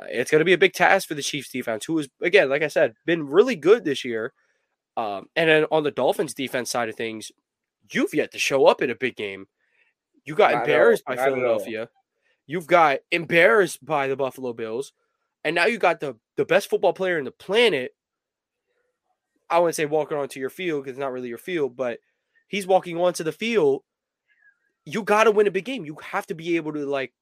Uh, 0.00 0.06
it's 0.08 0.30
going 0.30 0.38
to 0.38 0.44
be 0.44 0.52
a 0.52 0.58
big 0.58 0.72
task 0.72 1.08
for 1.08 1.14
the 1.14 1.22
Chiefs 1.22 1.50
defense, 1.50 1.84
who 1.84 1.96
has, 1.98 2.08
again, 2.22 2.48
like 2.48 2.62
I 2.62 2.68
said, 2.68 2.94
been 3.04 3.26
really 3.26 3.56
good 3.56 3.84
this 3.84 4.04
year. 4.04 4.32
Um, 4.96 5.26
and 5.34 5.50
then 5.50 5.66
on 5.72 5.82
the 5.82 5.90
Dolphins 5.90 6.34
defense 6.34 6.70
side 6.70 6.88
of 6.88 6.94
things, 6.94 7.32
you've 7.92 8.14
yet 8.14 8.30
to 8.32 8.38
show 8.38 8.66
up 8.66 8.80
in 8.80 8.90
a 8.90 8.94
big 8.94 9.16
game. 9.16 9.46
You 10.24 10.34
got 10.36 10.52
Not 10.52 10.52
at 10.52 10.56
all. 10.56 10.64
embarrassed 10.64 11.04
by 11.04 11.14
Not 11.16 11.22
at 11.22 11.28
all. 11.28 11.34
Philadelphia. 11.34 11.88
You've 12.46 12.66
got 12.66 12.98
embarrassed 13.10 13.84
by 13.84 14.08
the 14.08 14.16
Buffalo 14.16 14.52
Bills, 14.52 14.92
and 15.44 15.54
now 15.54 15.66
you 15.66 15.78
got 15.78 16.00
the 16.00 16.16
the 16.36 16.44
best 16.44 16.70
football 16.70 16.92
player 16.92 17.18
in 17.18 17.24
the 17.24 17.30
planet. 17.30 17.92
I 19.50 19.58
wouldn't 19.58 19.76
say 19.76 19.86
walking 19.86 20.18
onto 20.18 20.40
your 20.40 20.50
field 20.50 20.84
because 20.84 20.96
it's 20.96 21.00
not 21.00 21.12
really 21.12 21.28
your 21.28 21.38
field, 21.38 21.76
but 21.76 21.98
he's 22.48 22.66
walking 22.66 22.98
onto 22.98 23.24
the 23.24 23.32
field. 23.32 23.82
You 24.84 25.02
got 25.02 25.24
to 25.24 25.30
win 25.30 25.46
a 25.46 25.50
big 25.50 25.64
game. 25.64 25.84
You 25.84 25.96
have 26.02 26.26
to 26.28 26.34
be 26.34 26.56
able 26.56 26.72
to 26.72 26.86
like 26.86 27.12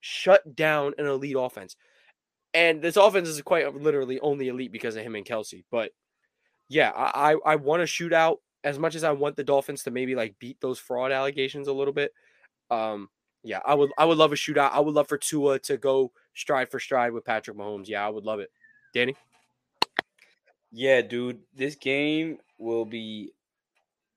shut 0.00 0.54
down 0.54 0.94
an 0.98 1.06
elite 1.06 1.36
offense, 1.38 1.76
and 2.54 2.82
this 2.82 2.96
offense 2.96 3.28
is 3.28 3.40
quite 3.42 3.74
literally 3.74 4.20
only 4.20 4.48
elite 4.48 4.72
because 4.72 4.96
of 4.96 5.02
him 5.02 5.14
and 5.14 5.24
Kelce. 5.24 5.64
But 5.70 5.92
yeah, 6.68 6.90
I 6.90 7.32
I, 7.32 7.52
I 7.52 7.56
want 7.56 7.82
to 7.82 7.86
shoot 7.86 8.12
out 8.12 8.40
as 8.64 8.78
much 8.78 8.94
as 8.94 9.04
I 9.04 9.12
want 9.12 9.36
the 9.36 9.44
Dolphins 9.44 9.84
to 9.84 9.90
maybe 9.90 10.14
like 10.14 10.34
beat 10.38 10.60
those 10.60 10.78
fraud 10.78 11.12
allegations 11.12 11.68
a 11.68 11.72
little 11.72 11.94
bit. 11.94 12.12
Um, 12.70 13.08
yeah, 13.44 13.60
I 13.64 13.74
would 13.74 13.92
I 13.96 14.04
would 14.04 14.18
love 14.18 14.32
a 14.32 14.36
shootout. 14.36 14.72
I 14.72 14.80
would 14.80 14.94
love 14.94 15.08
for 15.08 15.18
Tua 15.18 15.60
to 15.60 15.76
go 15.76 16.12
stride 16.34 16.68
for 16.68 16.80
stride 16.80 17.12
with 17.12 17.24
Patrick 17.24 17.56
Mahomes. 17.56 17.86
Yeah, 17.86 18.04
I 18.04 18.08
would 18.08 18.24
love 18.24 18.40
it. 18.40 18.50
Danny? 18.92 19.14
Yeah, 20.72 21.00
dude, 21.02 21.40
this 21.54 21.74
game 21.74 22.38
will 22.58 22.84
be 22.84 23.32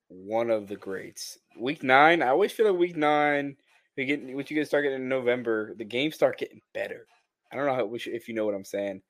one 0.07 0.49
of 0.49 0.67
the 0.67 0.75
greats. 0.75 1.37
Week 1.57 1.83
nine, 1.83 2.21
I 2.21 2.29
always 2.29 2.51
feel 2.51 2.69
like 2.69 2.79
week 2.79 2.97
nine, 2.97 3.55
we 3.95 4.05
get 4.05 4.21
you 4.21 4.57
guys 4.57 4.67
start 4.67 4.83
getting 4.83 5.01
in 5.01 5.09
November, 5.09 5.75
the 5.75 5.85
games 5.85 6.15
start 6.15 6.37
getting 6.37 6.61
better. 6.73 7.05
I 7.51 7.55
don't 7.55 7.65
know 7.65 7.73
how 7.75 7.93
if 7.93 8.27
you 8.27 8.33
know 8.33 8.45
what 8.45 8.55
I'm 8.55 8.65
saying. 8.65 9.01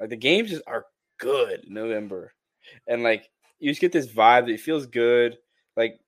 Like 0.00 0.10
the 0.10 0.16
games 0.16 0.50
just 0.50 0.62
are 0.66 0.86
good 1.18 1.64
in 1.64 1.74
November, 1.74 2.32
and 2.86 3.02
like 3.02 3.28
you 3.60 3.70
just 3.70 3.80
get 3.80 3.92
this 3.92 4.08
vibe 4.08 4.46
that 4.46 4.52
it 4.52 4.60
feels 4.60 4.86
good. 4.86 5.38
Like 5.76 6.00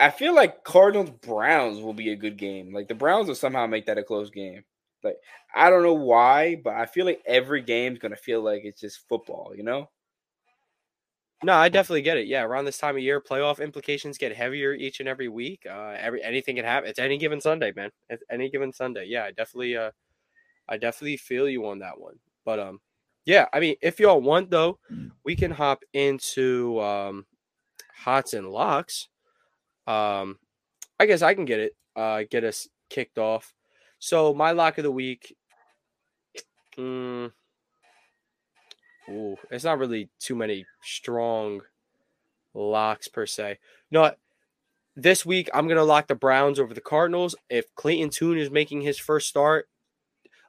I 0.00 0.10
feel 0.10 0.34
like 0.34 0.64
Cardinals 0.64 1.10
Browns 1.10 1.80
will 1.80 1.94
be 1.94 2.12
a 2.12 2.16
good 2.16 2.36
game. 2.36 2.72
Like 2.72 2.88
the 2.88 2.94
Browns 2.94 3.28
will 3.28 3.34
somehow 3.34 3.66
make 3.66 3.86
that 3.86 3.98
a 3.98 4.02
close 4.04 4.30
game. 4.30 4.64
Like 5.02 5.16
I 5.54 5.70
don't 5.70 5.82
know 5.82 5.94
why, 5.94 6.56
but 6.62 6.74
I 6.74 6.86
feel 6.86 7.06
like 7.06 7.22
every 7.26 7.62
game's 7.62 7.98
gonna 7.98 8.16
feel 8.16 8.42
like 8.42 8.62
it's 8.64 8.80
just 8.80 9.08
football. 9.08 9.52
You 9.56 9.62
know? 9.64 9.88
No, 11.44 11.54
I 11.54 11.68
definitely 11.68 12.02
get 12.02 12.16
it. 12.16 12.26
Yeah, 12.26 12.42
around 12.42 12.64
this 12.64 12.78
time 12.78 12.96
of 12.96 13.02
year, 13.02 13.20
playoff 13.20 13.62
implications 13.62 14.18
get 14.18 14.34
heavier 14.34 14.72
each 14.74 14.98
and 14.98 15.08
every 15.08 15.28
week. 15.28 15.64
Uh, 15.70 15.94
every 15.96 16.22
anything 16.22 16.56
can 16.56 16.64
happen. 16.64 16.90
It's 16.90 16.98
any 16.98 17.16
given 17.16 17.40
Sunday, 17.40 17.72
man. 17.76 17.90
It's 18.08 18.24
any 18.28 18.50
given 18.50 18.72
Sunday. 18.72 19.04
Yeah, 19.06 19.24
I 19.24 19.30
definitely, 19.30 19.76
uh, 19.76 19.92
I 20.68 20.78
definitely 20.78 21.16
feel 21.16 21.48
you 21.48 21.66
on 21.66 21.78
that 21.78 22.00
one. 22.00 22.18
But 22.44 22.58
um, 22.58 22.80
yeah, 23.24 23.46
I 23.52 23.60
mean, 23.60 23.76
if 23.80 24.00
y'all 24.00 24.20
want 24.20 24.50
though, 24.50 24.80
we 25.24 25.36
can 25.36 25.52
hop 25.52 25.84
into 25.92 26.80
um, 26.80 27.26
hots 27.94 28.32
and 28.32 28.48
locks. 28.48 29.08
Um, 29.86 30.38
I 30.98 31.06
guess 31.06 31.22
I 31.22 31.34
can 31.34 31.44
get 31.44 31.60
it. 31.60 31.76
Uh, 31.94 32.24
get 32.28 32.42
us 32.42 32.66
kicked 32.90 33.18
off. 33.18 33.54
So 33.98 34.32
my 34.34 34.52
lock 34.52 34.78
of 34.78 34.84
the 34.84 34.90
week. 34.90 35.36
Mm, 36.76 37.32
Ooh, 39.08 39.36
it's 39.50 39.64
not 39.64 39.78
really 39.78 40.10
too 40.20 40.34
many 40.36 40.66
strong 40.82 41.62
locks 42.54 43.08
per 43.08 43.26
se. 43.26 43.58
No, 43.90 44.12
this 44.94 45.24
week 45.24 45.48
I'm 45.54 45.68
gonna 45.68 45.84
lock 45.84 46.08
the 46.08 46.14
Browns 46.14 46.60
over 46.60 46.74
the 46.74 46.80
Cardinals. 46.80 47.34
If 47.48 47.74
Clayton 47.74 48.10
Tune 48.10 48.38
is 48.38 48.50
making 48.50 48.82
his 48.82 48.98
first 48.98 49.28
start, 49.28 49.68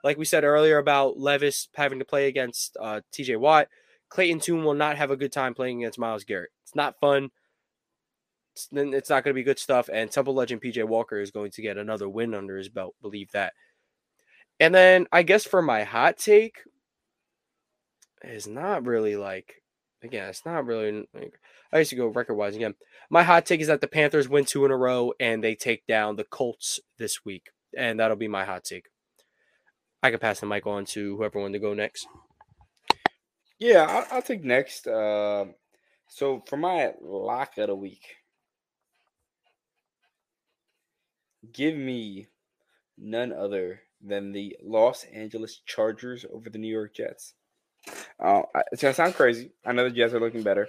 like 0.03 0.17
we 0.17 0.25
said 0.25 0.43
earlier 0.43 0.77
about 0.77 1.19
Levis 1.19 1.69
having 1.75 1.99
to 1.99 2.05
play 2.05 2.27
against 2.27 2.75
uh, 2.79 3.01
T.J. 3.11 3.37
Watt, 3.37 3.67
Clayton 4.09 4.39
Tune 4.39 4.63
will 4.63 4.73
not 4.73 4.97
have 4.97 5.11
a 5.11 5.17
good 5.17 5.31
time 5.31 5.53
playing 5.53 5.83
against 5.83 5.99
Myles 5.99 6.23
Garrett. 6.23 6.51
It's 6.63 6.75
not 6.75 6.99
fun. 6.99 7.31
Then 8.71 8.93
it's 8.93 9.09
not 9.09 9.23
going 9.23 9.33
to 9.33 9.39
be 9.39 9.43
good 9.43 9.59
stuff. 9.59 9.89
And 9.91 10.11
Temple 10.11 10.33
legend 10.33 10.61
P.J. 10.61 10.83
Walker 10.83 11.19
is 11.19 11.31
going 11.31 11.51
to 11.51 11.61
get 11.61 11.77
another 11.77 12.09
win 12.09 12.33
under 12.33 12.57
his 12.57 12.69
belt. 12.69 12.95
Believe 13.01 13.31
that. 13.31 13.53
And 14.59 14.75
then 14.75 15.07
I 15.11 15.23
guess 15.23 15.45
for 15.45 15.61
my 15.61 15.83
hot 15.83 16.17
take, 16.17 16.57
is 18.23 18.47
not 18.47 18.85
really 18.85 19.15
like 19.15 19.61
again, 20.03 20.29
it's 20.29 20.45
not 20.45 20.65
really 20.65 21.07
like 21.13 21.39
I 21.71 21.79
used 21.79 21.89
to 21.91 21.95
go 21.95 22.07
record 22.07 22.35
wise 22.35 22.55
again. 22.55 22.75
My 23.09 23.23
hot 23.23 23.45
take 23.45 23.61
is 23.61 23.67
that 23.67 23.81
the 23.81 23.87
Panthers 23.87 24.29
win 24.29 24.45
two 24.45 24.65
in 24.65 24.71
a 24.71 24.77
row 24.77 25.13
and 25.19 25.43
they 25.43 25.55
take 25.55 25.85
down 25.87 26.15
the 26.15 26.23
Colts 26.23 26.79
this 26.97 27.25
week. 27.25 27.49
And 27.77 27.99
that'll 27.99 28.17
be 28.17 28.27
my 28.27 28.45
hot 28.45 28.63
take. 28.63 28.87
I 30.01 30.09
can 30.09 30.19
pass 30.19 30.39
the 30.39 30.45
mic 30.45 30.65
on 30.65 30.85
to 30.85 31.17
whoever 31.17 31.39
wanted 31.39 31.53
to 31.53 31.59
go 31.59 31.73
next. 31.73 32.07
Yeah, 33.59 33.85
I'll, 33.89 34.17
I'll 34.17 34.21
take 34.21 34.43
next. 34.43 34.87
Um 34.87 35.55
so 36.07 36.43
for 36.47 36.57
my 36.57 36.93
lock 37.01 37.57
of 37.57 37.67
the 37.67 37.75
week, 37.75 38.15
give 41.53 41.75
me 41.75 42.27
none 42.97 43.31
other 43.31 43.81
than 44.01 44.31
the 44.31 44.55
Los 44.63 45.03
Angeles 45.05 45.61
Chargers 45.65 46.25
over 46.31 46.49
the 46.49 46.57
New 46.57 46.71
York 46.71 46.95
Jets. 46.95 47.33
Uh, 48.19 48.43
it's 48.71 48.81
gonna 48.81 48.93
sound 48.93 49.15
crazy. 49.15 49.51
I 49.65 49.71
know 49.71 49.85
the 49.85 49.89
Jets 49.95 50.13
are 50.13 50.19
looking 50.19 50.43
better, 50.43 50.67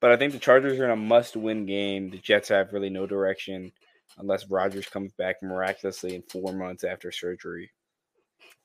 but 0.00 0.12
I 0.12 0.16
think 0.16 0.32
the 0.32 0.38
Chargers 0.38 0.78
are 0.78 0.84
in 0.84 0.90
a 0.90 0.96
must-win 0.96 1.66
game. 1.66 2.10
The 2.10 2.18
Jets 2.18 2.48
have 2.48 2.72
really 2.72 2.90
no 2.90 3.06
direction 3.06 3.72
unless 4.18 4.50
Rodgers 4.50 4.86
comes 4.86 5.12
back 5.12 5.42
miraculously 5.42 6.14
in 6.14 6.22
four 6.22 6.52
months 6.52 6.84
after 6.84 7.10
surgery. 7.10 7.70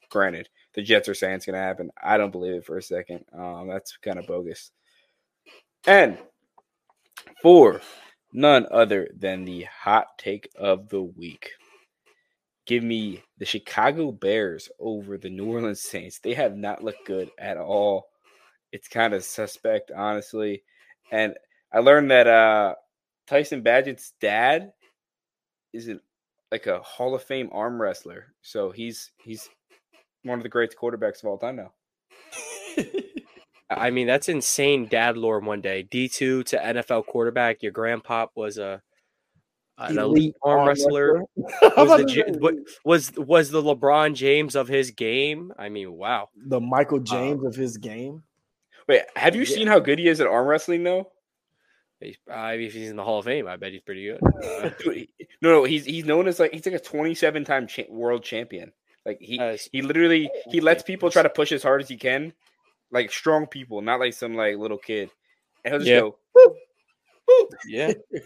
Granted, 0.09 0.49
the 0.73 0.81
Jets 0.81 1.07
are 1.07 1.13
saying 1.13 1.35
it's 1.35 1.45
gonna 1.45 1.57
happen. 1.57 1.91
I 2.01 2.17
don't 2.17 2.31
believe 2.31 2.53
it 2.53 2.65
for 2.65 2.77
a 2.77 2.83
second. 2.83 3.23
Um, 3.33 3.67
that's 3.69 3.97
kind 3.97 4.19
of 4.19 4.27
bogus. 4.27 4.71
And 5.87 6.17
for 7.41 7.81
none 8.33 8.67
other 8.71 9.09
than 9.15 9.45
the 9.45 9.63
hot 9.63 10.17
take 10.17 10.49
of 10.55 10.89
the 10.89 11.01
week. 11.01 11.51
Give 12.65 12.83
me 12.83 13.23
the 13.37 13.45
Chicago 13.45 14.11
Bears 14.11 14.69
over 14.79 15.17
the 15.17 15.29
New 15.29 15.45
Orleans 15.45 15.81
Saints. 15.81 16.19
They 16.19 16.33
have 16.35 16.55
not 16.55 16.83
looked 16.83 17.05
good 17.05 17.29
at 17.37 17.57
all. 17.57 18.07
It's 18.71 18.87
kind 18.87 19.13
of 19.13 19.23
suspect, 19.23 19.91
honestly. 19.91 20.63
And 21.11 21.35
I 21.73 21.79
learned 21.79 22.11
that 22.11 22.27
uh, 22.27 22.75
Tyson 23.27 23.61
Bagent's 23.61 24.13
dad 24.21 24.71
is 25.73 25.87
an, 25.87 25.99
like 26.51 26.67
a 26.67 26.79
Hall 26.79 27.15
of 27.15 27.23
Fame 27.23 27.49
arm 27.51 27.81
wrestler. 27.81 28.33
So 28.41 28.71
he's 28.71 29.11
he's 29.23 29.49
one 30.23 30.39
of 30.39 30.43
the 30.43 30.49
greatest 30.49 30.77
quarterbacks 30.77 31.23
of 31.23 31.25
all 31.25 31.37
time 31.37 31.57
now. 31.57 31.73
I 33.77 33.89
mean, 33.89 34.07
that's 34.07 34.29
insane 34.29 34.87
dad 34.87 35.17
lore 35.17 35.39
one 35.39 35.61
day. 35.61 35.87
D2 35.89 36.45
to 36.45 36.57
NFL 36.57 37.05
quarterback. 37.05 37.63
Your 37.63 37.71
grandpa 37.71 38.27
was 38.35 38.57
a 38.57 38.81
an 39.77 39.97
elite 39.97 40.35
arm 40.43 40.67
wrestler. 40.67 41.23
Was 41.35 42.03
the, 42.03 42.65
was 42.85 43.11
was 43.17 43.49
the 43.49 43.63
LeBron 43.63 44.13
James 44.13 44.55
of 44.55 44.67
his 44.67 44.91
game? 44.91 45.51
I 45.57 45.69
mean, 45.69 45.93
wow. 45.93 46.29
the 46.35 46.59
Michael 46.59 46.99
James 46.99 47.43
of 47.43 47.55
his 47.55 47.77
game. 47.77 48.21
Wait, 48.87 49.01
have 49.15 49.35
you 49.35 49.43
Yeah. 49.43 49.55
seen 49.55 49.67
how 49.67 49.79
good 49.79 49.97
he 49.97 50.07
is 50.07 50.21
at 50.21 50.27
arm 50.27 50.47
wrestling 50.47 50.83
though? 50.83 51.11
He's, 51.99 52.17
I 52.31 52.57
mean, 52.57 52.67
if 52.67 52.73
he's 52.73 52.89
in 52.89 52.95
the 52.95 53.03
Hall 53.03 53.19
of 53.19 53.25
Fame, 53.25 53.47
I 53.47 53.57
bet 53.57 53.71
he's 53.71 53.81
pretty 53.81 54.05
good. 54.05 54.19
Uh, 54.23 54.69
Dude, 54.83 55.07
no, 55.41 55.51
no, 55.51 55.63
he's 55.63 55.85
he's 55.85 56.05
known 56.05 56.27
as 56.27 56.39
like 56.39 56.51
he's 56.51 56.65
like 56.65 56.75
a 56.75 56.79
27 56.79 57.45
time 57.45 57.67
cha- 57.67 57.83
world 57.89 58.23
champion. 58.23 58.71
Like 59.05 59.17
he 59.19 59.39
uh, 59.39 59.57
he 59.71 59.81
literally 59.81 60.29
he 60.49 60.61
lets 60.61 60.83
people 60.83 61.09
try 61.09 61.23
to 61.23 61.29
push 61.29 61.51
as 61.51 61.63
hard 61.63 61.81
as 61.81 61.89
he 61.89 61.97
can, 61.97 62.33
like 62.91 63.11
strong 63.11 63.47
people, 63.47 63.81
not 63.81 63.99
like 63.99 64.13
some 64.13 64.35
like 64.35 64.57
little 64.57 64.77
kid. 64.77 65.09
And 65.63 65.73
he'll 65.73 65.79
just 65.79 65.89
Yeah. 65.89 65.99
go, 66.01 66.17
"Woo, 66.35 66.55
woo." 67.27 67.49
yeah. 67.67 67.93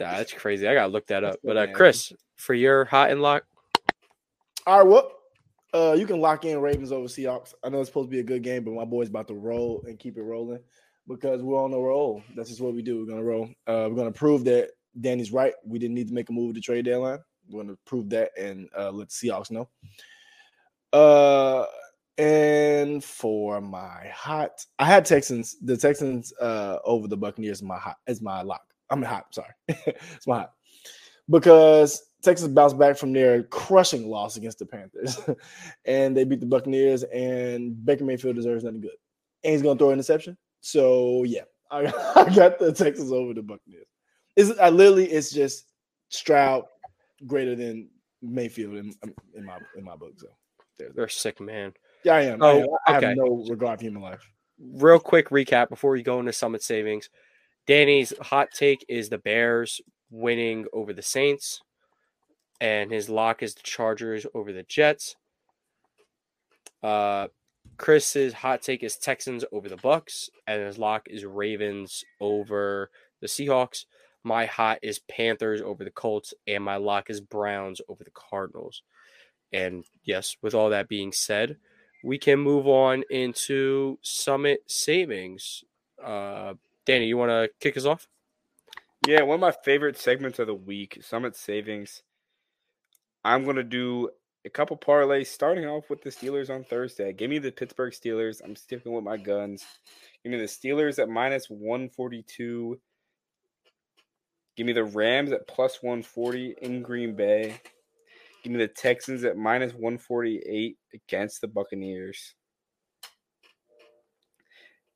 Nah, 0.00 0.16
that's 0.16 0.32
crazy. 0.32 0.66
I 0.66 0.74
gotta 0.74 0.92
look 0.92 1.06
that 1.08 1.22
up. 1.22 1.36
But 1.44 1.56
uh, 1.56 1.66
Chris, 1.74 2.12
for 2.36 2.54
your 2.54 2.84
hot 2.84 3.12
and 3.12 3.22
lock, 3.22 3.44
All 4.66 4.78
right, 4.78 4.86
well, 4.86 5.12
uh, 5.72 5.94
you 5.96 6.06
can 6.06 6.20
lock 6.20 6.44
in 6.44 6.60
Ravens 6.60 6.90
over 6.90 7.06
Seahawks. 7.06 7.54
I 7.62 7.68
know 7.68 7.78
it's 7.78 7.88
supposed 7.88 8.08
to 8.08 8.10
be 8.10 8.18
a 8.18 8.24
good 8.24 8.42
game, 8.42 8.64
but 8.64 8.74
my 8.74 8.84
boy's 8.84 9.10
about 9.10 9.28
to 9.28 9.34
roll 9.34 9.84
and 9.86 9.98
keep 10.00 10.16
it 10.16 10.22
rolling 10.22 10.58
because 11.06 11.40
we're 11.40 11.62
on 11.62 11.72
a 11.72 11.78
roll. 11.78 12.20
That's 12.34 12.48
just 12.48 12.60
what 12.60 12.74
we 12.74 12.82
do. 12.82 12.98
We're 12.98 13.10
gonna 13.12 13.22
roll. 13.22 13.48
Uh, 13.66 13.86
we're 13.90 13.96
gonna 13.96 14.10
prove 14.10 14.44
that 14.46 14.70
Danny's 15.00 15.30
right. 15.30 15.54
We 15.64 15.78
didn't 15.78 15.94
need 15.94 16.08
to 16.08 16.14
make 16.14 16.30
a 16.30 16.32
move 16.32 16.54
to 16.56 16.60
trade 16.60 16.84
deadline. 16.86 17.20
We're 17.48 17.62
gonna 17.62 17.78
prove 17.84 18.10
that 18.10 18.30
and 18.36 18.68
uh, 18.76 18.90
let 18.90 19.08
the 19.08 19.14
Seahawks 19.14 19.52
know. 19.52 19.68
Uh, 20.92 21.66
and 22.18 23.02
for 23.02 23.60
my 23.60 24.08
hot, 24.14 24.64
I 24.78 24.84
had 24.84 25.04
Texans. 25.04 25.56
The 25.62 25.76
Texans 25.76 26.32
uh 26.40 26.78
over 26.84 27.08
the 27.08 27.16
Buccaneers. 27.16 27.62
My 27.62 27.78
hot 27.78 27.96
is 28.06 28.20
my 28.20 28.42
lock. 28.42 28.62
I'm 28.90 29.02
hot. 29.02 29.34
Sorry, 29.34 29.52
it's 29.68 30.26
my 30.26 30.40
hot 30.40 30.52
because 31.30 32.02
Texas 32.22 32.48
bounced 32.48 32.78
back 32.78 32.96
from 32.96 33.12
their 33.12 33.42
crushing 33.44 34.08
loss 34.08 34.36
against 34.36 34.58
the 34.58 34.66
Panthers, 34.66 35.20
and 35.84 36.16
they 36.16 36.24
beat 36.24 36.40
the 36.40 36.46
Buccaneers. 36.46 37.02
And 37.04 37.84
Baker 37.84 38.04
Mayfield 38.04 38.36
deserves 38.36 38.64
nothing 38.64 38.80
good, 38.82 38.96
and 39.44 39.52
he's 39.52 39.62
gonna 39.62 39.78
throw 39.78 39.88
an 39.88 39.94
interception. 39.94 40.36
So 40.60 41.24
yeah, 41.24 41.42
I, 41.70 41.86
I 42.16 42.34
got 42.34 42.58
the 42.58 42.72
Texans 42.72 43.12
over 43.12 43.34
the 43.34 43.42
Buccaneers. 43.42 43.86
Is 44.36 44.58
I 44.58 44.70
literally 44.70 45.10
it's 45.10 45.30
just 45.30 45.66
Stroud 46.08 46.64
greater 47.26 47.54
than 47.54 47.88
Mayfield 48.20 48.76
in, 48.76 48.92
in 49.34 49.44
my 49.44 49.58
in 49.76 49.84
my 49.84 49.96
book. 49.96 50.12
So 50.16 50.28
there's 50.78 50.94
you're 50.94 51.06
a 51.06 51.10
sick 51.10 51.40
man. 51.40 51.72
Yeah, 52.04 52.14
I 52.14 52.22
am. 52.22 52.42
I, 52.42 52.46
Oh, 52.46 52.60
am. 52.60 52.68
I 52.86 52.96
okay. 52.96 53.06
have 53.08 53.16
no 53.16 53.44
regard 53.48 53.78
for 53.78 53.84
human 53.84 54.02
life. 54.02 54.28
Real 54.58 54.98
quick 54.98 55.30
recap 55.30 55.68
before 55.68 55.90
we 55.92 56.02
go 56.02 56.20
into 56.20 56.32
Summit 56.32 56.62
Savings. 56.62 57.10
Danny's 57.66 58.12
hot 58.20 58.48
take 58.54 58.84
is 58.88 59.08
the 59.08 59.18
Bears 59.18 59.80
winning 60.10 60.66
over 60.72 60.92
the 60.92 61.02
Saints, 61.02 61.60
and 62.60 62.90
his 62.90 63.08
lock 63.08 63.42
is 63.42 63.54
the 63.54 63.62
Chargers 63.62 64.26
over 64.34 64.52
the 64.52 64.62
Jets. 64.64 65.16
Uh, 66.82 67.28
Chris's 67.76 68.32
hot 68.32 68.62
take 68.62 68.82
is 68.82 68.96
Texans 68.96 69.44
over 69.52 69.68
the 69.68 69.76
Bucks, 69.76 70.28
and 70.46 70.60
his 70.62 70.78
lock 70.78 71.06
is 71.08 71.24
Ravens 71.24 72.04
over 72.20 72.90
the 73.20 73.26
Seahawks. 73.26 73.84
My 74.24 74.46
hot 74.46 74.78
is 74.82 75.00
Panthers 75.00 75.62
over 75.62 75.84
the 75.84 75.90
Colts, 75.90 76.34
and 76.46 76.62
my 76.62 76.76
lock 76.76 77.10
is 77.10 77.20
Browns 77.20 77.80
over 77.88 78.04
the 78.04 78.10
Cardinals. 78.12 78.82
And 79.52 79.84
yes, 80.04 80.36
with 80.42 80.54
all 80.54 80.70
that 80.70 80.88
being 80.88 81.12
said, 81.12 81.56
we 82.02 82.18
can 82.18 82.38
move 82.38 82.66
on 82.66 83.04
into 83.10 83.98
Summit 84.02 84.62
Savings. 84.66 85.64
Uh, 86.02 86.54
Danny, 86.84 87.06
you 87.06 87.16
want 87.16 87.30
to 87.30 87.50
kick 87.60 87.76
us 87.76 87.84
off? 87.84 88.08
Yeah, 89.06 89.22
one 89.22 89.34
of 89.34 89.40
my 89.40 89.54
favorite 89.64 89.98
segments 89.98 90.38
of 90.38 90.46
the 90.46 90.54
week, 90.54 90.98
Summit 91.02 91.36
Savings. 91.36 92.02
I'm 93.24 93.44
gonna 93.44 93.62
do 93.62 94.10
a 94.44 94.50
couple 94.50 94.76
parlays, 94.76 95.26
starting 95.26 95.66
off 95.66 95.90
with 95.90 96.02
the 96.02 96.10
Steelers 96.10 96.50
on 96.50 96.64
Thursday. 96.64 97.12
Give 97.12 97.30
me 97.30 97.38
the 97.38 97.52
Pittsburgh 97.52 97.92
Steelers. 97.92 98.40
I'm 98.44 98.56
sticking 98.56 98.92
with 98.92 99.04
my 99.04 99.16
guns. 99.16 99.64
Give 100.22 100.32
me 100.32 100.38
the 100.38 100.44
Steelers 100.44 101.00
at 101.00 101.08
minus 101.08 101.48
142. 101.48 102.80
Give 104.56 104.66
me 104.66 104.72
the 104.72 104.84
Rams 104.84 105.32
at 105.32 105.46
plus 105.46 105.82
140 105.82 106.56
in 106.62 106.82
Green 106.82 107.14
Bay. 107.14 107.60
Give 108.42 108.52
me 108.52 108.58
the 108.58 108.68
Texans 108.68 109.24
at 109.24 109.36
minus 109.36 109.72
148 109.72 110.76
against 110.92 111.40
the 111.40 111.48
Buccaneers. 111.48 112.34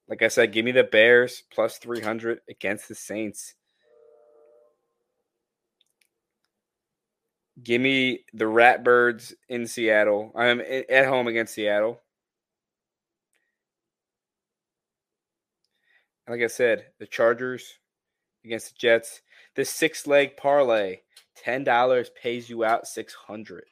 Like 0.08 0.22
I 0.22 0.28
said, 0.28 0.52
give 0.52 0.64
me 0.64 0.72
the 0.72 0.84
Bears 0.84 1.42
plus 1.52 1.78
300 1.78 2.40
against 2.48 2.88
the 2.88 2.94
Saints. 2.94 3.54
Give 7.62 7.80
me 7.80 8.24
the 8.34 8.44
Ratbirds 8.44 9.32
in 9.48 9.66
Seattle. 9.66 10.32
I'm 10.36 10.60
at 10.60 11.06
home 11.06 11.26
against 11.26 11.54
Seattle. 11.54 12.00
Like 16.28 16.42
I 16.42 16.48
said, 16.48 16.86
the 16.98 17.06
Chargers 17.06 17.78
against 18.44 18.70
the 18.70 18.74
Jets. 18.78 19.22
This 19.54 19.70
six 19.70 20.06
leg 20.06 20.36
parlay, 20.36 21.00
ten 21.36 21.64
dollars 21.64 22.10
pays 22.20 22.48
you 22.50 22.64
out 22.64 22.86
six 22.86 23.14
hundred. 23.14 23.64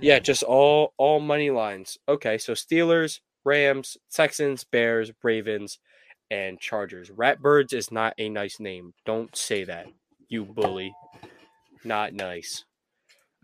Yeah, 0.00 0.18
just 0.18 0.42
all 0.42 0.92
all 0.96 1.20
money 1.20 1.50
lines. 1.50 1.98
Okay, 2.08 2.38
so 2.38 2.52
Steelers, 2.52 3.20
Rams, 3.44 3.96
Texans, 4.12 4.64
Bears, 4.64 5.12
Ravens, 5.22 5.78
and 6.30 6.58
Chargers. 6.58 7.10
Ratbirds 7.10 7.72
is 7.72 7.92
not 7.92 8.14
a 8.18 8.28
nice 8.28 8.58
name. 8.58 8.92
Don't 9.06 9.34
say 9.36 9.64
that, 9.64 9.86
you 10.28 10.44
bully. 10.44 10.92
Not 11.84 12.12
nice. 12.12 12.64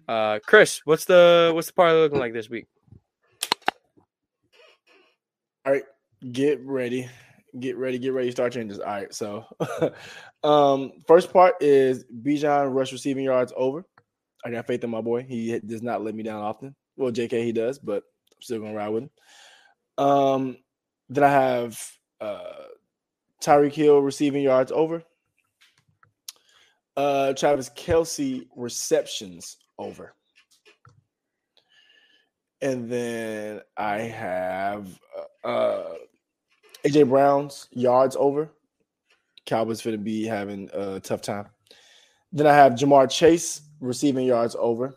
Uh, 0.08 0.40
Chris, 0.44 0.80
what's 0.84 1.04
the 1.04 1.52
what's 1.54 1.68
the 1.68 1.72
parlay 1.72 2.00
looking 2.00 2.18
like 2.18 2.32
this 2.32 2.50
week? 2.50 2.66
All 5.64 5.72
right, 5.72 5.84
get 6.32 6.60
ready. 6.64 7.08
Get 7.58 7.76
ready, 7.76 7.98
get 7.98 8.12
ready, 8.12 8.30
start 8.30 8.52
changes. 8.52 8.78
All 8.78 8.86
right, 8.86 9.12
so 9.12 9.44
um 10.44 10.92
first 11.08 11.32
part 11.32 11.54
is 11.60 12.04
Bijan 12.04 12.72
rush 12.72 12.92
receiving 12.92 13.24
yards 13.24 13.52
over. 13.56 13.84
I 14.44 14.50
got 14.50 14.66
faith 14.66 14.84
in 14.84 14.90
my 14.90 15.00
boy. 15.00 15.22
He 15.22 15.58
does 15.58 15.82
not 15.82 16.02
let 16.02 16.14
me 16.14 16.22
down 16.22 16.42
often. 16.42 16.76
Well, 16.96 17.10
JK 17.10 17.44
he 17.44 17.52
does, 17.52 17.78
but 17.78 18.04
I'm 18.32 18.42
still 18.42 18.60
gonna 18.60 18.74
ride 18.74 18.90
with 18.90 19.02
him. 19.04 19.10
Um 19.98 20.56
then 21.08 21.24
I 21.24 21.28
have 21.28 21.82
uh 22.20 22.66
Tyreek 23.42 23.72
Hill 23.72 23.98
receiving 24.00 24.42
yards 24.42 24.70
over. 24.70 25.02
Uh 26.96 27.32
Travis 27.32 27.70
Kelce 27.70 28.46
receptions 28.54 29.56
over. 29.76 30.14
And 32.62 32.90
then 32.90 33.62
I 33.76 33.98
have 33.98 35.00
uh, 35.42 35.48
uh 35.48 35.94
AJ 36.84 37.08
Brown's 37.08 37.68
yards 37.72 38.16
over. 38.18 38.50
Cowboys 39.46 39.82
going 39.82 39.96
to 39.96 40.02
be 40.02 40.24
having 40.24 40.70
a 40.72 41.00
tough 41.00 41.22
time. 41.22 41.46
Then 42.32 42.46
I 42.46 42.54
have 42.54 42.72
Ja'Marr 42.74 43.10
Chase 43.10 43.62
receiving 43.80 44.26
yards 44.26 44.56
over. 44.58 44.94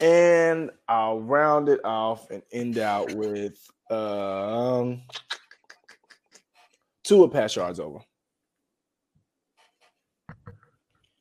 And 0.00 0.70
I'll 0.88 1.20
round 1.20 1.68
it 1.68 1.80
off 1.84 2.30
and 2.30 2.42
end 2.52 2.78
out 2.78 3.12
with 3.14 3.58
um 3.90 5.02
of 7.10 7.32
pass 7.32 7.56
yards 7.56 7.80
over. 7.80 7.98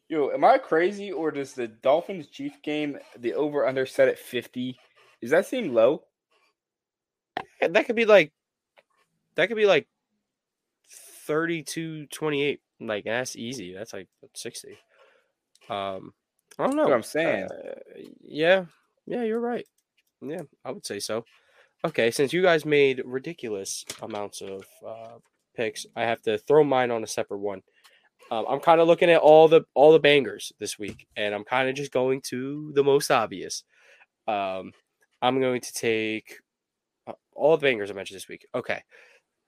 Yo, 0.10 0.30
am 0.32 0.44
I 0.44 0.58
crazy 0.58 1.12
or 1.12 1.32
does 1.32 1.54
the 1.54 1.68
Dolphins 1.68 2.28
Chief 2.28 2.62
game 2.62 2.98
the 3.18 3.34
over 3.34 3.68
under 3.68 3.86
set 3.86 4.08
at 4.08 4.20
50? 4.20 4.78
Does 5.22 5.32
that 5.32 5.46
seem 5.46 5.74
low? 5.74 6.04
That 7.62 7.86
could 7.86 7.96
be 7.96 8.06
like 8.06 8.32
that 9.36 9.48
could 9.48 9.58
be 9.58 9.66
like 9.66 9.88
32 11.26 12.08
28. 12.08 12.60
Like 12.80 13.06
that's 13.06 13.36
easy. 13.36 13.74
That's 13.74 13.94
like 13.94 14.08
60. 14.36 14.78
Um 15.70 16.14
I 16.60 16.66
don't 16.66 16.76
know. 16.76 16.84
What 16.84 16.94
I'm 16.94 17.04
saying. 17.04 17.46
Uh, 17.46 18.02
yeah. 18.22 18.66
Yeah, 19.06 19.24
you're 19.24 19.40
right. 19.40 19.66
Yeah, 20.22 20.42
I 20.66 20.72
would 20.72 20.86
say 20.86 21.00
so. 21.00 21.24
Okay, 21.86 22.10
since 22.10 22.34
you 22.34 22.42
guys 22.42 22.66
made 22.66 23.04
ridiculous 23.06 23.86
amounts 24.02 24.42
of 24.42 24.66
uh, 24.86 25.18
picks, 25.56 25.86
I 25.96 26.02
have 26.04 26.22
to 26.24 26.38
throw 26.40 26.64
mine 26.64 26.90
on 26.90 27.04
a 27.04 27.08
separate 27.08 27.40
one. 27.40 27.62
Um, 28.32 28.46
I'm 28.50 28.60
kind 28.60 28.82
of 28.82 28.88
looking 28.88 29.10
at 29.10 29.22
all 29.22 29.48
the 29.48 29.62
all 29.74 29.94
the 29.94 30.00
bangers 30.00 30.52
this 30.60 30.78
week, 30.80 31.08
and 31.16 31.34
I'm 31.34 31.44
kind 31.44 31.70
of 31.70 31.76
just 31.76 31.92
going 31.92 32.22
to 32.30 32.72
the 32.76 32.84
most 32.84 33.12
obvious. 33.12 33.64
Um, 34.28 34.74
I'm 35.22 35.40
going 35.40 35.62
to 35.62 35.74
take 35.74 36.40
all 37.38 37.58
the 37.58 37.62
bangers 37.62 37.92
I 37.92 37.94
mentioned 37.94 38.18
this 38.18 38.28
week. 38.28 38.48
Okay, 38.54 38.84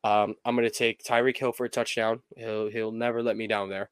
um, 0.03 0.35
I'm 0.45 0.55
going 0.55 0.67
to 0.67 0.73
take 0.73 1.03
Tyreek 1.03 1.37
Hill 1.37 1.51
for 1.51 1.65
a 1.65 1.69
touchdown. 1.69 2.21
He'll 2.37 2.69
he'll 2.69 2.91
never 2.91 3.21
let 3.21 3.37
me 3.37 3.47
down 3.47 3.69
there. 3.69 3.89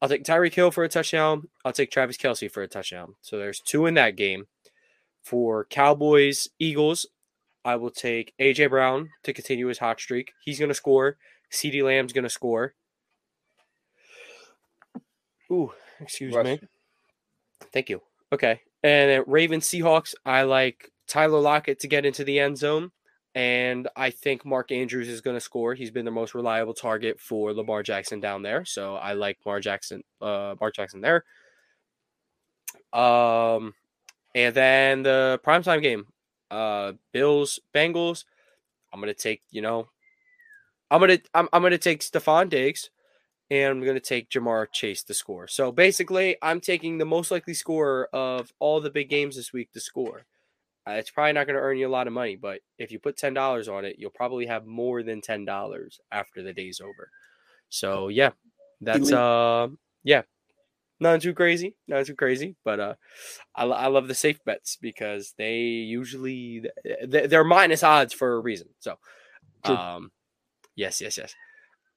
I'll 0.00 0.08
take 0.08 0.24
Tyreek 0.24 0.54
Hill 0.54 0.70
for 0.70 0.84
a 0.84 0.88
touchdown. 0.88 1.48
I'll 1.64 1.72
take 1.72 1.90
Travis 1.90 2.16
Kelce 2.16 2.50
for 2.50 2.62
a 2.62 2.68
touchdown. 2.68 3.14
So 3.20 3.38
there's 3.38 3.60
two 3.60 3.86
in 3.86 3.94
that 3.94 4.16
game. 4.16 4.46
For 5.22 5.64
Cowboys 5.64 6.50
Eagles, 6.58 7.06
I 7.64 7.76
will 7.76 7.90
take 7.90 8.34
AJ 8.38 8.68
Brown 8.68 9.08
to 9.22 9.32
continue 9.32 9.68
his 9.68 9.78
hot 9.78 9.98
streak. 9.98 10.32
He's 10.44 10.58
going 10.58 10.68
to 10.68 10.74
score. 10.74 11.16
CeeDee 11.50 11.82
Lamb's 11.82 12.12
going 12.12 12.24
to 12.24 12.30
score. 12.30 12.74
Ooh, 15.50 15.72
excuse 16.00 16.32
Bless 16.32 16.44
me. 16.44 16.60
Thank 17.72 17.88
you. 17.88 18.02
Okay. 18.32 18.60
And 18.82 19.10
at 19.10 19.28
Ravens 19.28 19.66
Seahawks, 19.66 20.14
I 20.26 20.42
like 20.42 20.90
Tyler 21.06 21.40
Lockett 21.40 21.80
to 21.80 21.88
get 21.88 22.04
into 22.04 22.24
the 22.24 22.38
end 22.38 22.58
zone. 22.58 22.90
And 23.34 23.88
I 23.96 24.10
think 24.10 24.44
Mark 24.44 24.70
Andrews 24.70 25.08
is 25.08 25.20
going 25.20 25.36
to 25.36 25.40
score. 25.40 25.74
He's 25.74 25.90
been 25.90 26.04
the 26.04 26.10
most 26.12 26.34
reliable 26.34 26.74
target 26.74 27.18
for 27.18 27.52
Lamar 27.52 27.82
Jackson 27.82 28.20
down 28.20 28.42
there. 28.42 28.64
So 28.64 28.94
I 28.94 29.14
like 29.14 29.38
Mar 29.44 29.58
Jackson, 29.58 30.04
uh, 30.22 30.54
Mark 30.60 30.74
Jackson 30.76 31.00
there. 31.00 31.24
Um, 32.92 33.74
and 34.36 34.54
then 34.54 35.02
the 35.02 35.40
primetime 35.44 35.82
game, 35.82 36.06
uh, 36.50 36.92
Bills 37.12 37.58
Bengals. 37.74 38.24
I'm 38.92 39.00
gonna 39.00 39.14
take, 39.14 39.42
you 39.50 39.60
know, 39.60 39.88
I'm 40.90 41.00
gonna 41.00 41.18
I'm, 41.34 41.48
I'm 41.52 41.62
gonna 41.62 41.78
take 41.78 42.00
Stefon 42.00 42.48
Diggs, 42.48 42.90
and 43.50 43.70
I'm 43.70 43.84
gonna 43.84 43.98
take 43.98 44.30
Ja'Marr 44.30 44.68
Chase 44.72 45.02
to 45.04 45.14
score. 45.14 45.48
So 45.48 45.72
basically, 45.72 46.36
I'm 46.40 46.60
taking 46.60 46.98
the 46.98 47.04
most 47.04 47.32
likely 47.32 47.54
scorer 47.54 48.08
of 48.12 48.52
all 48.60 48.80
the 48.80 48.90
big 48.90 49.08
games 49.08 49.34
this 49.34 49.52
week 49.52 49.72
to 49.72 49.80
score. 49.80 50.26
Uh, 50.86 50.92
it's 50.92 51.10
probably 51.10 51.32
not 51.32 51.46
going 51.46 51.56
to 51.56 51.62
earn 51.62 51.78
you 51.78 51.88
a 51.88 51.88
lot 51.88 52.06
of 52.06 52.12
money, 52.12 52.36
but 52.36 52.60
if 52.78 52.90
you 52.92 52.98
put 52.98 53.16
ten 53.16 53.34
dollars 53.34 53.68
on 53.68 53.84
it, 53.84 53.96
you'll 53.98 54.10
probably 54.10 54.46
have 54.46 54.66
more 54.66 55.02
than 55.02 55.20
ten 55.20 55.44
dollars 55.44 56.00
after 56.12 56.42
the 56.42 56.52
day's 56.52 56.80
over. 56.80 57.10
So 57.70 58.08
yeah, 58.08 58.30
that's 58.80 59.10
uh 59.10 59.68
yeah, 60.02 60.22
not 61.00 61.22
too 61.22 61.34
crazy, 61.34 61.74
not 61.88 62.06
too 62.06 62.14
crazy, 62.14 62.56
but 62.64 62.80
uh, 62.80 62.94
I, 63.54 63.64
I 63.64 63.86
love 63.88 64.08
the 64.08 64.14
safe 64.14 64.44
bets 64.44 64.76
because 64.80 65.34
they 65.36 65.58
usually 65.60 66.64
they're 67.06 67.44
minus 67.44 67.82
odds 67.82 68.12
for 68.12 68.34
a 68.34 68.40
reason. 68.40 68.68
So, 68.78 68.96
um, 69.64 70.12
yes, 70.76 71.00
yes, 71.00 71.18
yes. 71.18 71.34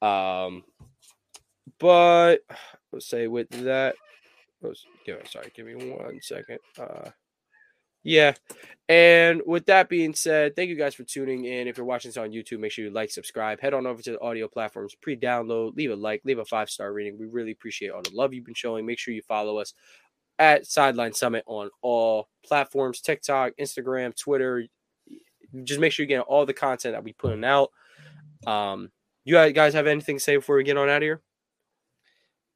Um, 0.02 0.64
but 1.80 2.38
let's 2.92 3.08
say 3.08 3.28
with 3.28 3.50
that, 3.50 3.96
let's 4.62 4.86
give 5.06 5.22
sorry, 5.30 5.52
give 5.56 5.66
me 5.66 5.76
one 5.76 6.20
second. 6.22 6.60
Uh, 6.80 7.12
yeah, 8.08 8.34
and 8.90 9.42
with 9.46 9.66
that 9.66 9.90
being 9.90 10.14
said, 10.14 10.56
thank 10.56 10.70
you 10.70 10.76
guys 10.78 10.96
for 10.96 11.04
tuning 11.04 11.44
in. 11.44 11.68
If 11.68 11.76
you're 11.76 11.86
watching 11.86 12.08
this 12.08 12.18
on 12.18 12.32
YouTube, 12.32 12.60
make 12.60 12.72
sure 12.72 12.86
you 12.86 12.92
like, 12.92 13.12
subscribe, 13.12 13.60
head 13.60 13.74
on 13.74 13.86
over 13.86 14.02
to 14.02 14.12
the 14.12 14.22
audio 14.22 14.48
platforms, 14.48 14.96
pre-download, 15.02 15.76
leave 15.76 15.92
a 15.92 15.96
like, 15.96 16.22
leave 16.24 16.40
a 16.40 16.46
five 16.46 16.70
star 16.70 16.94
rating. 16.94 17.20
We 17.20 17.26
really 17.26 17.52
appreciate 17.52 17.90
all 17.90 18.02
the 18.02 18.16
love 18.16 18.34
you've 18.34 18.46
been 18.46 18.54
showing. 18.54 18.86
Make 18.86 18.98
sure 18.98 19.14
you 19.14 19.22
follow 19.24 19.58
us 19.58 19.74
at 20.40 20.66
Sideline 20.66 21.12
Summit 21.12 21.44
on 21.48 21.70
all 21.82 22.30
platforms: 22.46 23.02
TikTok, 23.02 23.54
Instagram, 23.60 24.16
Twitter. 24.16 24.66
Just 25.64 25.82
make 25.82 25.92
sure 25.92 26.04
you 26.04 26.08
get 26.08 26.22
all 26.22 26.46
the 26.46 26.54
content 26.54 26.94
that 26.94 27.04
we 27.04 27.12
putting 27.12 27.44
out. 27.44 27.72
Um, 28.46 28.92
you 29.26 29.34
guys 29.52 29.74
have 29.74 29.88
anything 29.88 30.18
to 30.18 30.24
say 30.24 30.38
before 30.38 30.56
we 30.56 30.64
get 30.64 30.78
on 30.78 30.88
out 30.88 30.98
of 30.98 31.04
here? 31.04 31.22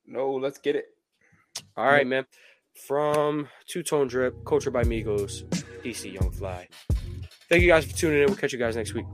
No, 0.05 0.31
let's 0.31 0.59
get 0.59 0.77
it. 0.77 0.85
All 1.75 1.85
right, 1.85 2.07
man. 2.07 2.25
From 2.76 3.47
Two 3.67 3.84
Tone 3.84 4.07
Drip, 4.07 4.45
Culture 4.45 4.72
by 4.72 4.84
Migos, 4.84 5.43
DC 5.84 6.13
Young 6.13 6.32
Fly. 6.32 6.67
Thank 7.49 7.61
you 7.61 7.67
guys 7.67 7.86
for 7.86 7.95
tuning 7.95 8.22
in. 8.22 8.28
We'll 8.28 8.38
catch 8.38 8.53
you 8.53 8.59
guys 8.59 8.76
next 8.76 8.93
week. 8.93 9.05